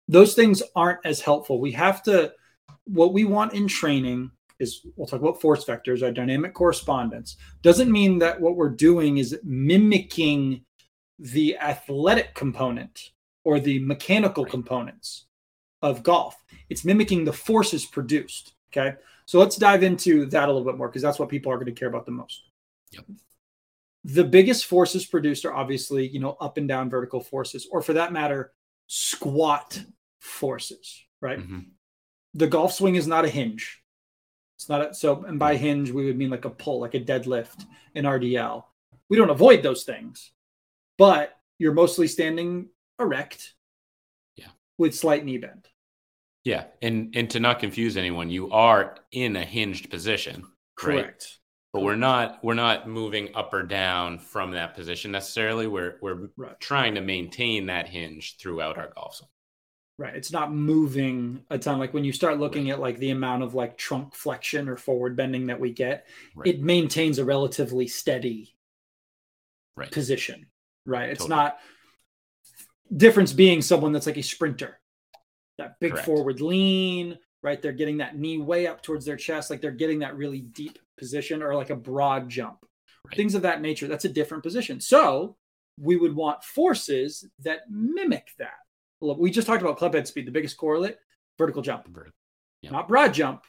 those 0.07 0.35
things 0.35 0.63
aren't 0.75 1.05
as 1.05 1.19
helpful. 1.19 1.59
We 1.59 1.71
have 1.73 2.03
to 2.03 2.31
what 2.85 3.13
we 3.13 3.25
want 3.25 3.53
in 3.53 3.67
training 3.67 4.31
is 4.59 4.85
we'll 4.95 5.07
talk 5.07 5.21
about 5.21 5.41
force 5.41 5.65
vectors, 5.65 6.03
our 6.03 6.11
dynamic 6.11 6.53
correspondence. 6.53 7.37
Doesn't 7.61 7.91
mean 7.91 8.19
that 8.19 8.39
what 8.39 8.55
we're 8.55 8.69
doing 8.69 9.17
is 9.17 9.39
mimicking 9.43 10.65
the 11.17 11.57
athletic 11.57 12.35
component 12.35 13.11
or 13.45 13.59
the 13.59 13.79
mechanical 13.79 14.45
components 14.45 15.25
of 15.81 16.03
golf. 16.03 16.35
It's 16.69 16.85
mimicking 16.85 17.23
the 17.23 17.33
forces 17.33 17.85
produced. 17.85 18.53
Okay. 18.71 18.95
So 19.25 19.39
let's 19.39 19.55
dive 19.55 19.83
into 19.83 20.25
that 20.27 20.49
a 20.49 20.51
little 20.51 20.65
bit 20.65 20.77
more 20.77 20.87
because 20.87 21.01
that's 21.01 21.19
what 21.19 21.29
people 21.29 21.51
are 21.51 21.57
going 21.57 21.67
to 21.67 21.71
care 21.71 21.87
about 21.87 22.05
the 22.05 22.11
most. 22.11 22.43
Yep. 22.91 23.05
The 24.05 24.23
biggest 24.23 24.65
forces 24.65 25.05
produced 25.05 25.45
are 25.45 25.53
obviously, 25.53 26.07
you 26.07 26.19
know, 26.19 26.37
up 26.39 26.57
and 26.57 26.67
down 26.67 26.89
vertical 26.89 27.21
forces, 27.21 27.67
or 27.71 27.81
for 27.81 27.93
that 27.93 28.13
matter, 28.13 28.53
squat 28.87 29.83
forces, 30.19 31.01
right? 31.21 31.39
Mm-hmm. 31.39 31.59
The 32.33 32.47
golf 32.47 32.73
swing 32.73 32.95
is 32.95 33.07
not 33.07 33.25
a 33.25 33.29
hinge. 33.29 33.81
It's 34.57 34.69
not 34.69 34.91
a, 34.91 34.93
so, 34.93 35.23
and 35.25 35.39
by 35.39 35.55
hinge, 35.57 35.91
we 35.91 36.05
would 36.05 36.17
mean 36.17 36.29
like 36.29 36.45
a 36.45 36.49
pull, 36.49 36.79
like 36.79 36.95
a 36.95 36.99
deadlift, 36.99 37.65
an 37.95 38.03
RDL. 38.05 38.63
We 39.09 39.17
don't 39.17 39.29
avoid 39.29 39.63
those 39.63 39.83
things, 39.83 40.31
but 40.97 41.37
you're 41.57 41.73
mostly 41.73 42.07
standing 42.07 42.69
erect 42.99 43.53
yeah. 44.35 44.47
with 44.77 44.95
slight 44.95 45.25
knee 45.25 45.37
bend. 45.37 45.67
Yeah, 46.43 46.65
and 46.81 47.13
and 47.15 47.29
to 47.31 47.39
not 47.39 47.59
confuse 47.59 47.97
anyone, 47.97 48.29
you 48.29 48.51
are 48.51 48.97
in 49.11 49.35
a 49.35 49.43
hinged 49.43 49.89
position. 49.89 50.45
Correct. 50.75 51.05
Right? 51.05 51.35
But 51.73 51.81
we're 51.83 51.95
not 51.95 52.43
we're 52.43 52.55
not 52.55 52.87
moving 52.87 53.35
up 53.35 53.53
or 53.53 53.63
down 53.63 54.17
from 54.19 54.51
that 54.51 54.73
position 54.73 55.11
necessarily. 55.11 55.67
We're 55.67 55.97
we're 56.01 56.29
right. 56.37 56.59
trying 56.59 56.95
to 56.95 57.01
maintain 57.01 57.67
that 57.67 57.87
hinge 57.87 58.37
throughout 58.37 58.77
our 58.77 58.89
golf 58.95 59.15
swing. 59.15 59.29
Right. 59.99 60.15
It's 60.15 60.31
not 60.31 60.53
moving 60.53 61.43
a 61.49 61.59
ton. 61.59 61.77
Like 61.77 61.93
when 61.93 62.05
you 62.05 62.13
start 62.13 62.39
looking 62.39 62.67
right. 62.67 62.73
at 62.73 62.79
like 62.79 62.97
the 62.99 63.09
amount 63.09 63.43
of 63.43 63.53
like 63.53 63.77
trunk 63.77 64.15
flexion 64.15 64.69
or 64.69 64.77
forward 64.77 65.17
bending 65.17 65.47
that 65.47 65.59
we 65.59 65.71
get, 65.71 66.07
right. 66.35 66.47
it 66.47 66.61
maintains 66.61 67.19
a 67.19 67.25
relatively 67.25 67.85
steady 67.85 68.55
right. 69.75 69.91
position. 69.91 70.47
Right. 70.85 71.09
It's 71.09 71.27
not 71.27 71.59
difference 72.95 73.33
being 73.33 73.61
someone 73.61 73.91
that's 73.91 74.07
like 74.07 74.17
a 74.17 74.23
sprinter 74.23 74.78
that 75.59 75.79
big 75.79 75.91
Correct. 75.91 76.05
forward 76.05 76.41
lean, 76.41 77.17
right? 77.41 77.61
They're 77.61 77.71
getting 77.71 77.97
that 77.97 78.17
knee 78.17 78.37
way 78.37 78.67
up 78.67 78.81
towards 78.81 79.05
their 79.05 79.15
chest, 79.15 79.49
like 79.49 79.61
they're 79.61 79.71
getting 79.71 79.99
that 79.99 80.17
really 80.17 80.41
deep 80.41 80.79
position 80.97 81.41
or 81.41 81.55
like 81.55 81.69
a 81.69 81.75
broad 81.75 82.29
jump, 82.29 82.65
right. 83.05 83.15
things 83.15 83.35
of 83.35 83.43
that 83.43 83.61
nature. 83.61 83.87
That's 83.87 84.05
a 84.05 84.09
different 84.09 84.43
position. 84.43 84.81
So 84.81 85.37
we 85.77 85.95
would 85.95 86.15
want 86.15 86.43
forces 86.43 87.27
that 87.39 87.61
mimic 87.69 88.27
that. 88.37 88.57
We 89.01 89.31
just 89.31 89.47
talked 89.47 89.61
about 89.61 89.77
club 89.77 89.93
head 89.93 90.07
speed, 90.07 90.27
the 90.27 90.31
biggest 90.31 90.57
correlate, 90.57 90.97
vertical 91.37 91.61
jump, 91.61 91.87
yep. 92.61 92.73
not 92.73 92.89
broad 92.89 93.13
jump, 93.13 93.43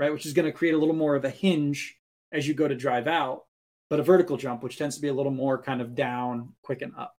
right? 0.00 0.12
Which 0.12 0.26
is 0.26 0.32
going 0.32 0.46
to 0.46 0.52
create 0.52 0.74
a 0.74 0.78
little 0.78 0.96
more 0.96 1.14
of 1.14 1.24
a 1.24 1.30
hinge 1.30 1.96
as 2.32 2.48
you 2.48 2.54
go 2.54 2.66
to 2.66 2.74
drive 2.74 3.06
out, 3.06 3.44
but 3.88 4.00
a 4.00 4.02
vertical 4.02 4.36
jump, 4.36 4.64
which 4.64 4.78
tends 4.78 4.96
to 4.96 5.02
be 5.02 5.08
a 5.08 5.14
little 5.14 5.30
more 5.30 5.62
kind 5.62 5.80
of 5.80 5.94
down, 5.94 6.54
quick 6.62 6.82
and 6.82 6.92
up. 6.98 7.14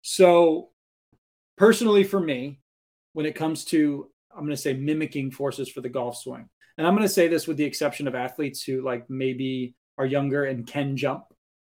So, 0.00 0.70
personally, 1.58 2.04
for 2.04 2.20
me, 2.20 2.60
when 3.16 3.24
it 3.24 3.34
comes 3.34 3.64
to 3.64 4.10
I'm 4.30 4.42
going 4.42 4.50
to 4.50 4.58
say 4.58 4.74
mimicking 4.74 5.30
forces 5.30 5.70
for 5.70 5.80
the 5.80 5.88
golf 5.88 6.18
swing. 6.18 6.50
And 6.76 6.86
I'm 6.86 6.94
going 6.94 7.08
to 7.08 7.12
say 7.12 7.28
this 7.28 7.46
with 7.46 7.56
the 7.56 7.64
exception 7.64 8.06
of 8.06 8.14
athletes 8.14 8.62
who 8.62 8.82
like 8.82 9.08
maybe 9.08 9.74
are 9.96 10.04
younger 10.04 10.44
and 10.44 10.66
can 10.66 10.98
jump, 10.98 11.24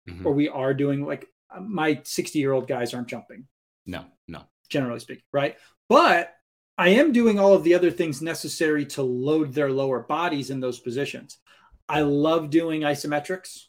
mm-hmm. 0.07 0.27
or 0.27 0.35
we 0.35 0.51
are 0.51 0.75
doing 0.75 1.07
like 1.07 1.27
my 1.59 1.99
60 2.05 2.39
year 2.39 2.53
old 2.53 2.69
guys 2.69 2.93
aren't 2.93 3.09
jumping. 3.09 3.47
No, 3.87 4.05
no. 4.29 4.43
Generally 4.69 5.01
speaking, 5.01 5.23
right? 5.33 5.57
But 5.89 6.35
I 6.77 6.91
am 6.91 7.11
doing 7.11 7.41
all 7.41 7.55
of 7.55 7.65
the 7.65 7.73
other 7.73 7.91
things 7.91 8.21
necessary 8.21 8.85
to 8.87 9.03
load 9.03 9.55
their 9.55 9.71
lower 9.71 10.01
bodies 10.01 10.51
in 10.51 10.61
those 10.61 10.79
positions. 10.79 11.39
I 11.89 12.03
love 12.03 12.51
doing 12.51 12.83
isometrics, 12.83 13.69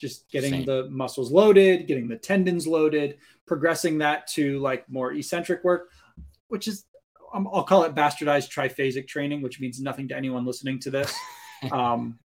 just 0.00 0.30
getting 0.30 0.52
Same. 0.52 0.64
the 0.64 0.88
muscles 0.88 1.30
loaded, 1.30 1.86
getting 1.86 2.08
the 2.08 2.16
tendons 2.16 2.66
loaded, 2.66 3.18
progressing 3.46 3.98
that 3.98 4.26
to 4.28 4.58
like 4.60 4.88
more 4.88 5.12
eccentric 5.12 5.62
work, 5.62 5.90
which 6.48 6.66
is 6.66 6.86
I'll 7.32 7.64
call 7.64 7.84
it 7.84 7.94
bastardized 7.94 8.50
triphasic 8.52 9.06
training, 9.06 9.42
which 9.42 9.60
means 9.60 9.80
nothing 9.80 10.08
to 10.08 10.16
anyone 10.16 10.44
listening 10.44 10.78
to 10.80 10.90
this. 10.90 11.14
Um, 11.70 12.18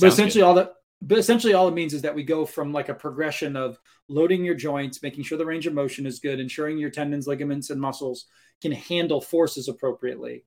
but 0.00 0.06
essentially, 0.06 0.40
good. 0.40 0.46
all 0.46 0.54
that 0.54 0.72
but 1.06 1.18
essentially 1.18 1.52
all 1.52 1.68
it 1.68 1.74
means 1.74 1.92
is 1.92 2.02
that 2.02 2.14
we 2.14 2.22
go 2.22 2.46
from 2.46 2.72
like 2.72 2.88
a 2.88 2.94
progression 2.94 3.56
of 3.56 3.78
loading 4.08 4.44
your 4.44 4.54
joints, 4.54 5.02
making 5.02 5.24
sure 5.24 5.36
the 5.36 5.44
range 5.44 5.66
of 5.66 5.74
motion 5.74 6.06
is 6.06 6.18
good, 6.18 6.40
ensuring 6.40 6.78
your 6.78 6.90
tendons, 6.90 7.26
ligaments, 7.26 7.68
and 7.68 7.80
muscles 7.80 8.24
can 8.62 8.72
handle 8.72 9.20
forces 9.20 9.68
appropriately. 9.68 10.44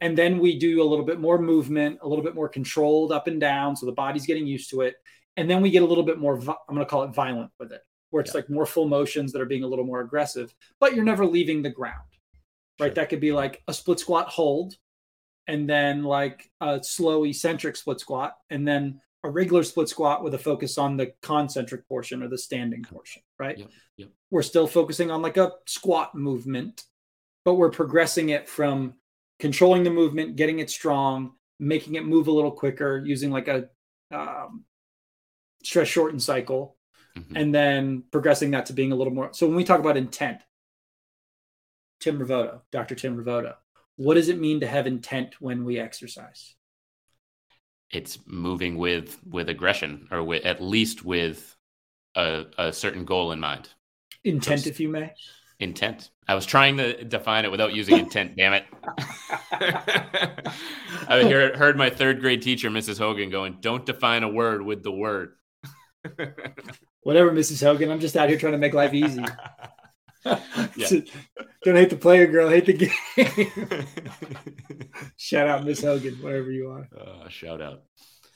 And 0.00 0.16
then 0.16 0.38
we 0.38 0.58
do 0.58 0.80
a 0.82 0.86
little 0.86 1.04
bit 1.04 1.18
more 1.18 1.38
movement, 1.38 1.98
a 2.02 2.08
little 2.08 2.24
bit 2.24 2.34
more 2.34 2.48
controlled 2.48 3.10
up 3.10 3.26
and 3.26 3.40
down, 3.40 3.74
so 3.74 3.86
the 3.86 3.92
body's 3.92 4.26
getting 4.26 4.46
used 4.46 4.70
to 4.70 4.82
it. 4.82 4.94
And 5.36 5.50
then 5.50 5.60
we 5.60 5.70
get 5.70 5.82
a 5.82 5.86
little 5.86 6.04
bit 6.04 6.18
more, 6.18 6.36
I'm 6.36 6.74
going 6.74 6.78
to 6.78 6.86
call 6.86 7.02
it 7.02 7.14
violent 7.14 7.50
with 7.58 7.72
it, 7.72 7.82
where 8.10 8.20
it's 8.20 8.32
yeah. 8.32 8.38
like 8.38 8.50
more 8.50 8.66
full 8.66 8.88
motions 8.88 9.32
that 9.32 9.42
are 9.42 9.46
being 9.46 9.64
a 9.64 9.66
little 9.66 9.84
more 9.84 10.00
aggressive, 10.00 10.54
but 10.78 10.94
you're 10.94 11.04
never 11.04 11.26
leaving 11.26 11.62
the 11.62 11.70
ground 11.70 12.15
right? 12.80 12.88
Sure. 12.88 12.94
That 12.94 13.08
could 13.08 13.20
be 13.20 13.32
like 13.32 13.62
a 13.68 13.74
split 13.74 14.00
squat 14.00 14.28
hold, 14.28 14.74
and 15.46 15.68
then 15.68 16.02
like 16.02 16.50
a 16.60 16.82
slow 16.82 17.24
eccentric 17.24 17.76
split 17.76 18.00
squat, 18.00 18.34
and 18.50 18.66
then 18.66 19.00
a 19.24 19.30
regular 19.30 19.62
split 19.62 19.88
squat 19.88 20.22
with 20.22 20.34
a 20.34 20.38
focus 20.38 20.78
on 20.78 20.96
the 20.96 21.12
concentric 21.22 21.88
portion 21.88 22.22
or 22.22 22.28
the 22.28 22.38
standing 22.38 22.82
portion, 22.84 23.22
right? 23.38 23.58
Yep, 23.58 23.70
yep. 23.96 24.08
We're 24.30 24.42
still 24.42 24.66
focusing 24.66 25.10
on 25.10 25.22
like 25.22 25.36
a 25.36 25.52
squat 25.66 26.14
movement, 26.14 26.84
but 27.44 27.54
we're 27.54 27.70
progressing 27.70 28.28
it 28.28 28.48
from 28.48 28.94
controlling 29.38 29.84
the 29.84 29.90
movement, 29.90 30.36
getting 30.36 30.60
it 30.60 30.70
strong, 30.70 31.32
making 31.58 31.94
it 31.94 32.04
move 32.04 32.28
a 32.28 32.32
little 32.32 32.52
quicker 32.52 33.02
using 33.04 33.30
like 33.30 33.48
a 33.48 33.68
um, 34.12 34.64
stretch 35.64 35.88
shortened 35.88 36.22
cycle, 36.22 36.76
mm-hmm. 37.16 37.36
and 37.36 37.54
then 37.54 38.04
progressing 38.12 38.52
that 38.52 38.66
to 38.66 38.72
being 38.72 38.92
a 38.92 38.96
little 38.96 39.12
more. 39.12 39.30
So 39.32 39.46
when 39.46 39.56
we 39.56 39.64
talk 39.64 39.80
about 39.80 39.96
intent, 39.96 40.40
Tim 42.00 42.18
Ravoda, 42.18 42.60
Dr. 42.70 42.94
Tim 42.94 43.16
Ravoda. 43.16 43.56
What 43.96 44.14
does 44.14 44.28
it 44.28 44.38
mean 44.38 44.60
to 44.60 44.66
have 44.66 44.86
intent 44.86 45.40
when 45.40 45.64
we 45.64 45.78
exercise? 45.78 46.54
It's 47.90 48.18
moving 48.26 48.76
with 48.76 49.18
with 49.28 49.48
aggression, 49.48 50.08
or 50.10 50.22
with, 50.22 50.44
at 50.44 50.60
least 50.60 51.04
with 51.04 51.56
a, 52.16 52.44
a 52.58 52.72
certain 52.72 53.04
goal 53.04 53.32
in 53.32 53.40
mind. 53.40 53.68
Intent, 54.24 54.62
so, 54.62 54.70
if 54.70 54.80
you 54.80 54.88
may. 54.88 55.12
Intent. 55.60 56.10
I 56.28 56.34
was 56.34 56.44
trying 56.44 56.76
to 56.78 57.04
define 57.04 57.44
it 57.44 57.50
without 57.50 57.72
using 57.74 57.96
intent. 57.96 58.36
damn 58.36 58.54
it! 58.54 58.64
I 61.08 61.22
heard, 61.22 61.56
heard 61.56 61.76
my 61.76 61.88
third 61.88 62.20
grade 62.20 62.42
teacher, 62.42 62.68
Mrs. 62.68 62.98
Hogan, 62.98 63.30
going, 63.30 63.58
"Don't 63.60 63.86
define 63.86 64.24
a 64.24 64.28
word 64.28 64.62
with 64.62 64.82
the 64.82 64.92
word." 64.92 65.34
Whatever, 67.02 67.30
Mrs. 67.30 67.62
Hogan. 67.62 67.90
I'm 67.90 68.00
just 68.00 68.16
out 68.16 68.28
here 68.28 68.38
trying 68.38 68.52
to 68.52 68.58
make 68.58 68.74
life 68.74 68.92
easy. 68.92 69.24
Don't 71.64 71.76
hate 71.76 71.90
the 71.90 71.96
player, 71.96 72.26
girl. 72.26 72.48
Hate 72.48 72.66
the 72.66 72.72
game. 72.72 73.96
shout 75.16 75.48
out, 75.48 75.64
Miss 75.64 75.82
Hogan, 75.82 76.14
wherever 76.14 76.50
you 76.50 76.70
are. 76.70 76.88
Uh, 76.96 77.28
shout 77.28 77.60
out. 77.60 77.82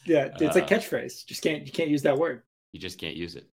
Yeah, 0.06 0.28
it's 0.40 0.56
uh, 0.56 0.60
a 0.60 0.62
catchphrase. 0.62 1.26
Just 1.26 1.42
can't 1.42 1.66
you 1.66 1.72
can't 1.72 1.90
use 1.90 2.02
that 2.02 2.16
word. 2.16 2.42
You 2.72 2.80
just 2.80 2.98
can't 2.98 3.16
use 3.16 3.34
it. 3.36 3.48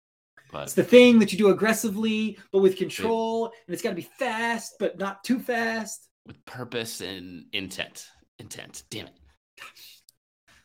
But 0.51 0.63
it's 0.63 0.73
the 0.73 0.83
thing 0.83 1.19
that 1.19 1.31
you 1.31 1.37
do 1.37 1.49
aggressively, 1.49 2.37
but 2.51 2.59
with 2.61 2.77
control, 2.77 3.51
and 3.67 3.73
it's 3.73 3.81
got 3.81 3.89
to 3.89 3.95
be 3.95 4.09
fast, 4.17 4.75
but 4.79 4.97
not 4.97 5.23
too 5.23 5.39
fast. 5.39 6.07
With 6.25 6.43
purpose 6.45 7.01
and 7.01 7.45
intent. 7.53 8.07
Intent. 8.39 8.83
Damn 8.89 9.07
it. 9.07 9.13
Gosh, 9.59 10.01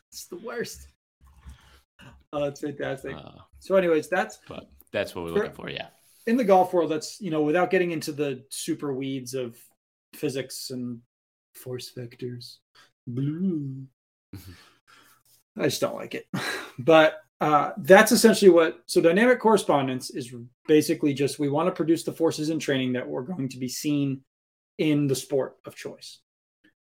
It's 0.09 0.27
the 0.27 0.37
worst. 0.37 0.87
Oh, 2.31 2.45
it's 2.45 2.61
fantastic. 2.61 3.15
Uh, 3.15 3.39
so, 3.59 3.75
anyways, 3.75 4.07
that's 4.09 4.39
but 4.47 4.69
that's 4.91 5.15
what 5.15 5.25
we're 5.25 5.31
looking 5.31 5.53
for. 5.53 5.69
Yeah. 5.69 5.87
In 6.25 6.37
the 6.37 6.43
golf 6.43 6.73
world, 6.73 6.91
that's 6.91 7.19
you 7.19 7.31
know, 7.31 7.41
without 7.41 7.69
getting 7.69 7.91
into 7.91 8.11
the 8.11 8.43
super 8.49 8.93
weeds 8.93 9.33
of 9.33 9.57
physics 10.13 10.69
and 10.69 10.99
force 11.53 11.91
vectors. 11.95 12.57
Blue. 13.07 13.85
I 15.57 15.63
just 15.63 15.81
don't 15.81 15.95
like 15.95 16.15
it. 16.15 16.27
But 16.79 17.21
uh, 17.39 17.73
that's 17.77 18.11
essentially 18.11 18.49
what 18.49 18.81
so 18.85 19.01
dynamic 19.01 19.39
correspondence 19.39 20.09
is 20.09 20.33
basically 20.67 21.13
just 21.13 21.37
we 21.37 21.49
want 21.49 21.67
to 21.67 21.71
produce 21.71 22.03
the 22.03 22.11
forces 22.11 22.49
in 22.49 22.57
training 22.57 22.93
that 22.93 23.07
we're 23.07 23.21
going 23.21 23.49
to 23.49 23.59
be 23.59 23.67
seen 23.67 24.21
in 24.77 25.07
the 25.07 25.15
sport 25.15 25.57
of 25.65 25.75
choice 25.75 26.19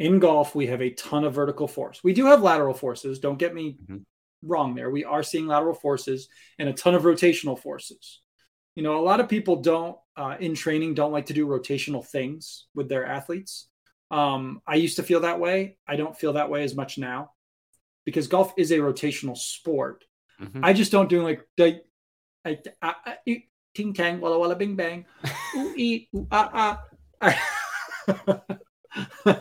in 0.00 0.18
golf 0.18 0.54
we 0.54 0.66
have 0.66 0.82
a 0.82 0.90
ton 0.90 1.24
of 1.24 1.34
vertical 1.34 1.68
force 1.68 2.02
we 2.02 2.12
do 2.12 2.26
have 2.26 2.42
lateral 2.42 2.74
forces 2.74 3.20
don't 3.20 3.38
get 3.38 3.54
me 3.54 3.78
mm-hmm. 3.82 3.98
wrong 4.42 4.74
there 4.74 4.90
we 4.90 5.04
are 5.04 5.22
seeing 5.22 5.46
lateral 5.46 5.72
forces 5.72 6.28
and 6.58 6.68
a 6.68 6.72
ton 6.72 6.94
of 6.94 7.04
rotational 7.04 7.58
forces 7.58 8.20
you 8.74 8.82
know 8.82 8.98
a 8.98 9.02
lot 9.02 9.20
of 9.20 9.28
people 9.28 9.56
don't 9.56 9.96
uh, 10.16 10.36
in 10.40 10.54
training 10.54 10.94
don't 10.94 11.12
like 11.12 11.26
to 11.26 11.32
do 11.32 11.46
rotational 11.46 12.04
things 12.04 12.66
with 12.74 12.88
their 12.88 13.06
athletes 13.06 13.68
um, 14.10 14.60
i 14.66 14.74
used 14.74 14.96
to 14.96 15.02
feel 15.02 15.20
that 15.20 15.40
way 15.40 15.76
i 15.86 15.96
don't 15.96 16.18
feel 16.18 16.34
that 16.34 16.50
way 16.50 16.62
as 16.62 16.74
much 16.74 16.98
now 16.98 17.30
because 18.04 18.28
golf 18.28 18.52
is 18.56 18.70
a 18.70 18.78
rotational 18.78 19.36
sport 19.36 20.04
Mm-hmm. 20.40 20.64
I 20.64 20.72
just 20.72 20.90
don't 20.92 21.08
do 21.08 21.22
like 21.22 21.46
the 21.56 21.80
I, 22.44 22.58
I, 22.80 22.94
I, 23.28 23.42
ting 23.74 23.92
tang 23.92 24.20
walla 24.20 24.38
walla 24.38 24.56
bing 24.56 24.74
bang 24.74 25.04
ooh 25.56 25.74
ee 25.76 26.08
ooh 26.16 26.26
ah 26.30 26.80
ah. 27.22 27.36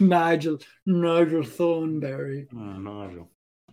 Nigel 0.00 0.58
Nigel 0.86 1.42
Thornberry. 1.42 2.46
Oh, 2.54 2.58
Nigel. 2.58 3.30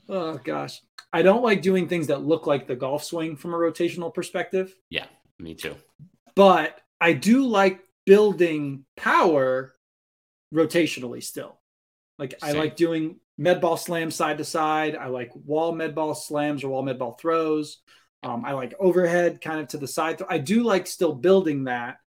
Oh 0.09 0.39
gosh. 0.43 0.81
I 1.13 1.21
don't 1.21 1.43
like 1.43 1.61
doing 1.61 1.87
things 1.87 2.07
that 2.07 2.23
look 2.23 2.47
like 2.47 2.67
the 2.67 2.75
golf 2.75 3.03
swing 3.03 3.35
from 3.35 3.53
a 3.53 3.57
rotational 3.57 4.13
perspective. 4.13 4.75
Yeah, 4.89 5.05
me 5.39 5.55
too. 5.55 5.75
But 6.35 6.79
I 6.99 7.13
do 7.13 7.45
like 7.45 7.81
building 8.05 8.85
power 8.97 9.73
rotationally 10.53 11.23
still. 11.23 11.59
Like 12.17 12.35
Same. 12.39 12.55
I 12.55 12.59
like 12.59 12.75
doing 12.75 13.17
med 13.37 13.61
ball 13.61 13.77
slams 13.77 14.15
side 14.15 14.37
to 14.39 14.43
side. 14.43 14.95
I 14.95 15.07
like 15.07 15.31
wall 15.33 15.71
med 15.71 15.95
ball 15.95 16.13
slams 16.13 16.63
or 16.63 16.69
wall 16.69 16.83
med 16.83 16.99
ball 16.99 17.13
throws. 17.13 17.77
Um, 18.21 18.43
I 18.43 18.51
like 18.51 18.73
overhead 18.79 19.39
kind 19.41 19.61
of 19.61 19.69
to 19.69 19.77
the 19.77 19.87
side. 19.87 20.21
I 20.29 20.37
do 20.37 20.63
like 20.63 20.87
still 20.87 21.13
building 21.13 21.63
that, 21.63 21.97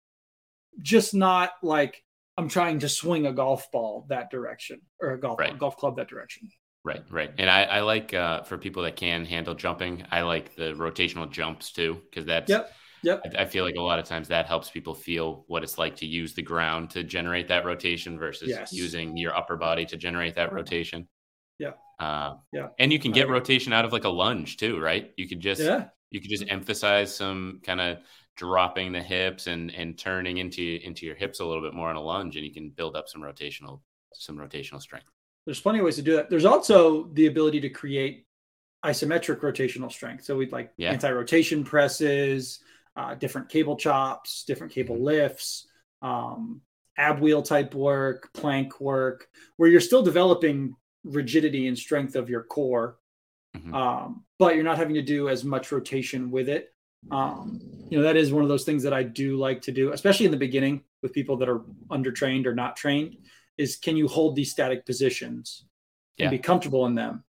just 0.80 1.14
not 1.14 1.52
like 1.62 2.04
I'm 2.36 2.48
trying 2.48 2.80
to 2.80 2.88
swing 2.88 3.26
a 3.26 3.32
golf 3.32 3.70
ball 3.72 4.06
that 4.10 4.30
direction 4.30 4.82
or 5.00 5.12
a 5.12 5.20
golf 5.20 5.38
right. 5.38 5.58
golf 5.58 5.76
club 5.76 5.96
that 5.96 6.08
direction. 6.08 6.50
Right, 6.84 7.04
right. 7.10 7.30
And 7.38 7.48
I, 7.48 7.62
I 7.62 7.80
like 7.80 8.12
uh, 8.12 8.42
for 8.42 8.58
people 8.58 8.82
that 8.82 8.96
can 8.96 9.24
handle 9.24 9.54
jumping, 9.54 10.04
I 10.10 10.22
like 10.22 10.56
the 10.56 10.72
rotational 10.74 11.30
jumps 11.30 11.70
too, 11.70 12.00
because 12.10 12.26
that's 12.26 12.50
yep. 12.50 12.72
Yep. 13.04 13.22
I, 13.24 13.42
I, 13.42 13.44
feel 13.46 13.64
like 13.64 13.76
a 13.76 13.80
lot 13.80 13.98
of 13.98 14.04
times 14.04 14.28
that 14.28 14.46
helps 14.46 14.70
people 14.70 14.94
feel 14.94 15.44
what 15.48 15.62
it's 15.62 15.78
like 15.78 15.96
to 15.96 16.06
use 16.06 16.34
the 16.34 16.42
ground 16.42 16.90
to 16.90 17.02
generate 17.02 17.48
that 17.48 17.64
rotation 17.64 18.18
versus 18.18 18.48
yes. 18.48 18.72
using 18.72 19.16
your 19.16 19.34
upper 19.36 19.56
body 19.56 19.84
to 19.86 19.96
generate 19.96 20.36
that 20.36 20.52
rotation. 20.52 21.08
Yeah. 21.58 21.72
Uh, 21.98 22.34
yeah. 22.52 22.68
And 22.78 22.92
you 22.92 22.98
can 22.98 23.12
get 23.12 23.28
rotation 23.28 23.72
out 23.72 23.84
of 23.84 23.92
like 23.92 24.04
a 24.04 24.08
lunge 24.08 24.56
too, 24.56 24.80
right? 24.80 25.12
You 25.16 25.28
could 25.28 25.40
just 25.40 25.60
yeah. 25.60 25.86
you 26.10 26.20
could 26.20 26.30
just 26.30 26.44
emphasize 26.48 27.14
some 27.14 27.60
kind 27.64 27.80
of 27.80 27.98
dropping 28.36 28.92
the 28.92 29.02
hips 29.02 29.46
and 29.46 29.72
and 29.74 29.98
turning 29.98 30.38
into 30.38 30.80
into 30.82 31.06
your 31.06 31.14
hips 31.14 31.40
a 31.40 31.44
little 31.44 31.62
bit 31.62 31.74
more 31.74 31.90
on 31.90 31.96
a 31.96 32.02
lunge, 32.02 32.36
and 32.36 32.44
you 32.44 32.52
can 32.52 32.70
build 32.70 32.96
up 32.96 33.08
some 33.08 33.22
rotational 33.22 33.80
some 34.14 34.36
rotational 34.36 34.80
strength. 34.80 35.06
There's 35.44 35.60
plenty 35.60 35.80
of 35.80 35.84
ways 35.84 35.96
to 35.96 36.02
do 36.02 36.16
that. 36.16 36.30
There's 36.30 36.44
also 36.44 37.08
the 37.12 37.26
ability 37.26 37.60
to 37.62 37.68
create 37.68 38.26
isometric 38.84 39.40
rotational 39.40 39.90
strength. 39.90 40.24
So 40.24 40.36
we'd 40.36 40.52
like 40.52 40.72
yeah. 40.76 40.90
anti-rotation 40.92 41.64
presses, 41.64 42.60
uh, 42.96 43.14
different 43.14 43.48
cable 43.48 43.76
chops, 43.76 44.44
different 44.44 44.72
cable 44.72 44.96
mm-hmm. 44.96 45.04
lifts, 45.04 45.66
um, 46.02 46.60
ab 46.96 47.20
wheel 47.20 47.42
type 47.42 47.74
work, 47.74 48.30
plank 48.34 48.80
work, 48.80 49.28
where 49.56 49.68
you're 49.68 49.80
still 49.80 50.02
developing 50.02 50.74
rigidity 51.04 51.66
and 51.68 51.78
strength 51.78 52.16
of 52.16 52.28
your 52.28 52.42
core, 52.42 52.98
mm-hmm. 53.56 53.74
um, 53.74 54.24
but 54.38 54.54
you're 54.54 54.64
not 54.64 54.78
having 54.78 54.94
to 54.94 55.02
do 55.02 55.28
as 55.28 55.44
much 55.44 55.72
rotation 55.72 56.30
with 56.30 56.48
it. 56.48 56.72
Um, 57.10 57.60
you 57.88 57.98
know, 57.98 58.04
that 58.04 58.16
is 58.16 58.32
one 58.32 58.44
of 58.44 58.48
those 58.48 58.64
things 58.64 58.84
that 58.84 58.92
I 58.92 59.02
do 59.02 59.36
like 59.36 59.62
to 59.62 59.72
do, 59.72 59.92
especially 59.92 60.26
in 60.26 60.32
the 60.32 60.38
beginning 60.38 60.84
with 61.02 61.12
people 61.12 61.36
that 61.38 61.48
are 61.48 61.62
undertrained 61.90 62.46
or 62.46 62.54
not 62.54 62.76
trained. 62.76 63.16
Is 63.58 63.76
can 63.76 63.96
you 63.96 64.08
hold 64.08 64.36
these 64.36 64.50
static 64.50 64.86
positions 64.86 65.64
and 66.18 66.26
yeah. 66.26 66.30
be 66.30 66.38
comfortable 66.38 66.86
in 66.86 66.94
them? 66.94 67.24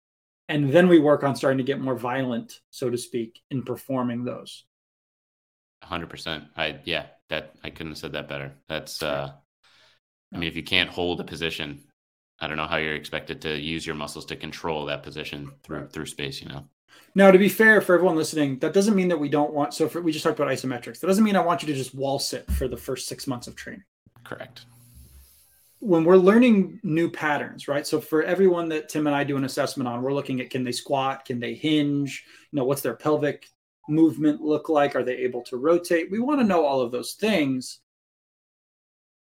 And 0.49 0.73
then 0.73 0.89
we 0.89 0.99
work 0.99 1.25
on 1.25 1.37
starting 1.37 1.59
to 1.59 1.64
get 1.64 1.81
more 1.81 1.97
violent, 1.97 2.61
so 2.70 2.91
to 2.91 2.99
speak, 2.99 3.41
in 3.51 3.62
performing 3.62 4.25
those. 4.25 4.64
Hundred 5.83 6.11
percent. 6.11 6.45
I 6.57 6.79
yeah, 6.85 7.07
that 7.29 7.55
I 7.64 7.70
couldn't 7.70 7.93
have 7.93 7.99
said 7.99 8.12
that 8.12 8.29
better. 8.29 8.53
That's 8.68 9.03
uh 9.03 9.33
I 10.33 10.39
mean 10.39 10.49
if 10.49 10.57
you 10.57 10.62
can't 10.62 10.91
hold 10.91 11.20
a 11.20 11.25
position, 11.25 11.83
I 12.41 12.47
don't 12.47 12.57
know 12.57 12.66
how 12.66 12.77
you're 12.77 12.95
expected 12.95 13.43
to 13.43 13.59
use 13.59 13.87
your 13.87 13.97
muscles 13.97 14.27
to 14.27 14.37
control 14.37 14.87
that 14.87 15.03
position 15.03 15.51
through 15.62 15.89
through 15.89 16.07
space, 16.07 16.41
you 16.41 16.49
know. 16.49 16.64
Now, 17.14 17.31
to 17.31 17.39
be 17.39 17.49
fair 17.49 17.81
for 17.81 17.95
everyone 17.95 18.16
listening, 18.16 18.59
that 18.61 18.73
doesn't 18.73 18.97
mean 18.97 19.09
that 19.09 19.18
we 19.18 19.29
don't 19.29 19.53
want. 19.53 19.75
So, 19.75 19.89
for, 19.89 20.01
we 20.01 20.12
just 20.12 20.25
talked 20.25 20.39
about 20.39 20.51
isometrics. 20.51 21.01
That 21.01 21.09
doesn't 21.09 21.25
mean 21.25 21.37
I 21.37 21.41
want 21.41 21.62
you 21.62 21.68
to 21.68 21.75
just 21.75 21.95
wall 21.95 22.18
sit 22.18 22.51
for 22.51 22.68
the 22.68 22.77
first 22.77 23.07
six 23.07 23.27
months 23.27 23.47
of 23.47 23.55
training. 23.55 23.85
Correct. 24.25 24.64
When 25.83 26.05
we're 26.05 26.16
learning 26.16 26.78
new 26.85 27.11
patterns, 27.11 27.66
right? 27.66 27.85
So, 27.85 28.01
for 28.01 28.22
everyone 28.22 28.68
that 28.68 28.89
Tim 28.89 29.09
and 29.09 29.16
I 29.16 29.24
do 29.24 29.37
an 29.37 29.45
assessment 29.45 29.89
on, 29.89 30.01
we're 30.01 30.12
looking 30.12 30.41
at 30.41 30.49
can 30.49 30.62
they 30.62 30.70
squat, 30.70 31.24
can 31.24 31.41
they 31.41 31.55
hinge, 31.55 32.24
you 32.53 32.57
know, 32.57 32.64
what's 32.64 32.83
their 32.83 32.95
pelvic 32.95 33.49
movement 33.89 34.41
look 34.41 34.68
like? 34.68 34.95
Are 34.95 35.03
they 35.03 35.16
able 35.16 35.43
to 35.43 35.57
rotate? 35.57 36.09
We 36.09 36.20
want 36.20 36.41
to 36.41 36.47
know 36.47 36.64
all 36.64 36.80
of 36.80 36.93
those 36.93 37.14
things. 37.14 37.80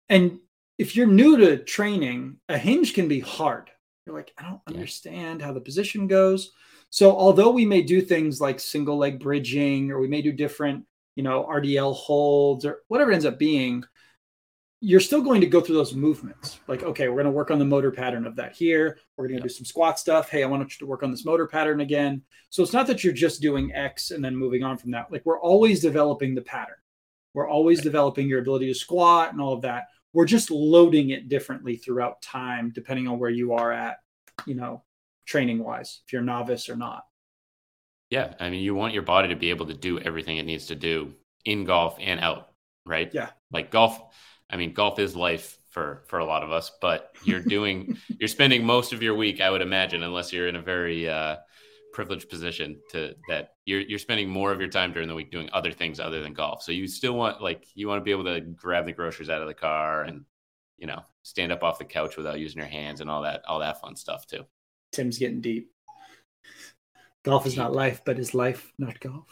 And 0.10 0.39
if 0.78 0.93
you're 0.93 1.08
new 1.08 1.38
to 1.38 1.58
training, 1.58 2.36
a 2.49 2.58
hinge 2.58 2.93
can 2.93 3.08
be 3.08 3.22
hard. 3.22 3.72
You're 4.06 4.16
like, 4.16 4.34
I 4.38 4.43
don't 4.43 4.62
understand 4.68 5.41
how 5.41 5.54
the 5.54 5.62
position 5.62 6.06
goes. 6.06 6.52
So 6.89 7.16
although 7.16 7.52
we 7.52 7.66
may 7.66 7.82
do 7.82 8.02
things 8.02 8.41
like 8.41 8.60
single 8.60 8.97
leg 8.97 9.22
bridging 9.22 9.89
or 9.89 10.02
we 10.02 10.10
may 10.10 10.22
do 10.22 10.34
different, 10.34 10.84
you 11.16 11.24
know, 11.24 11.45
RDL 11.49 11.95
holds 11.95 12.66
or 12.66 12.80
whatever 12.89 13.12
it 13.12 13.14
ends 13.14 13.26
up 13.26 13.39
being, 13.39 13.86
you're 14.84 15.00
still 15.00 15.22
going 15.22 15.42
to 15.42 15.48
go 15.48 15.62
through 15.62 15.76
those 15.76 15.94
movements. 15.94 16.60
Like, 16.68 16.82
okay, 16.82 17.08
we're 17.08 17.16
going 17.16 17.26
to 17.26 17.32
work 17.32 17.52
on 17.52 17.60
the 17.60 17.66
motor 17.66 17.92
pattern 17.92 18.26
of 18.26 18.36
that 18.38 18.56
here. 18.56 18.98
We're 19.16 19.28
going 19.28 19.38
to 19.38 19.44
do 19.44 19.54
some 19.54 19.64
squat 19.64 20.00
stuff. 20.00 20.30
Hey, 20.30 20.42
I 20.42 20.48
want 20.48 20.64
you 20.64 20.80
to 20.80 20.90
work 20.90 21.04
on 21.04 21.12
this 21.12 21.24
motor 21.24 21.46
pattern 21.46 21.82
again. 21.82 22.24
So 22.50 22.64
it's 22.64 22.74
not 22.74 22.88
that 22.88 23.04
you're 23.04 23.14
just 23.14 23.42
doing 23.42 23.72
X 23.76 24.10
and 24.10 24.26
then 24.26 24.36
moving 24.36 24.64
on 24.64 24.80
from 24.80 24.90
that. 24.92 25.12
Like 25.12 25.22
we're 25.24 25.40
always 25.40 25.82
developing 25.82 26.34
the 26.34 26.42
pattern. 26.42 26.76
We're 27.36 27.48
always 27.48 27.78
right. 27.78 27.84
developing 27.84 28.28
your 28.28 28.40
ability 28.40 28.68
to 28.68 28.74
squat 28.74 29.32
and 29.32 29.40
all 29.40 29.54
of 29.54 29.62
that. 29.62 29.84
We're 30.14 30.26
just 30.26 30.50
loading 30.50 31.12
it 31.12 31.30
differently 31.30 31.76
throughout 31.78 32.24
time, 32.24 32.72
depending 32.74 33.08
on 33.08 33.20
where 33.20 33.30
you 33.30 33.54
are 33.54 33.72
at, 33.72 33.98
you 34.48 34.56
know, 34.56 34.84
training 35.26 35.64
wise, 35.64 36.02
if 36.06 36.12
you're 36.12 36.24
novice 36.24 36.70
or 36.70 36.76
not. 36.76 37.04
Yeah. 38.10 38.34
I 38.40 38.50
mean, 38.50 38.64
you 38.64 38.74
want 38.74 38.96
your 38.96 39.04
body 39.04 39.30
to 39.30 39.36
be 39.36 39.52
able 39.52 39.68
to 39.68 39.76
do 39.76 40.00
everything 40.00 40.38
it 40.38 40.46
needs 40.46 40.66
to 40.68 40.76
do 40.76 41.14
in 41.46 41.66
golf 41.66 41.98
and 42.02 42.20
out, 42.20 42.50
right? 42.84 43.12
Yeah. 43.14 43.30
Like 43.52 43.70
golf 43.70 44.02
I 44.52 44.58
mean, 44.58 44.74
golf 44.74 44.99
is 44.99 45.16
life 45.16 45.58
for 45.70 46.04
for 46.08 46.20
a 46.20 46.26
lot 46.26 46.43
of 46.43 46.52
us, 46.52 46.72
but 46.82 47.16
you're 47.24 47.39
doing 47.39 47.97
you're 48.20 48.28
spending 48.28 48.66
most 48.66 48.93
of 48.93 49.02
your 49.02 49.16
week, 49.16 49.41
I 49.41 49.49
would 49.49 49.62
imagine, 49.62 50.04
unless 50.04 50.34
you're 50.34 50.47
in 50.47 50.58
a 50.58 50.62
very 50.62 51.10
uh, 51.10 51.38
privileged 51.93 52.30
position 52.30 52.80
to 52.91 53.16
that 53.28 53.56
you're 53.66 53.82
you're 53.82 53.99
spending 53.99 54.30
more 54.30 54.52
of 54.52 54.60
your 54.60 54.70
time 54.70 54.91
during 54.91 55.08
the 55.08 55.16
week 55.16 55.32
doing 55.32 55.49
other 55.54 55.72
things 55.72 55.99
other 55.99 56.22
than 56.22 56.34
golf. 56.34 56.62
So 56.64 56.72
you 56.72 56.88
still 56.88 57.14
want 57.14 57.41
like 57.41 57.66
you 57.74 57.88
want 57.88 57.99
to 57.99 58.04
be 58.04 58.12
able 58.12 58.26
to 58.26 58.41
grab 58.41 58.86
the 58.86 58.91
groceries 58.91 59.30
out 59.30 59.41
of 59.41 59.47
the 59.47 59.54
car 59.54 60.04
and 60.04 60.26
you 60.78 60.88
know 60.88 61.02
stand 61.24 61.52
up 61.52 61.64
off 61.64 61.80
the 61.80 61.86
couch 61.86 62.18
without 62.18 62.39
using 62.39 62.60
your 62.60 62.68
hands 62.68 63.02
and 63.02 63.10
all 63.10 63.22
that 63.24 63.43
all 63.47 63.60
that 63.60 63.82
fun 63.82 63.95
stuff 63.95 64.26
too. 64.28 64.45
Tim's 64.91 65.18
getting 65.18 65.41
deep. 65.41 65.72
Golf 67.24 67.45
is 67.45 67.56
not 67.56 67.74
life, 67.74 68.02
but 68.04 68.20
is 68.20 68.34
life 68.34 68.74
not 68.78 68.99
golf? 68.99 69.28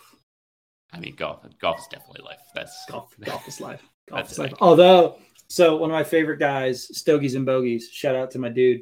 I 0.93 0.99
mean, 0.99 1.15
golf 1.15 1.45
golf 1.59 1.79
is 1.79 1.87
definitely 1.87 2.23
life. 2.23 2.41
That's 2.55 2.85
golf. 2.89 3.13
Golf 3.23 3.47
is 3.47 3.59
life. 3.59 3.83
Golf 4.09 4.31
is 4.31 4.39
life. 4.39 4.53
Although, 4.59 5.17
so 5.47 5.77
one 5.77 5.89
of 5.89 5.93
my 5.93 6.03
favorite 6.03 6.39
guys, 6.39 6.95
Stogies 6.97 7.35
and 7.35 7.45
Bogies. 7.45 7.89
Shout 7.91 8.15
out 8.15 8.31
to 8.31 8.39
my 8.39 8.49
dude. 8.49 8.81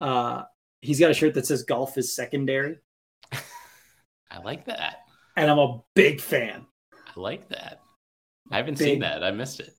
Uh, 0.00 0.42
he's 0.80 0.98
got 0.98 1.10
a 1.10 1.14
shirt 1.14 1.34
that 1.34 1.46
says 1.46 1.62
"Golf 1.62 1.98
is 1.98 2.14
secondary." 2.14 2.78
I 3.32 4.38
like 4.44 4.64
that, 4.66 4.96
and 5.36 5.50
I'm 5.50 5.58
a 5.58 5.82
big 5.94 6.20
fan. 6.20 6.66
I 6.94 7.20
like 7.20 7.48
that. 7.48 7.80
I 8.50 8.56
haven't 8.56 8.78
big. 8.78 8.86
seen 8.86 8.98
that. 9.00 9.22
I 9.22 9.30
missed 9.30 9.60
it. 9.60 9.74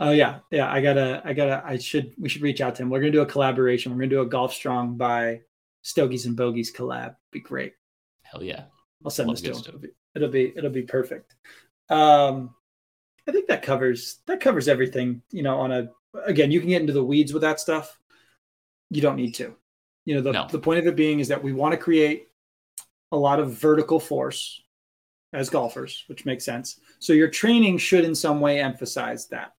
Oh 0.00 0.12
yeah, 0.12 0.38
yeah. 0.50 0.70
I 0.72 0.80
gotta, 0.80 1.20
I 1.24 1.32
gotta. 1.34 1.62
I 1.64 1.76
should. 1.78 2.14
We 2.18 2.28
should 2.28 2.42
reach 2.42 2.60
out 2.60 2.74
to 2.76 2.82
him. 2.82 2.90
We're 2.90 3.00
gonna 3.00 3.12
do 3.12 3.20
a 3.20 3.26
collaboration. 3.26 3.92
We're 3.92 3.98
gonna 3.98 4.08
do 4.08 4.22
a 4.22 4.26
Golf 4.26 4.54
Strong 4.54 4.96
by 4.96 5.40
Stogies 5.82 6.26
and 6.26 6.36
Bogies 6.36 6.72
collab. 6.72 7.16
Be 7.30 7.40
great. 7.40 7.74
Hell 8.22 8.42
yeah. 8.42 8.64
I'll 9.04 9.10
send 9.10 9.28
Love 9.28 9.42
this 9.42 9.60
to 9.62 9.72
him. 9.72 9.74
It'll 9.74 9.80
be, 9.80 9.88
it'll 10.14 10.28
be 10.28 10.52
it'll 10.56 10.70
be 10.70 10.82
perfect. 10.82 11.34
Um, 11.88 12.54
I 13.28 13.32
think 13.32 13.48
that 13.48 13.62
covers 13.62 14.18
that 14.26 14.40
covers 14.40 14.68
everything. 14.68 15.22
You 15.30 15.42
know, 15.42 15.58
on 15.58 15.72
a 15.72 15.88
again, 16.26 16.50
you 16.50 16.60
can 16.60 16.68
get 16.68 16.80
into 16.80 16.92
the 16.92 17.04
weeds 17.04 17.32
with 17.32 17.42
that 17.42 17.60
stuff. 17.60 17.98
You 18.90 19.02
don't 19.02 19.16
need 19.16 19.34
to. 19.36 19.54
You 20.04 20.16
know, 20.16 20.20
the 20.22 20.32
no. 20.32 20.48
the 20.50 20.58
point 20.58 20.80
of 20.80 20.86
it 20.86 20.96
being 20.96 21.20
is 21.20 21.28
that 21.28 21.42
we 21.42 21.52
want 21.52 21.72
to 21.72 21.78
create 21.78 22.28
a 23.12 23.16
lot 23.16 23.40
of 23.40 23.52
vertical 23.54 24.00
force 24.00 24.62
as 25.32 25.50
golfers, 25.50 26.04
which 26.08 26.24
makes 26.24 26.44
sense. 26.44 26.80
So 26.98 27.12
your 27.12 27.28
training 27.28 27.78
should 27.78 28.04
in 28.04 28.14
some 28.14 28.40
way 28.40 28.60
emphasize 28.60 29.28
that. 29.28 29.54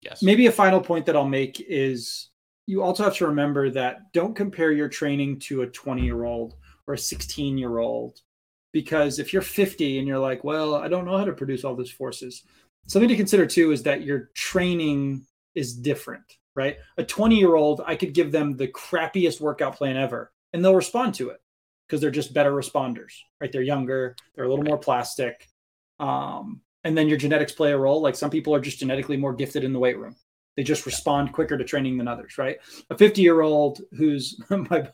Yes. 0.00 0.22
Maybe 0.22 0.46
a 0.46 0.52
final 0.52 0.80
point 0.80 1.04
that 1.06 1.16
I'll 1.16 1.28
make 1.28 1.60
is 1.60 2.30
you 2.66 2.82
also 2.82 3.04
have 3.04 3.16
to 3.16 3.26
remember 3.26 3.68
that 3.70 4.12
don't 4.12 4.34
compare 4.34 4.72
your 4.72 4.88
training 4.88 5.40
to 5.40 5.62
a 5.62 5.66
20 5.66 6.02
year 6.02 6.24
old 6.24 6.54
or 6.86 6.94
a 6.94 6.98
16 6.98 7.58
year 7.58 7.78
old 7.78 8.20
because 8.72 9.18
if 9.18 9.32
you're 9.32 9.42
50 9.42 9.98
and 9.98 10.06
you're 10.06 10.18
like, 10.18 10.44
well, 10.44 10.74
I 10.74 10.88
don't 10.88 11.04
know 11.04 11.18
how 11.18 11.24
to 11.24 11.32
produce 11.32 11.64
all 11.64 11.74
those 11.74 11.90
forces, 11.90 12.44
something 12.86 13.08
to 13.08 13.16
consider 13.16 13.46
too 13.46 13.72
is 13.72 13.82
that 13.84 14.02
your 14.02 14.30
training 14.34 15.26
is 15.54 15.74
different, 15.74 16.24
right? 16.54 16.76
A 16.98 17.04
20 17.04 17.36
year 17.36 17.54
old, 17.54 17.82
I 17.86 17.96
could 17.96 18.12
give 18.12 18.32
them 18.32 18.56
the 18.56 18.68
crappiest 18.68 19.40
workout 19.40 19.76
plan 19.76 19.96
ever 19.96 20.32
and 20.52 20.64
they'll 20.64 20.74
respond 20.74 21.14
to 21.14 21.30
it 21.30 21.40
because 21.86 22.00
they're 22.00 22.10
just 22.10 22.34
better 22.34 22.52
responders, 22.52 23.12
right? 23.40 23.50
They're 23.50 23.62
younger, 23.62 24.16
they're 24.34 24.44
a 24.44 24.48
little 24.48 24.64
more 24.64 24.78
plastic. 24.78 25.48
Um, 25.98 26.60
and 26.84 26.96
then 26.96 27.08
your 27.08 27.18
genetics 27.18 27.52
play 27.52 27.72
a 27.72 27.78
role. 27.78 28.00
Like 28.00 28.14
some 28.14 28.30
people 28.30 28.54
are 28.54 28.60
just 28.60 28.78
genetically 28.78 29.16
more 29.16 29.34
gifted 29.34 29.64
in 29.64 29.72
the 29.72 29.78
weight 29.78 29.98
room. 29.98 30.16
They 30.56 30.62
just 30.62 30.86
respond 30.86 31.32
quicker 31.32 31.56
to 31.56 31.64
training 31.64 31.98
than 31.98 32.08
others, 32.08 32.36
right? 32.38 32.58
A 32.90 32.98
50 32.98 33.22
year 33.22 33.40
old 33.40 33.80
who's 33.92 34.40
my 34.50 34.88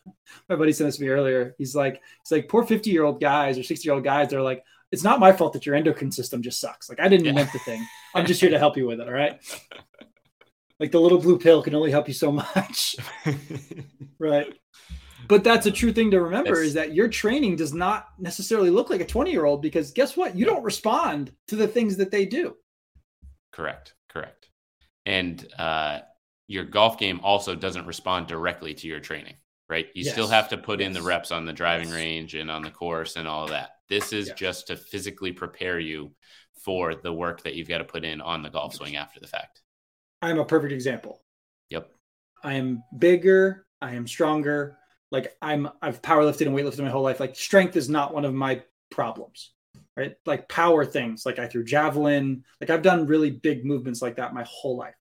my 0.48 0.56
buddy 0.56 0.72
sent 0.72 0.88
this 0.88 0.96
to 0.96 1.02
me 1.02 1.08
earlier. 1.08 1.54
He's 1.58 1.74
like, 1.74 2.02
he's 2.22 2.32
like, 2.32 2.48
poor 2.48 2.64
50 2.64 2.90
year 2.90 3.04
old 3.04 3.20
guys 3.20 3.58
or 3.58 3.62
60 3.62 3.86
year 3.86 3.94
old 3.94 4.04
guys. 4.04 4.28
They're 4.30 4.42
like, 4.42 4.62
it's 4.96 5.04
not 5.04 5.20
my 5.20 5.30
fault 5.30 5.52
that 5.52 5.66
your 5.66 5.74
endocrine 5.74 6.10
system 6.10 6.40
just 6.40 6.58
sucks. 6.58 6.88
Like 6.88 7.00
I 7.00 7.06
didn't 7.06 7.26
yeah. 7.26 7.32
invent 7.32 7.52
the 7.52 7.58
thing. 7.58 7.86
I'm 8.14 8.24
just 8.24 8.40
here 8.40 8.48
to 8.48 8.58
help 8.58 8.78
you 8.78 8.86
with 8.86 8.98
it. 8.98 9.06
All 9.06 9.12
right. 9.12 9.38
Like 10.80 10.90
the 10.90 11.00
little 11.00 11.18
blue 11.18 11.38
pill 11.38 11.62
can 11.62 11.74
only 11.74 11.90
help 11.90 12.08
you 12.08 12.14
so 12.14 12.32
much. 12.32 12.96
right. 14.18 14.54
But 15.28 15.44
that's 15.44 15.66
a 15.66 15.70
true 15.70 15.92
thing 15.92 16.10
to 16.12 16.20
remember 16.22 16.62
is 16.62 16.72
that 16.74 16.94
your 16.94 17.08
training 17.08 17.56
does 17.56 17.74
not 17.74 18.08
necessarily 18.18 18.70
look 18.70 18.88
like 18.88 19.02
a 19.02 19.06
20 19.06 19.30
year 19.30 19.44
old 19.44 19.60
because 19.60 19.90
guess 19.90 20.16
what? 20.16 20.34
You 20.34 20.46
don't 20.46 20.62
respond 20.62 21.30
to 21.48 21.56
the 21.56 21.68
things 21.68 21.98
that 21.98 22.10
they 22.10 22.24
do. 22.24 22.56
Correct. 23.52 23.92
Correct. 24.08 24.48
And 25.04 25.46
uh, 25.58 25.98
your 26.48 26.64
golf 26.64 26.98
game 26.98 27.20
also 27.22 27.54
doesn't 27.54 27.84
respond 27.84 28.28
directly 28.28 28.72
to 28.72 28.88
your 28.88 29.00
training, 29.00 29.34
right? 29.68 29.88
You 29.94 30.04
yes. 30.04 30.14
still 30.14 30.28
have 30.28 30.48
to 30.50 30.56
put 30.56 30.80
yes. 30.80 30.86
in 30.86 30.92
the 30.94 31.02
reps 31.02 31.32
on 31.32 31.44
the 31.44 31.52
driving 31.52 31.90
range 31.90 32.34
and 32.34 32.50
on 32.50 32.62
the 32.62 32.70
course 32.70 33.16
and 33.16 33.28
all 33.28 33.44
of 33.44 33.50
that. 33.50 33.75
This 33.88 34.12
is 34.12 34.30
just 34.36 34.68
to 34.68 34.76
physically 34.76 35.32
prepare 35.32 35.78
you 35.78 36.12
for 36.64 36.94
the 36.94 37.12
work 37.12 37.42
that 37.42 37.54
you've 37.54 37.68
got 37.68 37.78
to 37.78 37.84
put 37.84 38.04
in 38.04 38.20
on 38.20 38.42
the 38.42 38.50
golf 38.50 38.74
swing 38.74 38.96
after 38.96 39.20
the 39.20 39.28
fact. 39.28 39.62
I'm 40.20 40.38
a 40.38 40.44
perfect 40.44 40.72
example. 40.72 41.22
Yep. 41.70 41.90
I 42.42 42.54
am 42.54 42.82
bigger. 42.98 43.66
I 43.80 43.94
am 43.94 44.06
stronger. 44.06 44.78
Like 45.12 45.36
I'm, 45.40 45.68
I've 45.80 46.02
powerlifted 46.02 46.46
and 46.46 46.56
weightlifted 46.56 46.82
my 46.82 46.90
whole 46.90 47.02
life. 47.02 47.20
Like 47.20 47.36
strength 47.36 47.76
is 47.76 47.88
not 47.88 48.12
one 48.12 48.24
of 48.24 48.34
my 48.34 48.62
problems, 48.90 49.52
right? 49.96 50.16
Like 50.24 50.48
power 50.48 50.84
things, 50.84 51.24
like 51.24 51.38
I 51.38 51.46
threw 51.46 51.64
javelin. 51.64 52.44
Like 52.60 52.70
I've 52.70 52.82
done 52.82 53.06
really 53.06 53.30
big 53.30 53.64
movements 53.64 54.02
like 54.02 54.16
that 54.16 54.34
my 54.34 54.44
whole 54.48 54.76
life. 54.76 54.94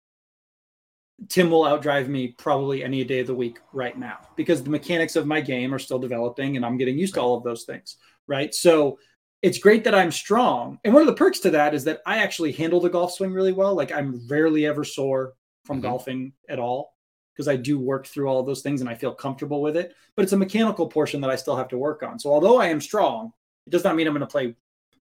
Tim 1.30 1.50
will 1.50 1.64
outdrive 1.64 2.08
me 2.08 2.36
probably 2.38 2.84
any 2.84 3.04
day 3.06 3.22
of 3.22 3.28
the 3.28 3.36
week 3.36 3.60
right 3.72 3.98
now 3.98 4.20
because 4.36 4.62
the 4.62 4.70
mechanics 4.70 5.16
of 5.16 5.26
my 5.26 5.40
game 5.40 5.74
are 5.74 5.80
still 5.80 5.98
developing 5.98 6.58
and 6.58 6.66
I'm 6.66 6.78
getting 6.78 7.00
used 7.00 7.14
to 7.14 7.22
all 7.22 7.38
of 7.38 7.44
those 7.44 7.64
things, 7.64 7.98
right? 8.28 8.54
So 8.54 8.98
it's 9.42 9.60
great 9.60 9.84
that 9.84 9.96
I'm 9.96 10.12
strong. 10.12 10.80
And 10.84 10.94
one 10.94 11.02
of 11.02 11.08
the 11.08 11.14
perks 11.14 11.40
to 11.42 11.52
that 11.52 11.74
is 11.74 11.84
that 11.84 12.02
I 12.06 12.18
actually 12.18 12.52
handle 12.52 12.80
the 12.80 12.90
golf 12.90 13.14
swing 13.14 13.32
really 13.32 13.52
well. 13.52 13.76
Like 13.76 13.92
I'm 13.92 14.26
rarely 14.28 14.66
ever 14.66 14.84
sore 14.84 15.34
from 15.64 15.78
mm-hmm. 15.78 15.88
golfing 15.88 16.34
at 16.50 16.60
all 16.60 16.96
because 17.34 17.48
I 17.48 17.56
do 17.56 17.80
work 17.80 18.08
through 18.08 18.28
all 18.28 18.40
of 18.40 18.46
those 18.46 18.62
things 18.62 18.82
and 18.82 18.90
I 18.90 18.96
feel 18.96 19.14
comfortable 19.14 19.62
with 19.62 19.78
it. 19.78 19.94
But 20.16 20.24
it's 20.24 20.34
a 20.34 20.38
mechanical 20.38 20.88
portion 20.88 21.22
that 21.22 21.30
I 21.30 21.36
still 21.36 21.56
have 21.56 21.68
to 21.70 21.78
work 21.78 22.02
on. 22.02 22.18
So 22.18 22.32
although 22.32 22.60
I 22.60 22.68
am 22.68 22.82
strong, 22.82 23.34
it 23.68 23.70
does 23.70 23.84
not 23.84 23.96
mean 23.96 24.08
I'm 24.08 24.14
going 24.14 24.22
to 24.22 24.28
play 24.28 24.56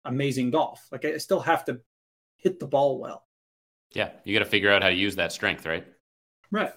amazing 0.05 0.51
golf. 0.51 0.87
Like 0.91 1.05
I 1.05 1.17
still 1.19 1.41
have 1.41 1.65
to 1.67 1.81
hit 2.37 2.59
the 2.59 2.67
ball 2.67 2.99
well. 2.99 3.25
Yeah, 3.93 4.11
you 4.25 4.37
got 4.37 4.45
to 4.45 4.51
figure 4.51 4.71
out 4.71 4.83
how 4.83 4.89
to 4.89 4.95
use 4.95 5.17
that 5.17 5.33
strength, 5.33 5.65
right? 5.65 5.87
Right. 6.51 6.73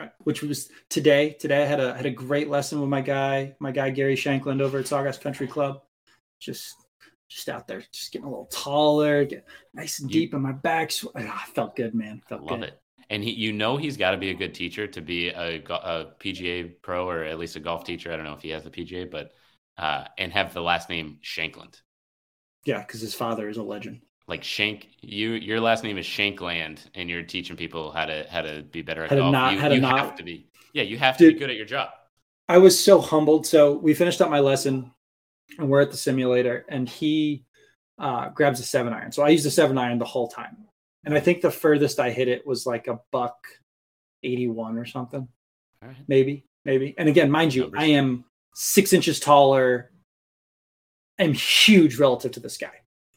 Right. 0.00 0.12
Which 0.20 0.42
was 0.42 0.70
today. 0.88 1.36
Today 1.38 1.62
I 1.62 1.66
had 1.66 1.78
a 1.78 1.94
had 1.94 2.06
a 2.06 2.10
great 2.10 2.48
lesson 2.48 2.80
with 2.80 2.88
my 2.88 3.02
guy, 3.02 3.54
my 3.60 3.70
guy 3.70 3.90
Gary 3.90 4.16
Shankland 4.16 4.62
over 4.62 4.78
at 4.78 4.86
Sawgrass 4.86 5.20
Country 5.20 5.46
Club. 5.46 5.82
Just 6.40 6.74
just 7.28 7.50
out 7.50 7.68
there, 7.68 7.82
just 7.92 8.10
getting 8.10 8.26
a 8.26 8.30
little 8.30 8.46
taller, 8.46 9.26
get 9.26 9.46
nice 9.74 10.00
and 10.00 10.08
deep 10.08 10.32
in 10.32 10.40
my 10.40 10.52
back. 10.52 10.90
I 11.14 11.44
felt 11.54 11.76
good, 11.76 11.94
man. 11.94 12.22
Felt 12.30 12.44
love 12.44 12.60
good. 12.60 12.70
it. 12.70 12.80
And 13.10 13.22
he, 13.22 13.32
you 13.32 13.52
know, 13.52 13.76
he's 13.76 13.98
got 13.98 14.12
to 14.12 14.16
be 14.16 14.30
a 14.30 14.34
good 14.34 14.54
teacher 14.54 14.86
to 14.86 15.02
be 15.02 15.28
a, 15.28 15.56
a, 15.56 16.06
PGA 16.18 16.72
pro 16.80 17.06
or 17.06 17.24
at 17.24 17.38
least 17.38 17.56
a 17.56 17.60
golf 17.60 17.84
teacher. 17.84 18.10
I 18.10 18.16
don't 18.16 18.24
know 18.24 18.34
if 18.34 18.42
he 18.42 18.50
has 18.50 18.64
a 18.64 18.70
PGA, 18.70 19.10
but 19.10 19.32
uh, 19.76 20.04
and 20.16 20.32
have 20.32 20.54
the 20.54 20.62
last 20.62 20.88
name 20.88 21.18
Shankland. 21.22 21.78
Yeah, 22.64 22.80
because 22.80 23.02
his 23.02 23.14
father 23.14 23.50
is 23.50 23.58
a 23.58 23.62
legend 23.62 24.00
like 24.30 24.44
Shank, 24.44 24.88
you 25.00 25.32
your 25.32 25.60
last 25.60 25.82
name 25.82 25.98
is 25.98 26.06
Shankland, 26.06 26.78
and 26.94 27.10
you're 27.10 27.24
teaching 27.24 27.56
people 27.56 27.90
how 27.90 28.06
to 28.06 28.24
how 28.30 28.42
to 28.42 28.62
be 28.62 28.80
better 28.80 29.02
at 29.02 29.10
how 29.10 29.16
golf. 29.16 29.32
Not, 29.32 29.52
you, 29.52 29.58
how 29.58 29.68
to 29.68 29.74
you 29.74 29.80
not, 29.80 29.98
have 29.98 30.14
to 30.16 30.22
be. 30.22 30.48
Yeah, 30.72 30.84
you 30.84 30.96
have 30.98 31.16
to 31.18 31.24
dude, 31.24 31.34
be 31.34 31.40
good 31.40 31.50
at 31.50 31.56
your 31.56 31.66
job. 31.66 31.90
I 32.48 32.58
was 32.58 32.82
so 32.82 33.00
humbled. 33.00 33.46
So 33.46 33.74
we 33.74 33.92
finished 33.92 34.20
up 34.22 34.30
my 34.30 34.38
lesson, 34.38 34.92
and 35.58 35.68
we're 35.68 35.80
at 35.80 35.90
the 35.90 35.96
simulator, 35.96 36.64
and 36.68 36.88
he 36.88 37.44
uh, 37.98 38.28
grabs 38.28 38.60
a 38.60 38.62
seven 38.62 38.92
iron. 38.92 39.10
So 39.10 39.24
I 39.24 39.30
used 39.30 39.44
a 39.46 39.50
seven 39.50 39.76
iron 39.76 39.98
the 39.98 40.04
whole 40.04 40.28
time, 40.28 40.56
and 41.04 41.12
I 41.12 41.20
think 41.20 41.42
the 41.42 41.50
furthest 41.50 41.98
I 41.98 42.10
hit 42.10 42.28
it 42.28 42.46
was 42.46 42.64
like 42.64 42.86
a 42.86 43.00
buck 43.10 43.36
eighty 44.22 44.46
one 44.46 44.78
or 44.78 44.86
something, 44.86 45.26
right. 45.82 45.96
maybe, 46.06 46.46
maybe. 46.64 46.94
And 46.96 47.08
again, 47.08 47.32
mind 47.32 47.52
you, 47.52 47.72
I 47.76 47.86
am 47.86 48.24
six 48.54 48.92
inches 48.92 49.18
taller. 49.18 49.90
I'm 51.18 51.34
huge 51.34 51.98
relative 51.98 52.32
to 52.32 52.40
this 52.40 52.56
guy 52.56 52.70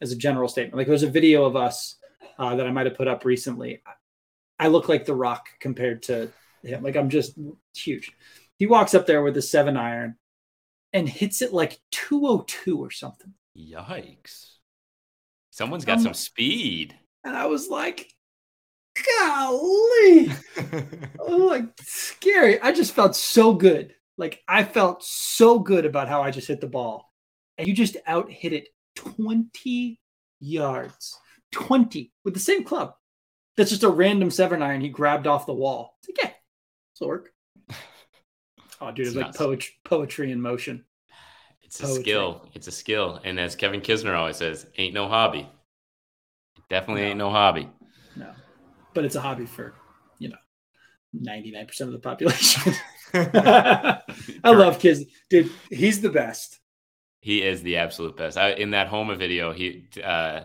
as 0.04 0.12
a 0.12 0.18
general 0.18 0.47
statement. 0.47 0.78
Like 0.78 0.88
there's 0.88 1.04
a 1.04 1.10
video 1.10 1.45
of 1.45 1.56
us 1.56 1.95
uh, 2.38 2.56
that 2.56 2.68
I 2.68 2.72
might 2.72 2.86
have 2.86 2.97
put 2.97 3.08
up 3.08 3.26
recently. 3.26 3.82
I 4.60 4.68
look 4.68 4.89
like 4.89 5.06
The 5.06 5.16
Rock 5.16 5.47
compared 5.60 6.04
to 6.04 6.30
him. 6.62 6.84
Like 6.84 6.95
I'm 6.95 7.10
just 7.10 7.38
huge. 7.74 8.12
He 8.58 8.68
walks 8.68 8.93
up 8.93 9.08
there 9.08 9.24
with 9.24 9.38
a 9.38 9.41
seven 9.41 9.78
iron 9.78 10.18
and 10.91 11.10
hits 11.10 11.41
it 11.41 11.54
like 11.54 11.80
202 11.91 12.78
or 12.78 12.91
something. 12.91 13.34
Yikes. 13.58 14.58
Someone's 15.49 15.86
got 15.86 15.97
um, 15.97 16.04
some 16.04 16.14
speed. 16.14 16.95
And 17.24 17.36
I 17.36 17.45
was 17.45 17.70
like, 17.70 18.12
golly. 18.95 20.32
oh, 21.20 21.47
like 21.49 21.66
scary. 21.82 22.62
I 22.62 22.72
just 22.74 22.93
felt 22.93 23.16
so 23.16 23.54
good. 23.54 23.95
Like 24.18 24.43
I 24.47 24.64
felt 24.64 25.04
so 25.04 25.60
good 25.60 25.86
about 25.86 26.10
how 26.10 26.22
I 26.22 26.32
just 26.32 26.47
hit 26.47 26.62
the 26.62 26.68
ball. 26.68 27.12
And 27.58 27.68
you 27.68 27.74
just 27.74 27.97
out 28.06 28.32
hit 28.32 28.54
it 28.54 28.68
20 28.95 29.99
yards. 30.39 31.17
20 31.51 32.11
with 32.23 32.33
the 32.33 32.39
same 32.39 32.63
club. 32.63 32.93
That's 33.55 33.69
just 33.69 33.83
a 33.83 33.89
random 33.89 34.31
seven 34.31 34.61
iron 34.61 34.81
he 34.81 34.89
grabbed 34.89 35.27
off 35.27 35.45
the 35.45 35.53
wall. 35.53 35.97
It's 35.99 36.09
like, 36.09 36.25
yeah, 36.25 36.33
this 36.99 37.07
work. 37.07 37.29
Oh, 38.81 38.91
dude, 38.91 39.07
it's, 39.07 39.15
it's 39.15 39.23
like 39.23 39.35
poetry, 39.35 39.75
poetry 39.85 40.31
in 40.33 40.41
motion. 40.41 40.83
It's 41.61 41.79
poetry. 41.79 41.95
a 41.95 42.01
skill. 42.01 42.49
It's 42.53 42.67
a 42.67 42.71
skill. 42.71 43.21
And 43.23 43.39
as 43.39 43.55
Kevin 43.55 43.79
Kisner 43.79 44.13
always 44.13 44.35
says, 44.35 44.65
ain't 44.77 44.93
no 44.93 45.07
hobby. 45.07 45.47
It 46.57 46.63
definitely 46.69 47.03
no. 47.03 47.07
ain't 47.07 47.17
no 47.17 47.29
hobby. 47.29 47.69
No. 48.17 48.31
But 48.93 49.05
it's 49.05 49.15
a 49.15 49.21
hobby 49.21 49.45
for, 49.45 49.73
you 50.19 50.29
know, 50.29 50.35
99% 51.15 51.79
of 51.81 51.93
the 51.93 51.99
population. 51.99 52.73
I 53.13 54.01
love 54.43 54.79
Kiz. 54.79 55.05
Dude, 55.29 55.49
he's 55.69 56.01
the 56.01 56.09
best. 56.09 56.59
He 57.24 57.41
is 57.41 57.63
the 57.63 57.78
absolute 57.78 58.17
best. 58.17 58.38
I, 58.38 58.51
in 58.51 58.71
that 58.71 58.89
Homa 58.89 59.15
video, 59.15 59.53
he 59.53 59.88
uh, 60.03 60.41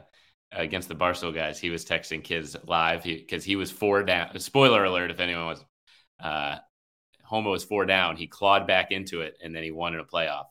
against 0.52 0.88
the 0.88 0.94
Barstool 0.94 1.34
guys, 1.34 1.58
he 1.58 1.70
was 1.70 1.84
texting 1.84 2.22
Kiz 2.22 2.56
live 2.68 3.02
because 3.02 3.42
he, 3.42 3.50
he, 3.50 3.56
was 3.56 3.72
four 3.72 4.04
down. 4.04 4.38
Spoiler 4.38 4.84
alert! 4.84 5.10
If 5.10 5.18
anyone 5.18 5.46
was, 5.46 5.64
uh, 6.22 6.58
Homa 7.24 7.50
was 7.50 7.64
four 7.64 7.84
down. 7.84 8.14
He 8.14 8.28
clawed 8.28 8.68
back 8.68 8.92
into 8.92 9.22
it, 9.22 9.36
and 9.42 9.52
then 9.52 9.64
he 9.64 9.72
won 9.72 9.94
in 9.94 9.98
a 9.98 10.04
playoff. 10.04 10.44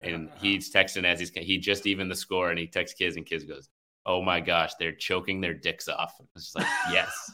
And 0.00 0.30
he's 0.40 0.72
texting 0.72 1.04
as 1.04 1.18
he's 1.18 1.30
he 1.30 1.58
just 1.58 1.84
even 1.88 2.08
the 2.08 2.14
score, 2.14 2.50
and 2.50 2.60
he 2.60 2.68
texts 2.68 2.96
Kiz, 2.96 3.16
and 3.16 3.26
Kiz 3.26 3.42
goes, 3.42 3.68
oh 4.06 4.22
my 4.22 4.38
gosh, 4.38 4.74
they're 4.78 4.92
choking 4.92 5.40
their 5.40 5.54
dicks 5.54 5.88
off. 5.88 6.14
It's 6.36 6.44
just 6.44 6.56
like, 6.56 6.66
yes, 6.92 7.32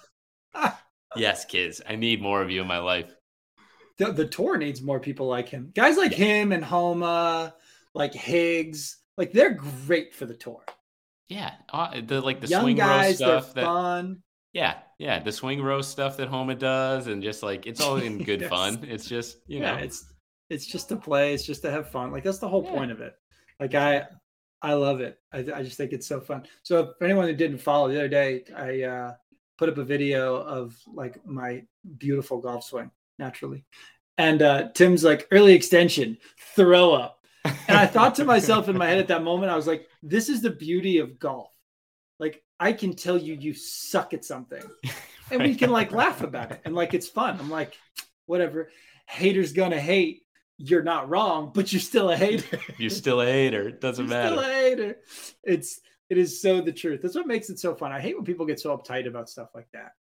yes, 1.17 1.45
Kiz, 1.45 1.83
I 1.87 1.97
need 1.97 2.23
more 2.23 2.41
of 2.41 2.51
you 2.51 2.63
in 2.63 2.67
my 2.67 2.79
life. 2.79 3.15
The, 3.99 4.11
the 4.13 4.27
tour 4.27 4.57
needs 4.57 4.81
more 4.81 5.01
people 5.01 5.27
like 5.27 5.51
him. 5.51 5.71
Guys 5.75 5.99
like 5.99 6.13
him 6.13 6.53
and 6.53 6.65
Homa, 6.65 7.55
like 7.99 8.15
Higgs, 8.15 8.99
like 9.17 9.33
they're 9.33 9.55
great 9.55 10.15
for 10.15 10.25
the 10.27 10.35
tour. 10.35 10.63
Yeah, 11.29 11.53
uh, 11.73 12.01
the 12.01 12.21
like 12.23 12.41
the 12.41 12.47
Young 12.47 12.63
swing 12.63 12.77
guys, 12.77 13.21
row 13.21 13.41
stuff. 13.41 13.55
That, 13.55 13.65
fun. 13.65 14.23
yeah, 14.55 14.77
yeah, 14.99 15.19
the 15.19 15.33
swing 15.33 15.61
row 15.61 15.83
stuff 15.83 16.17
that 16.17 16.29
Homa 16.29 16.55
does, 16.55 17.07
and 17.07 17.23
just 17.23 17.43
like 17.43 17.67
it's 17.67 17.81
all 17.81 17.97
in 17.97 18.19
good 18.25 18.41
Yes. 18.41 18.51
fun. 18.51 18.87
It's 18.89 19.07
just 19.07 19.39
you 19.47 19.61
yeah, 19.61 19.73
know, 19.77 19.79
it's 19.83 20.11
it's 20.49 20.65
just 20.67 20.89
to 20.89 20.97
play. 20.97 21.35
It's 21.35 21.45
just 21.45 21.61
to 21.63 21.71
have 21.71 21.91
fun. 21.91 22.13
Like 22.13 22.25
that's 22.25 22.39
the 22.39 22.49
whole 22.49 22.65
Yeah. 22.65 22.71
point 22.73 22.91
of 22.93 23.01
it. 23.03 23.15
Like 23.61 23.75
I 23.75 24.07
I 24.63 24.73
love 24.73 25.01
it. 25.01 25.19
I, 25.33 25.39
I 25.55 25.63
just 25.63 25.77
think 25.77 25.93
it's 25.93 26.07
so 26.07 26.21
fun. 26.21 26.45
So 26.63 26.95
for 26.99 27.05
anyone 27.05 27.27
who 27.29 27.35
didn't 27.35 27.59
follow 27.59 27.89
the 27.89 27.99
other 27.99 28.09
day, 28.09 28.45
I 28.57 28.83
uh, 28.83 29.15
put 29.59 29.69
up 29.69 29.77
a 29.79 29.85
video 29.85 30.37
of 30.37 30.75
like 30.95 31.25
my 31.27 31.65
beautiful 31.99 32.41
golf 32.41 32.65
swing 32.65 32.91
naturally, 33.19 33.65
and 34.17 34.41
uh, 34.41 34.69
Tim's 34.73 35.05
like 35.05 35.29
early 35.31 35.53
extension 35.53 36.17
throw 36.57 36.95
up. 36.95 37.18
And 37.69 37.77
I 37.79 37.87
thought 37.87 38.15
to 38.17 38.25
myself 38.25 38.69
in 38.69 38.77
my 38.77 38.87
head 38.87 38.99
at 38.99 39.09
that 39.09 39.23
moment, 39.23 39.53
I 39.53 39.57
was 39.57 39.67
like, 39.67 39.87
this 40.03 40.29
is 40.29 40.41
the 40.43 40.51
beauty 40.51 40.99
of 40.99 41.19
golf. 41.19 41.51
Like 42.19 42.43
I 42.59 42.73
can 42.73 42.95
tell 42.95 43.17
you 43.17 43.35
you 43.35 43.55
suck 43.55 44.13
at 44.15 44.25
something, 44.25 44.63
and 45.31 45.43
we 45.43 45.55
can 45.55 45.71
like 45.71 45.93
laugh 45.93 46.23
about 46.23 46.51
it, 46.53 46.61
and 46.65 46.75
like 46.75 46.95
it's 46.95 47.09
fun. 47.09 47.39
I'm 47.39 47.51
like, 47.51 47.77
whatever. 48.27 48.71
Haters 49.07 49.53
gonna 49.53 49.81
hate. 49.81 50.23
You're 50.59 50.83
not 50.83 51.09
wrong, 51.09 51.53
but 51.55 51.73
you're 51.73 51.81
still 51.81 52.11
a 52.11 52.17
hater. 52.17 52.59
you're 52.79 52.91
still 52.91 53.21
a 53.21 53.27
hater. 53.27 53.69
It 53.69 53.81
doesn't 53.81 54.09
You're 54.09 54.27
still 54.27 54.39
a 54.41 54.43
matter. 54.43 54.53
hater. 54.53 54.97
It's 55.45 55.81
it 56.11 56.19
is 56.19 56.43
so 56.43 56.61
the 56.61 56.73
truth. 56.73 57.01
That's 57.03 57.15
what 57.15 57.27
makes 57.27 57.49
it 57.51 57.59
so 57.59 57.75
fun. 57.75 57.93
I 57.93 58.01
hate 58.01 58.17
when 58.17 58.25
people 58.25 58.47
get 58.47 58.59
so 58.59 58.77
uptight 58.77 59.07
about 59.07 59.29
stuff 59.29 59.51
like 59.55 59.69
that. 59.73 59.93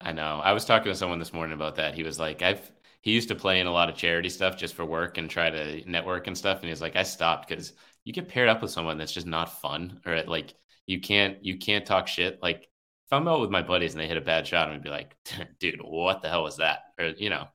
I 0.00 0.12
know. 0.12 0.40
I 0.44 0.52
was 0.52 0.64
talking 0.64 0.92
to 0.92 0.96
someone 0.96 1.18
this 1.18 1.32
morning 1.32 1.54
about 1.54 1.76
that. 1.76 1.94
He 1.94 2.02
was 2.02 2.20
like, 2.20 2.42
I've 2.42 2.70
he 3.06 3.12
used 3.12 3.28
to 3.28 3.36
play 3.36 3.60
in 3.60 3.68
a 3.68 3.72
lot 3.72 3.88
of 3.88 3.94
charity 3.94 4.28
stuff 4.28 4.56
just 4.56 4.74
for 4.74 4.84
work 4.84 5.16
and 5.16 5.30
try 5.30 5.48
to 5.48 5.88
network 5.88 6.26
and 6.26 6.36
stuff. 6.36 6.58
And 6.60 6.68
he's 6.68 6.80
like, 6.82 6.96
I 6.96 7.04
stopped 7.04 7.48
because 7.48 7.72
you 8.04 8.12
get 8.12 8.28
paired 8.28 8.48
up 8.48 8.62
with 8.62 8.72
someone 8.72 8.98
that's 8.98 9.12
just 9.12 9.28
not 9.28 9.60
fun, 9.60 10.00
or 10.04 10.22
like 10.24 10.54
you 10.86 11.00
can't 11.00 11.44
you 11.44 11.56
can't 11.58 11.86
talk 11.86 12.08
shit. 12.08 12.40
Like 12.42 12.62
if 12.62 13.12
I'm 13.12 13.28
out 13.28 13.40
with 13.40 13.50
my 13.50 13.62
buddies 13.62 13.94
and 13.94 14.00
they 14.00 14.08
hit 14.08 14.16
a 14.16 14.20
bad 14.20 14.44
shot, 14.46 14.66
I'm 14.66 14.72
gonna 14.74 14.82
be 14.82 14.90
like, 14.90 15.16
dude, 15.60 15.80
what 15.84 16.20
the 16.22 16.28
hell 16.28 16.42
was 16.42 16.56
that? 16.56 16.80
Or 16.98 17.06
you 17.06 17.30
know, 17.30 17.46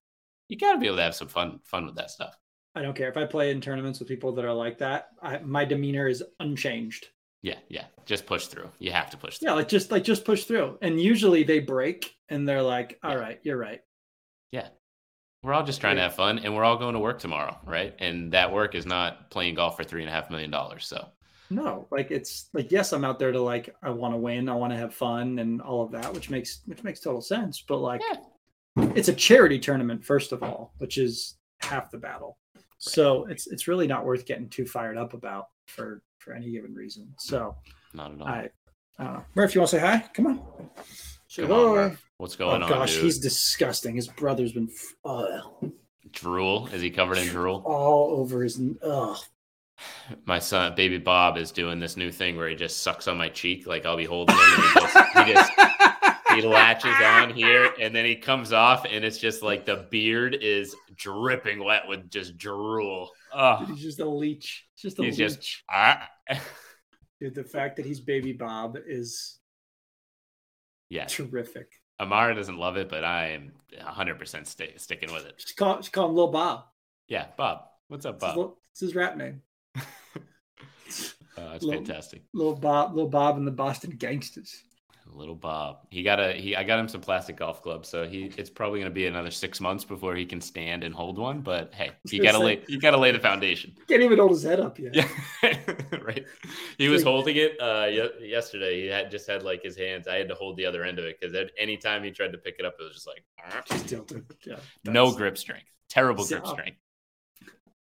you 0.47 0.57
got 0.57 0.73
to 0.73 0.79
be 0.79 0.87
able 0.87 0.97
to 0.97 1.03
have 1.03 1.15
some 1.15 1.27
fun 1.27 1.59
fun 1.65 1.85
with 1.85 1.95
that 1.95 2.11
stuff. 2.11 2.33
I 2.73 2.81
don't 2.81 2.95
care 2.95 3.09
if 3.09 3.17
I 3.17 3.25
play 3.25 3.51
in 3.51 3.59
tournaments 3.59 3.99
with 3.99 4.07
people 4.07 4.31
that 4.33 4.45
are 4.45 4.53
like 4.53 4.77
that. 4.77 5.09
I, 5.21 5.39
my 5.39 5.65
demeanor 5.65 6.07
is 6.07 6.23
unchanged. 6.39 7.07
Yeah, 7.41 7.57
yeah. 7.67 7.85
Just 8.05 8.25
push 8.25 8.45
through. 8.45 8.69
You 8.79 8.91
have 8.93 9.09
to 9.09 9.17
push 9.17 9.37
through. 9.39 9.49
Yeah, 9.49 9.55
like 9.55 9.67
just 9.67 9.91
like 9.91 10.05
just 10.05 10.23
push 10.23 10.45
through. 10.45 10.77
And 10.81 11.01
usually 11.01 11.43
they 11.43 11.59
break 11.59 12.15
and 12.29 12.47
they're 12.47 12.61
like, 12.63 12.97
"All 13.03 13.11
Yeah. 13.11 13.17
right, 13.17 13.39
you're 13.43 13.57
right." 13.57 13.81
Yeah. 14.51 14.69
We're 15.43 15.53
all 15.53 15.63
just 15.63 15.81
trying 15.81 15.95
to 15.95 16.03
have 16.03 16.13
fun 16.15 16.39
and 16.39 16.55
we're 16.55 16.63
all 16.63 16.77
going 16.77 16.93
to 16.93 16.99
work 16.99 17.19
tomorrow, 17.19 17.57
right? 17.65 17.95
And 17.99 18.31
that 18.33 18.53
work 18.53 18.75
is 18.75 18.85
not 18.85 19.31
playing 19.31 19.55
golf 19.55 19.75
for 19.75 19.83
three 19.83 20.01
and 20.01 20.09
a 20.09 20.13
half 20.13 20.29
million 20.29 20.51
dollars. 20.51 20.85
So 20.85 21.07
No, 21.49 21.87
like 21.91 22.11
it's 22.11 22.49
like 22.53 22.71
yes, 22.71 22.93
I'm 22.93 23.03
out 23.03 23.17
there 23.17 23.31
to 23.31 23.41
like 23.41 23.75
I 23.81 23.89
want 23.89 24.13
to 24.13 24.17
win, 24.17 24.49
I 24.49 24.53
want 24.53 24.71
to 24.71 24.77
have 24.77 24.93
fun 24.93 25.39
and 25.39 25.59
all 25.61 25.81
of 25.83 25.91
that, 25.93 26.13
which 26.13 26.29
makes 26.29 26.61
which 26.65 26.83
makes 26.83 26.99
total 26.99 27.21
sense. 27.21 27.63
But 27.67 27.77
like 27.77 28.01
Yeah. 28.11 28.91
it's 28.95 29.07
a 29.07 29.13
charity 29.13 29.57
tournament 29.57 30.05
first 30.05 30.31
of 30.31 30.43
all, 30.43 30.73
which 30.77 30.99
is 30.99 31.37
half 31.61 31.89
the 31.89 31.97
battle. 31.97 32.37
So 32.77 33.25
it's 33.25 33.47
it's 33.47 33.67
really 33.67 33.87
not 33.87 34.05
worth 34.05 34.25
getting 34.25 34.47
too 34.47 34.65
fired 34.65 34.97
up 34.97 35.13
about 35.15 35.47
for 35.65 36.03
for 36.19 36.33
any 36.33 36.51
given 36.51 36.75
reason. 36.75 37.11
So 37.17 37.55
not 37.95 38.11
at 38.13 38.21
all. 38.21 38.27
I 38.27 38.49
I 38.99 39.03
don't 39.05 39.13
know. 39.13 39.25
Murph, 39.33 39.55
you 39.55 39.61
want 39.61 39.71
to 39.71 39.77
say 39.77 39.81
hi? 39.81 40.05
Come 40.13 40.27
on. 40.27 40.69
Say 41.27 41.41
Come 41.43 41.51
on, 41.53 41.59
hi. 41.59 41.73
Murph. 41.89 42.10
What's 42.21 42.35
going 42.35 42.61
oh 42.61 42.65
on, 42.65 42.69
gosh, 42.69 42.93
dude? 42.93 43.05
he's 43.05 43.17
disgusting. 43.17 43.95
His 43.95 44.07
brother's 44.07 44.51
been 44.51 44.69
f- 44.71 44.93
oh, 45.03 45.71
Drool? 46.11 46.67
Is 46.67 46.79
he 46.79 46.91
covered 46.91 47.17
in 47.17 47.27
drool? 47.27 47.63
all 47.65 48.11
over 48.19 48.43
his. 48.43 48.61
Oh, 48.83 49.19
My 50.25 50.37
son, 50.37 50.75
baby 50.75 50.99
Bob, 50.99 51.35
is 51.39 51.51
doing 51.51 51.79
this 51.79 51.97
new 51.97 52.11
thing 52.11 52.37
where 52.37 52.47
he 52.47 52.53
just 52.53 52.83
sucks 52.83 53.07
on 53.07 53.17
my 53.17 53.27
cheek, 53.29 53.65
like 53.65 53.87
I'll 53.87 53.97
be 53.97 54.05
holding 54.05 54.35
him, 54.35 54.43
and 54.45 54.61
he 54.61 54.73
just, 54.79 54.97
he 55.17 55.33
just 55.33 55.51
he 56.35 56.41
latches 56.47 56.93
on 57.03 57.33
here, 57.33 57.73
and 57.81 57.95
then 57.95 58.05
he 58.05 58.15
comes 58.15 58.53
off, 58.53 58.85
and 58.85 59.03
it's 59.03 59.17
just 59.17 59.41
like 59.41 59.65
the 59.65 59.87
beard 59.89 60.35
is 60.39 60.75
dripping 60.95 61.63
wet 61.63 61.87
with 61.87 62.07
just 62.11 62.37
drool. 62.37 63.09
Oh, 63.33 63.65
he's 63.65 63.81
just 63.81 63.99
a 63.99 64.05
leech. 64.07 64.67
He's 64.75 64.81
just 64.83 64.99
a 64.99 65.03
He's 65.05 65.17
leech. 65.17 65.27
just- 65.39 65.63
ah. 65.71 66.07
Dude, 67.19 67.33
the 67.33 67.43
fact 67.43 67.77
that 67.77 67.85
he's 67.87 67.99
baby 67.99 68.31
Bob 68.33 68.77
is 68.85 69.39
yeah. 70.89 71.05
terrific. 71.05 71.80
Amara 72.01 72.33
doesn't 72.35 72.57
love 72.57 72.77
it, 72.77 72.89
but 72.89 73.03
I 73.03 73.27
am 73.29 73.51
100% 73.79 74.47
stay, 74.47 74.73
sticking 74.77 75.13
with 75.13 75.25
it. 75.25 75.37
Just 75.37 75.55
call, 75.55 75.77
just 75.77 75.93
call 75.93 76.09
him 76.09 76.15
Lil 76.15 76.27
Bob. 76.31 76.63
Yeah, 77.07 77.27
Bob. 77.37 77.65
What's 77.87 78.05
up, 78.05 78.15
It's 78.15 78.23
his, 78.23 78.29
Bob? 78.29 78.37
little- 78.37 78.57
it's 78.71 78.79
his 78.81 78.95
rap 78.95 79.17
name. 79.17 79.41
Oh, 81.37 81.53
it's 81.53 81.63
Little- 81.63 81.85
fantastic. 81.85 82.23
Lil 82.33 82.55
Bob, 82.55 82.93
Lil 82.93 83.07
Bob 83.07 83.37
and 83.37 83.47
the 83.47 83.51
Boston 83.51 83.91
Gangsters. 83.91 84.63
Little 85.13 85.35
Bob. 85.35 85.79
He 85.89 86.03
got 86.03 86.19
a 86.19 86.33
he. 86.33 86.55
I 86.55 86.63
got 86.63 86.79
him 86.79 86.87
some 86.87 87.01
plastic 87.01 87.35
golf 87.37 87.61
clubs, 87.61 87.89
so 87.89 88.07
he. 88.07 88.31
It's 88.37 88.49
probably 88.49 88.79
going 88.79 88.89
to 88.91 88.93
be 88.95 89.07
another 89.07 89.31
six 89.31 89.59
months 89.59 89.83
before 89.83 90.15
he 90.15 90.25
can 90.25 90.39
stand 90.41 90.83
and 90.83 90.93
hold 90.95 91.17
one. 91.17 91.41
But 91.41 91.73
hey, 91.73 91.91
you 92.09 92.21
got 92.23 92.31
to 92.33 92.37
say- 92.37 92.43
lay. 92.43 92.63
You 92.67 92.79
got 92.79 92.91
to 92.91 92.97
lay 92.97 93.11
the 93.11 93.19
foundation. 93.19 93.75
Can't 93.87 94.01
even 94.01 94.17
hold 94.19 94.31
his 94.31 94.43
head 94.43 94.59
up 94.59 94.79
yet. 94.79 94.95
Yeah, 94.95 95.07
right. 96.01 96.25
He 96.77 96.87
was 96.87 97.03
holding 97.03 97.35
it 97.35 97.59
uh, 97.61 97.87
ye- 97.89 98.29
yesterday. 98.29 98.81
He 98.81 98.87
had 98.87 99.11
just 99.11 99.27
had 99.29 99.43
like 99.43 99.61
his 99.61 99.75
hands. 99.77 100.07
I 100.07 100.15
had 100.15 100.29
to 100.29 100.35
hold 100.35 100.57
the 100.57 100.65
other 100.65 100.83
end 100.83 100.97
of 100.99 101.05
it 101.05 101.19
because 101.19 101.35
any 101.57 101.77
time 101.77 102.03
he 102.03 102.11
tried 102.11 102.31
to 102.31 102.37
pick 102.37 102.55
it 102.59 102.65
up, 102.65 102.75
it 102.79 102.83
was 102.83 102.93
just 102.93 103.07
like 103.07 103.23
Just 103.67 103.87
tilted. 103.89 104.25
Yeah, 104.45 104.55
no 104.85 105.11
grip 105.11 105.37
strength. 105.37 105.65
Terrible 105.89 106.25
grip 106.25 106.45
So- 106.45 106.53
strength. 106.53 106.77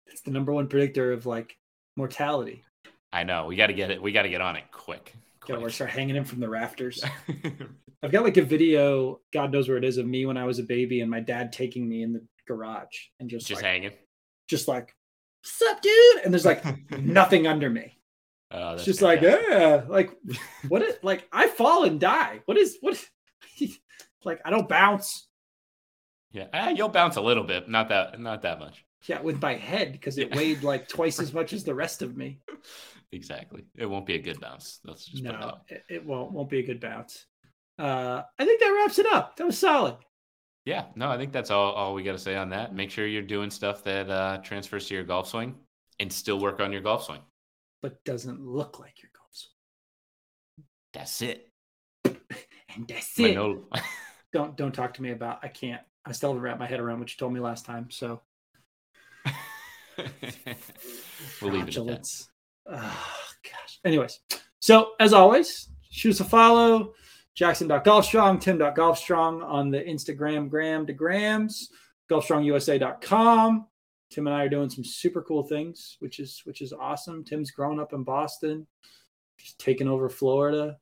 It's 0.08 0.22
the 0.22 0.32
number 0.32 0.54
one 0.54 0.68
predictor 0.68 1.12
of 1.12 1.26
like 1.26 1.58
mortality. 1.96 2.64
I 3.14 3.24
know. 3.24 3.46
We 3.46 3.56
got 3.56 3.68
to 3.68 3.74
get 3.74 3.92
it. 3.92 4.02
We 4.02 4.12
got 4.12 4.24
to 4.24 4.30
get 4.30 4.42
on 4.42 4.56
it 4.58 4.64
quick. 4.72 5.14
Gotta 5.48 5.62
quick. 5.62 5.74
start 5.74 5.90
hanging 5.92 6.16
him 6.16 6.26
from 6.26 6.40
the 6.40 6.50
rafters. 6.50 7.04
I've 8.04 8.12
got 8.12 8.24
like 8.24 8.38
a 8.38 8.42
video, 8.44 9.20
God 9.34 9.52
knows 9.52 9.68
where 9.68 9.78
it 9.78 9.84
is, 9.84 9.98
of 9.98 10.06
me 10.06 10.26
when 10.26 10.38
I 10.38 10.46
was 10.46 10.60
a 10.60 10.64
baby 10.64 11.02
and 11.02 11.10
my 11.10 11.20
dad 11.20 11.52
taking 11.52 11.88
me 11.88 12.04
in 12.04 12.14
the 12.14 12.24
garage 12.48 12.96
and 13.20 13.30
just, 13.30 13.48
just 13.48 13.62
like, 13.62 13.72
hanging. 13.72 13.92
just 14.48 14.68
like, 14.68 14.94
what's 15.44 15.62
up, 15.72 15.82
dude? 15.82 16.24
And 16.24 16.34
there's 16.34 16.46
like 16.46 16.64
nothing 17.00 17.48
under 17.48 17.70
me. 17.70 17.98
Oh, 18.52 18.74
It's 18.76 18.86
just 18.86 19.02
like, 19.02 19.22
yeah, 19.22 19.84
like 19.88 20.12
what 20.68 20.82
it 20.84 21.04
like 21.04 21.28
I 21.32 21.48
fall 21.48 21.84
and 21.84 22.00
die. 22.00 22.42
What 22.46 22.58
is 22.58 22.78
what 22.82 23.04
like 24.24 24.40
I 24.46 24.50
don't 24.52 24.70
bounce. 24.70 25.28
yeah, 26.32 26.48
Ah, 26.54 26.70
you'll 26.70 26.90
bounce 26.90 27.16
a 27.16 27.22
little 27.22 27.44
bit, 27.44 27.68
not 27.70 27.90
that, 27.90 28.20
not 28.20 28.44
that 28.44 28.60
much. 28.60 28.84
Yeah, 29.08 29.22
with 29.22 29.42
my 29.42 29.54
head 29.56 29.92
because 29.94 30.18
it 30.18 30.30
Yeah. 30.30 30.38
weighed 30.38 30.64
like 30.64 30.88
twice 30.88 31.20
as 31.20 31.34
much 31.34 31.54
as 31.54 31.64
the 31.64 31.76
rest 31.76 32.02
of 32.02 32.16
me. 32.18 32.40
Exactly. 33.16 33.64
It 33.78 33.86
won't 33.86 34.06
be 34.06 34.16
a 34.16 34.22
good 34.22 34.40
bounce. 34.40 34.80
Let's 34.84 35.06
just 35.06 35.24
No, 35.24 35.60
it, 35.70 35.84
it 35.90 36.06
won't 36.06 36.32
won't 36.32 36.50
be 36.50 36.60
a 36.60 36.66
good 36.66 36.82
bounce. 36.82 37.26
Uh 37.80 38.22
I 38.38 38.46
think 38.46 38.60
that 38.60 38.70
wraps 38.70 39.00
it 39.00 39.06
up. 39.08 39.38
That 39.38 39.46
was 39.46 39.58
solid. 39.58 39.96
Yeah, 40.66 40.86
no, 40.96 41.10
I 41.10 41.18
think 41.18 41.32
that's 41.32 41.52
all, 41.52 41.74
all 41.74 41.94
we 41.94 42.02
got 42.02 42.14
to 42.14 42.20
say 42.20 42.36
on 42.36 42.50
that. 42.50 42.74
Make 42.74 42.90
sure 42.90 43.06
you're 43.06 43.22
doing 43.22 43.52
stuff 43.52 43.84
that 43.84 44.10
uh, 44.10 44.40
transfers 44.40 44.88
to 44.88 44.96
your 44.96 45.04
golf 45.04 45.28
swing 45.28 45.54
and 46.00 46.12
still 46.12 46.40
work 46.40 46.60
on 46.60 46.72
your 46.72 46.82
golf 46.82 47.04
swing. 47.04 47.22
But 47.84 48.04
doesn't 48.04 48.42
look 48.42 48.80
like 48.80 49.04
your 49.04 49.12
golf 49.16 49.30
swing. 49.32 50.66
That's 50.94 51.22
it. 51.22 51.52
And 52.76 52.86
that's 52.90 53.18
it. 53.18 53.36
Manolo. 53.36 53.70
Don't 54.34 54.58
don't 54.58 54.74
talk 54.74 54.96
to 54.96 55.02
me 55.02 55.12
about 55.12 55.40
I 55.44 55.48
can't. 55.48 55.82
I 56.06 56.12
still 56.12 56.32
haven't 56.32 56.44
wrapped 56.44 56.60
my 56.60 56.66
head 56.66 56.82
around 56.82 57.00
what 57.00 57.10
you 57.10 57.16
told 57.18 57.32
me 57.32 57.40
last 57.40 57.64
time. 57.64 57.90
So 57.90 58.22
we'll 61.42 61.54
leave 61.54 61.70
it 61.70 61.78
at 61.78 61.88
that. 61.88 62.26
Oh, 62.68 63.08
gosh. 63.44 63.80
Anyways, 63.86 64.20
so 64.60 64.92
as 65.00 65.14
always, 65.14 65.70
shoot 65.92 66.12
us 66.12 66.20
a 66.20 66.24
follow. 66.26 66.94
Jackson.golfstrong, 67.36 68.40
Tim.golfstrong 68.40 69.44
on 69.44 69.70
the 69.70 69.80
Instagram, 69.82 70.50
gram 70.50 70.86
to 70.88 70.94
grams, 70.94 71.70
golfstrongusa.com. 72.10 73.68
Tim 74.10 74.28
and 74.28 74.36
I 74.36 74.44
are 74.44 74.50
doing 74.50 74.70
some 74.70 74.84
super 74.86 75.22
cool 75.22 75.44
things, 75.44 75.98
which 76.00 76.20
is 76.20 76.42
which 76.46 76.62
is 76.62 76.72
awesome. 76.72 77.24
Tim's 77.26 77.52
grown 77.52 77.80
up 77.80 77.92
in 77.94 78.04
Boston, 78.04 78.66
just 79.38 79.60
taking 79.60 79.88
over 79.88 80.08
Florida. 80.10 80.78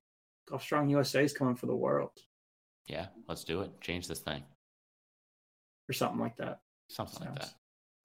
Golfstrong 0.49 0.89
USA 0.91 1.23
is 1.23 1.33
coming 1.33 1.55
for 1.55 1.65
the 1.67 1.75
world, 1.75 2.11
Yeah, 2.85 3.07
let's 3.27 3.43
do 3.45 3.61
it. 3.61 3.71
Change 3.81 4.07
this 4.07 4.19
thing. 4.19 4.43
or 5.89 5.93
something 5.93 6.19
like 6.19 6.35
that. 6.37 6.59
Something 6.89 7.27
like 7.27 7.39
that. 7.39 7.53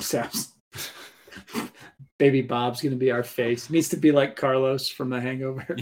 Sounds. 0.00 0.52
Baby 2.18 2.42
Bob's 2.42 2.80
gonna 2.82 2.96
be 2.96 3.10
our 3.10 3.22
face. 3.22 3.70
Needs 3.70 3.88
to 3.90 3.96
be 3.96 4.12
like 4.12 4.36
Carlos 4.36 4.88
from 4.88 5.10
The 5.10 5.20
Hangover. 5.20 5.76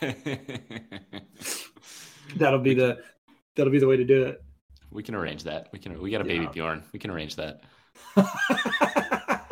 that'll 2.36 2.58
be 2.60 2.74
the 2.74 2.98
that'll 3.54 3.72
be 3.72 3.78
the 3.78 3.86
way 3.86 3.96
to 3.96 4.04
do 4.04 4.24
it. 4.24 4.42
we 4.90 5.02
can 5.02 5.14
arrange 5.14 5.44
that. 5.44 5.68
We 5.72 5.78
can. 5.78 6.00
We 6.00 6.10
got 6.10 6.20
a 6.20 6.24
baby 6.24 6.44
Yeah. 6.44 6.50
Bjorn. 6.50 6.82
We 6.92 6.98
can 6.98 7.10
arrange 7.10 7.36
that. 7.36 7.60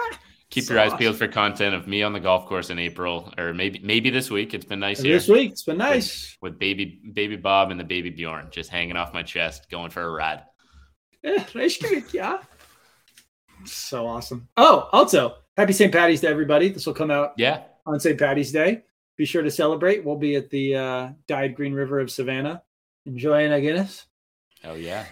keep 0.53 0.65
so 0.65 0.75
your 0.75 0.83
eyes 0.83 0.93
peeled 0.95 1.17
for 1.17 1.27
content 1.27 1.75
of 1.75 1.89
me 1.89 2.03
on 2.03 2.13
the 2.13 2.21
golf 2.21 2.47
course 2.47 2.71
in 2.71 2.79
April, 2.79 3.33
or 3.39 3.53
maybe 3.53 3.81
maybe 3.83 4.11
this 4.11 4.31
week. 4.31 4.55
It's 4.55 4.65
been 4.65 4.81
nice 4.81 5.01
here. 5.01 5.15
This 5.15 5.29
week, 5.29 5.53
it's 5.53 5.65
been 5.65 5.79
nice 5.79 6.37
with, 6.41 6.53
with, 6.53 6.59
baby 6.61 7.01
baby 7.13 7.37
Bob 7.37 7.71
and 7.71 7.81
the 7.81 7.85
baby 7.85 8.11
Bjorn 8.11 8.49
just 8.51 8.71
hanging 8.71 8.97
off 8.97 9.13
my 9.13 9.23
chest, 9.23 9.69
going 9.71 9.91
for 9.91 10.03
a 10.03 10.11
ride. 10.11 10.43
Yeah, 11.23 11.45
yeah. 12.13 12.39
So 13.65 14.07
awesome. 14.07 14.49
Oh, 14.57 14.89
also, 14.93 15.37
happy 15.57 15.73
St. 15.73 15.93
Patty's 15.93 16.21
to 16.23 16.29
everybody. 16.29 16.69
This 16.69 16.87
will 16.87 16.95
come 16.95 17.11
out 17.11 17.33
yeah 17.37 17.63
on 17.87 18.01
St. 18.01 18.19
Patty's 18.19 18.53
Day. 18.53 18.83
Be 19.17 19.25
sure 19.25 19.43
to 19.43 19.51
celebrate. 19.51 20.05
We'll 20.05 20.17
be 20.17 20.37
at 20.37 20.51
the 20.51 20.75
uh, 20.75 21.09
Dyed 21.27 21.55
Green 21.55 21.73
River 21.73 22.01
of 22.01 22.11
Savannah, 22.11 22.63
enjoying 23.07 23.53
a 23.53 23.61
Guinness. 23.61 24.07
Oh 24.65 24.75
yeah. 24.75 25.05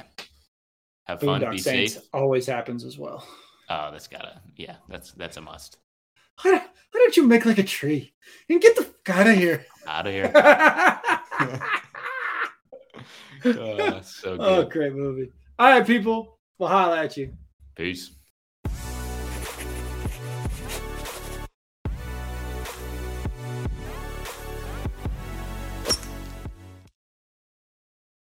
Have 1.04 1.20
fun. 1.20 1.40
Boondock 1.40 1.52
be 1.52 1.58
Saints 1.58 1.94
safe. 1.94 2.02
Always 2.12 2.46
happens 2.46 2.84
as 2.84 2.98
well. 2.98 3.26
Oh, 3.68 3.90
that's 3.92 4.08
gotta. 4.08 4.40
Yeah, 4.56 4.76
that's 4.88 5.12
that's 5.12 5.36
a 5.36 5.40
must. 5.40 5.78
Why, 6.42 6.52
why 6.52 6.60
don't 6.92 7.16
you 7.16 7.26
make 7.26 7.44
like 7.44 7.58
a 7.58 7.62
tree 7.62 8.12
and 8.48 8.60
get 8.60 8.76
the 8.76 8.82
fuck 8.82 9.10
out 9.10 9.26
of 9.26 9.36
here? 9.36 9.66
Out 9.86 10.06
of 10.06 10.12
here. 10.12 10.32
oh, 13.44 14.00
so 14.02 14.32
oh, 14.32 14.36
good. 14.36 14.40
Oh, 14.40 14.64
great 14.64 14.94
movie. 14.94 15.30
All 15.58 15.70
right, 15.70 15.86
people. 15.86 16.38
We'll 16.58 16.68
holla 16.68 17.02
at 17.02 17.16
you. 17.16 17.32
Peace. 17.74 18.10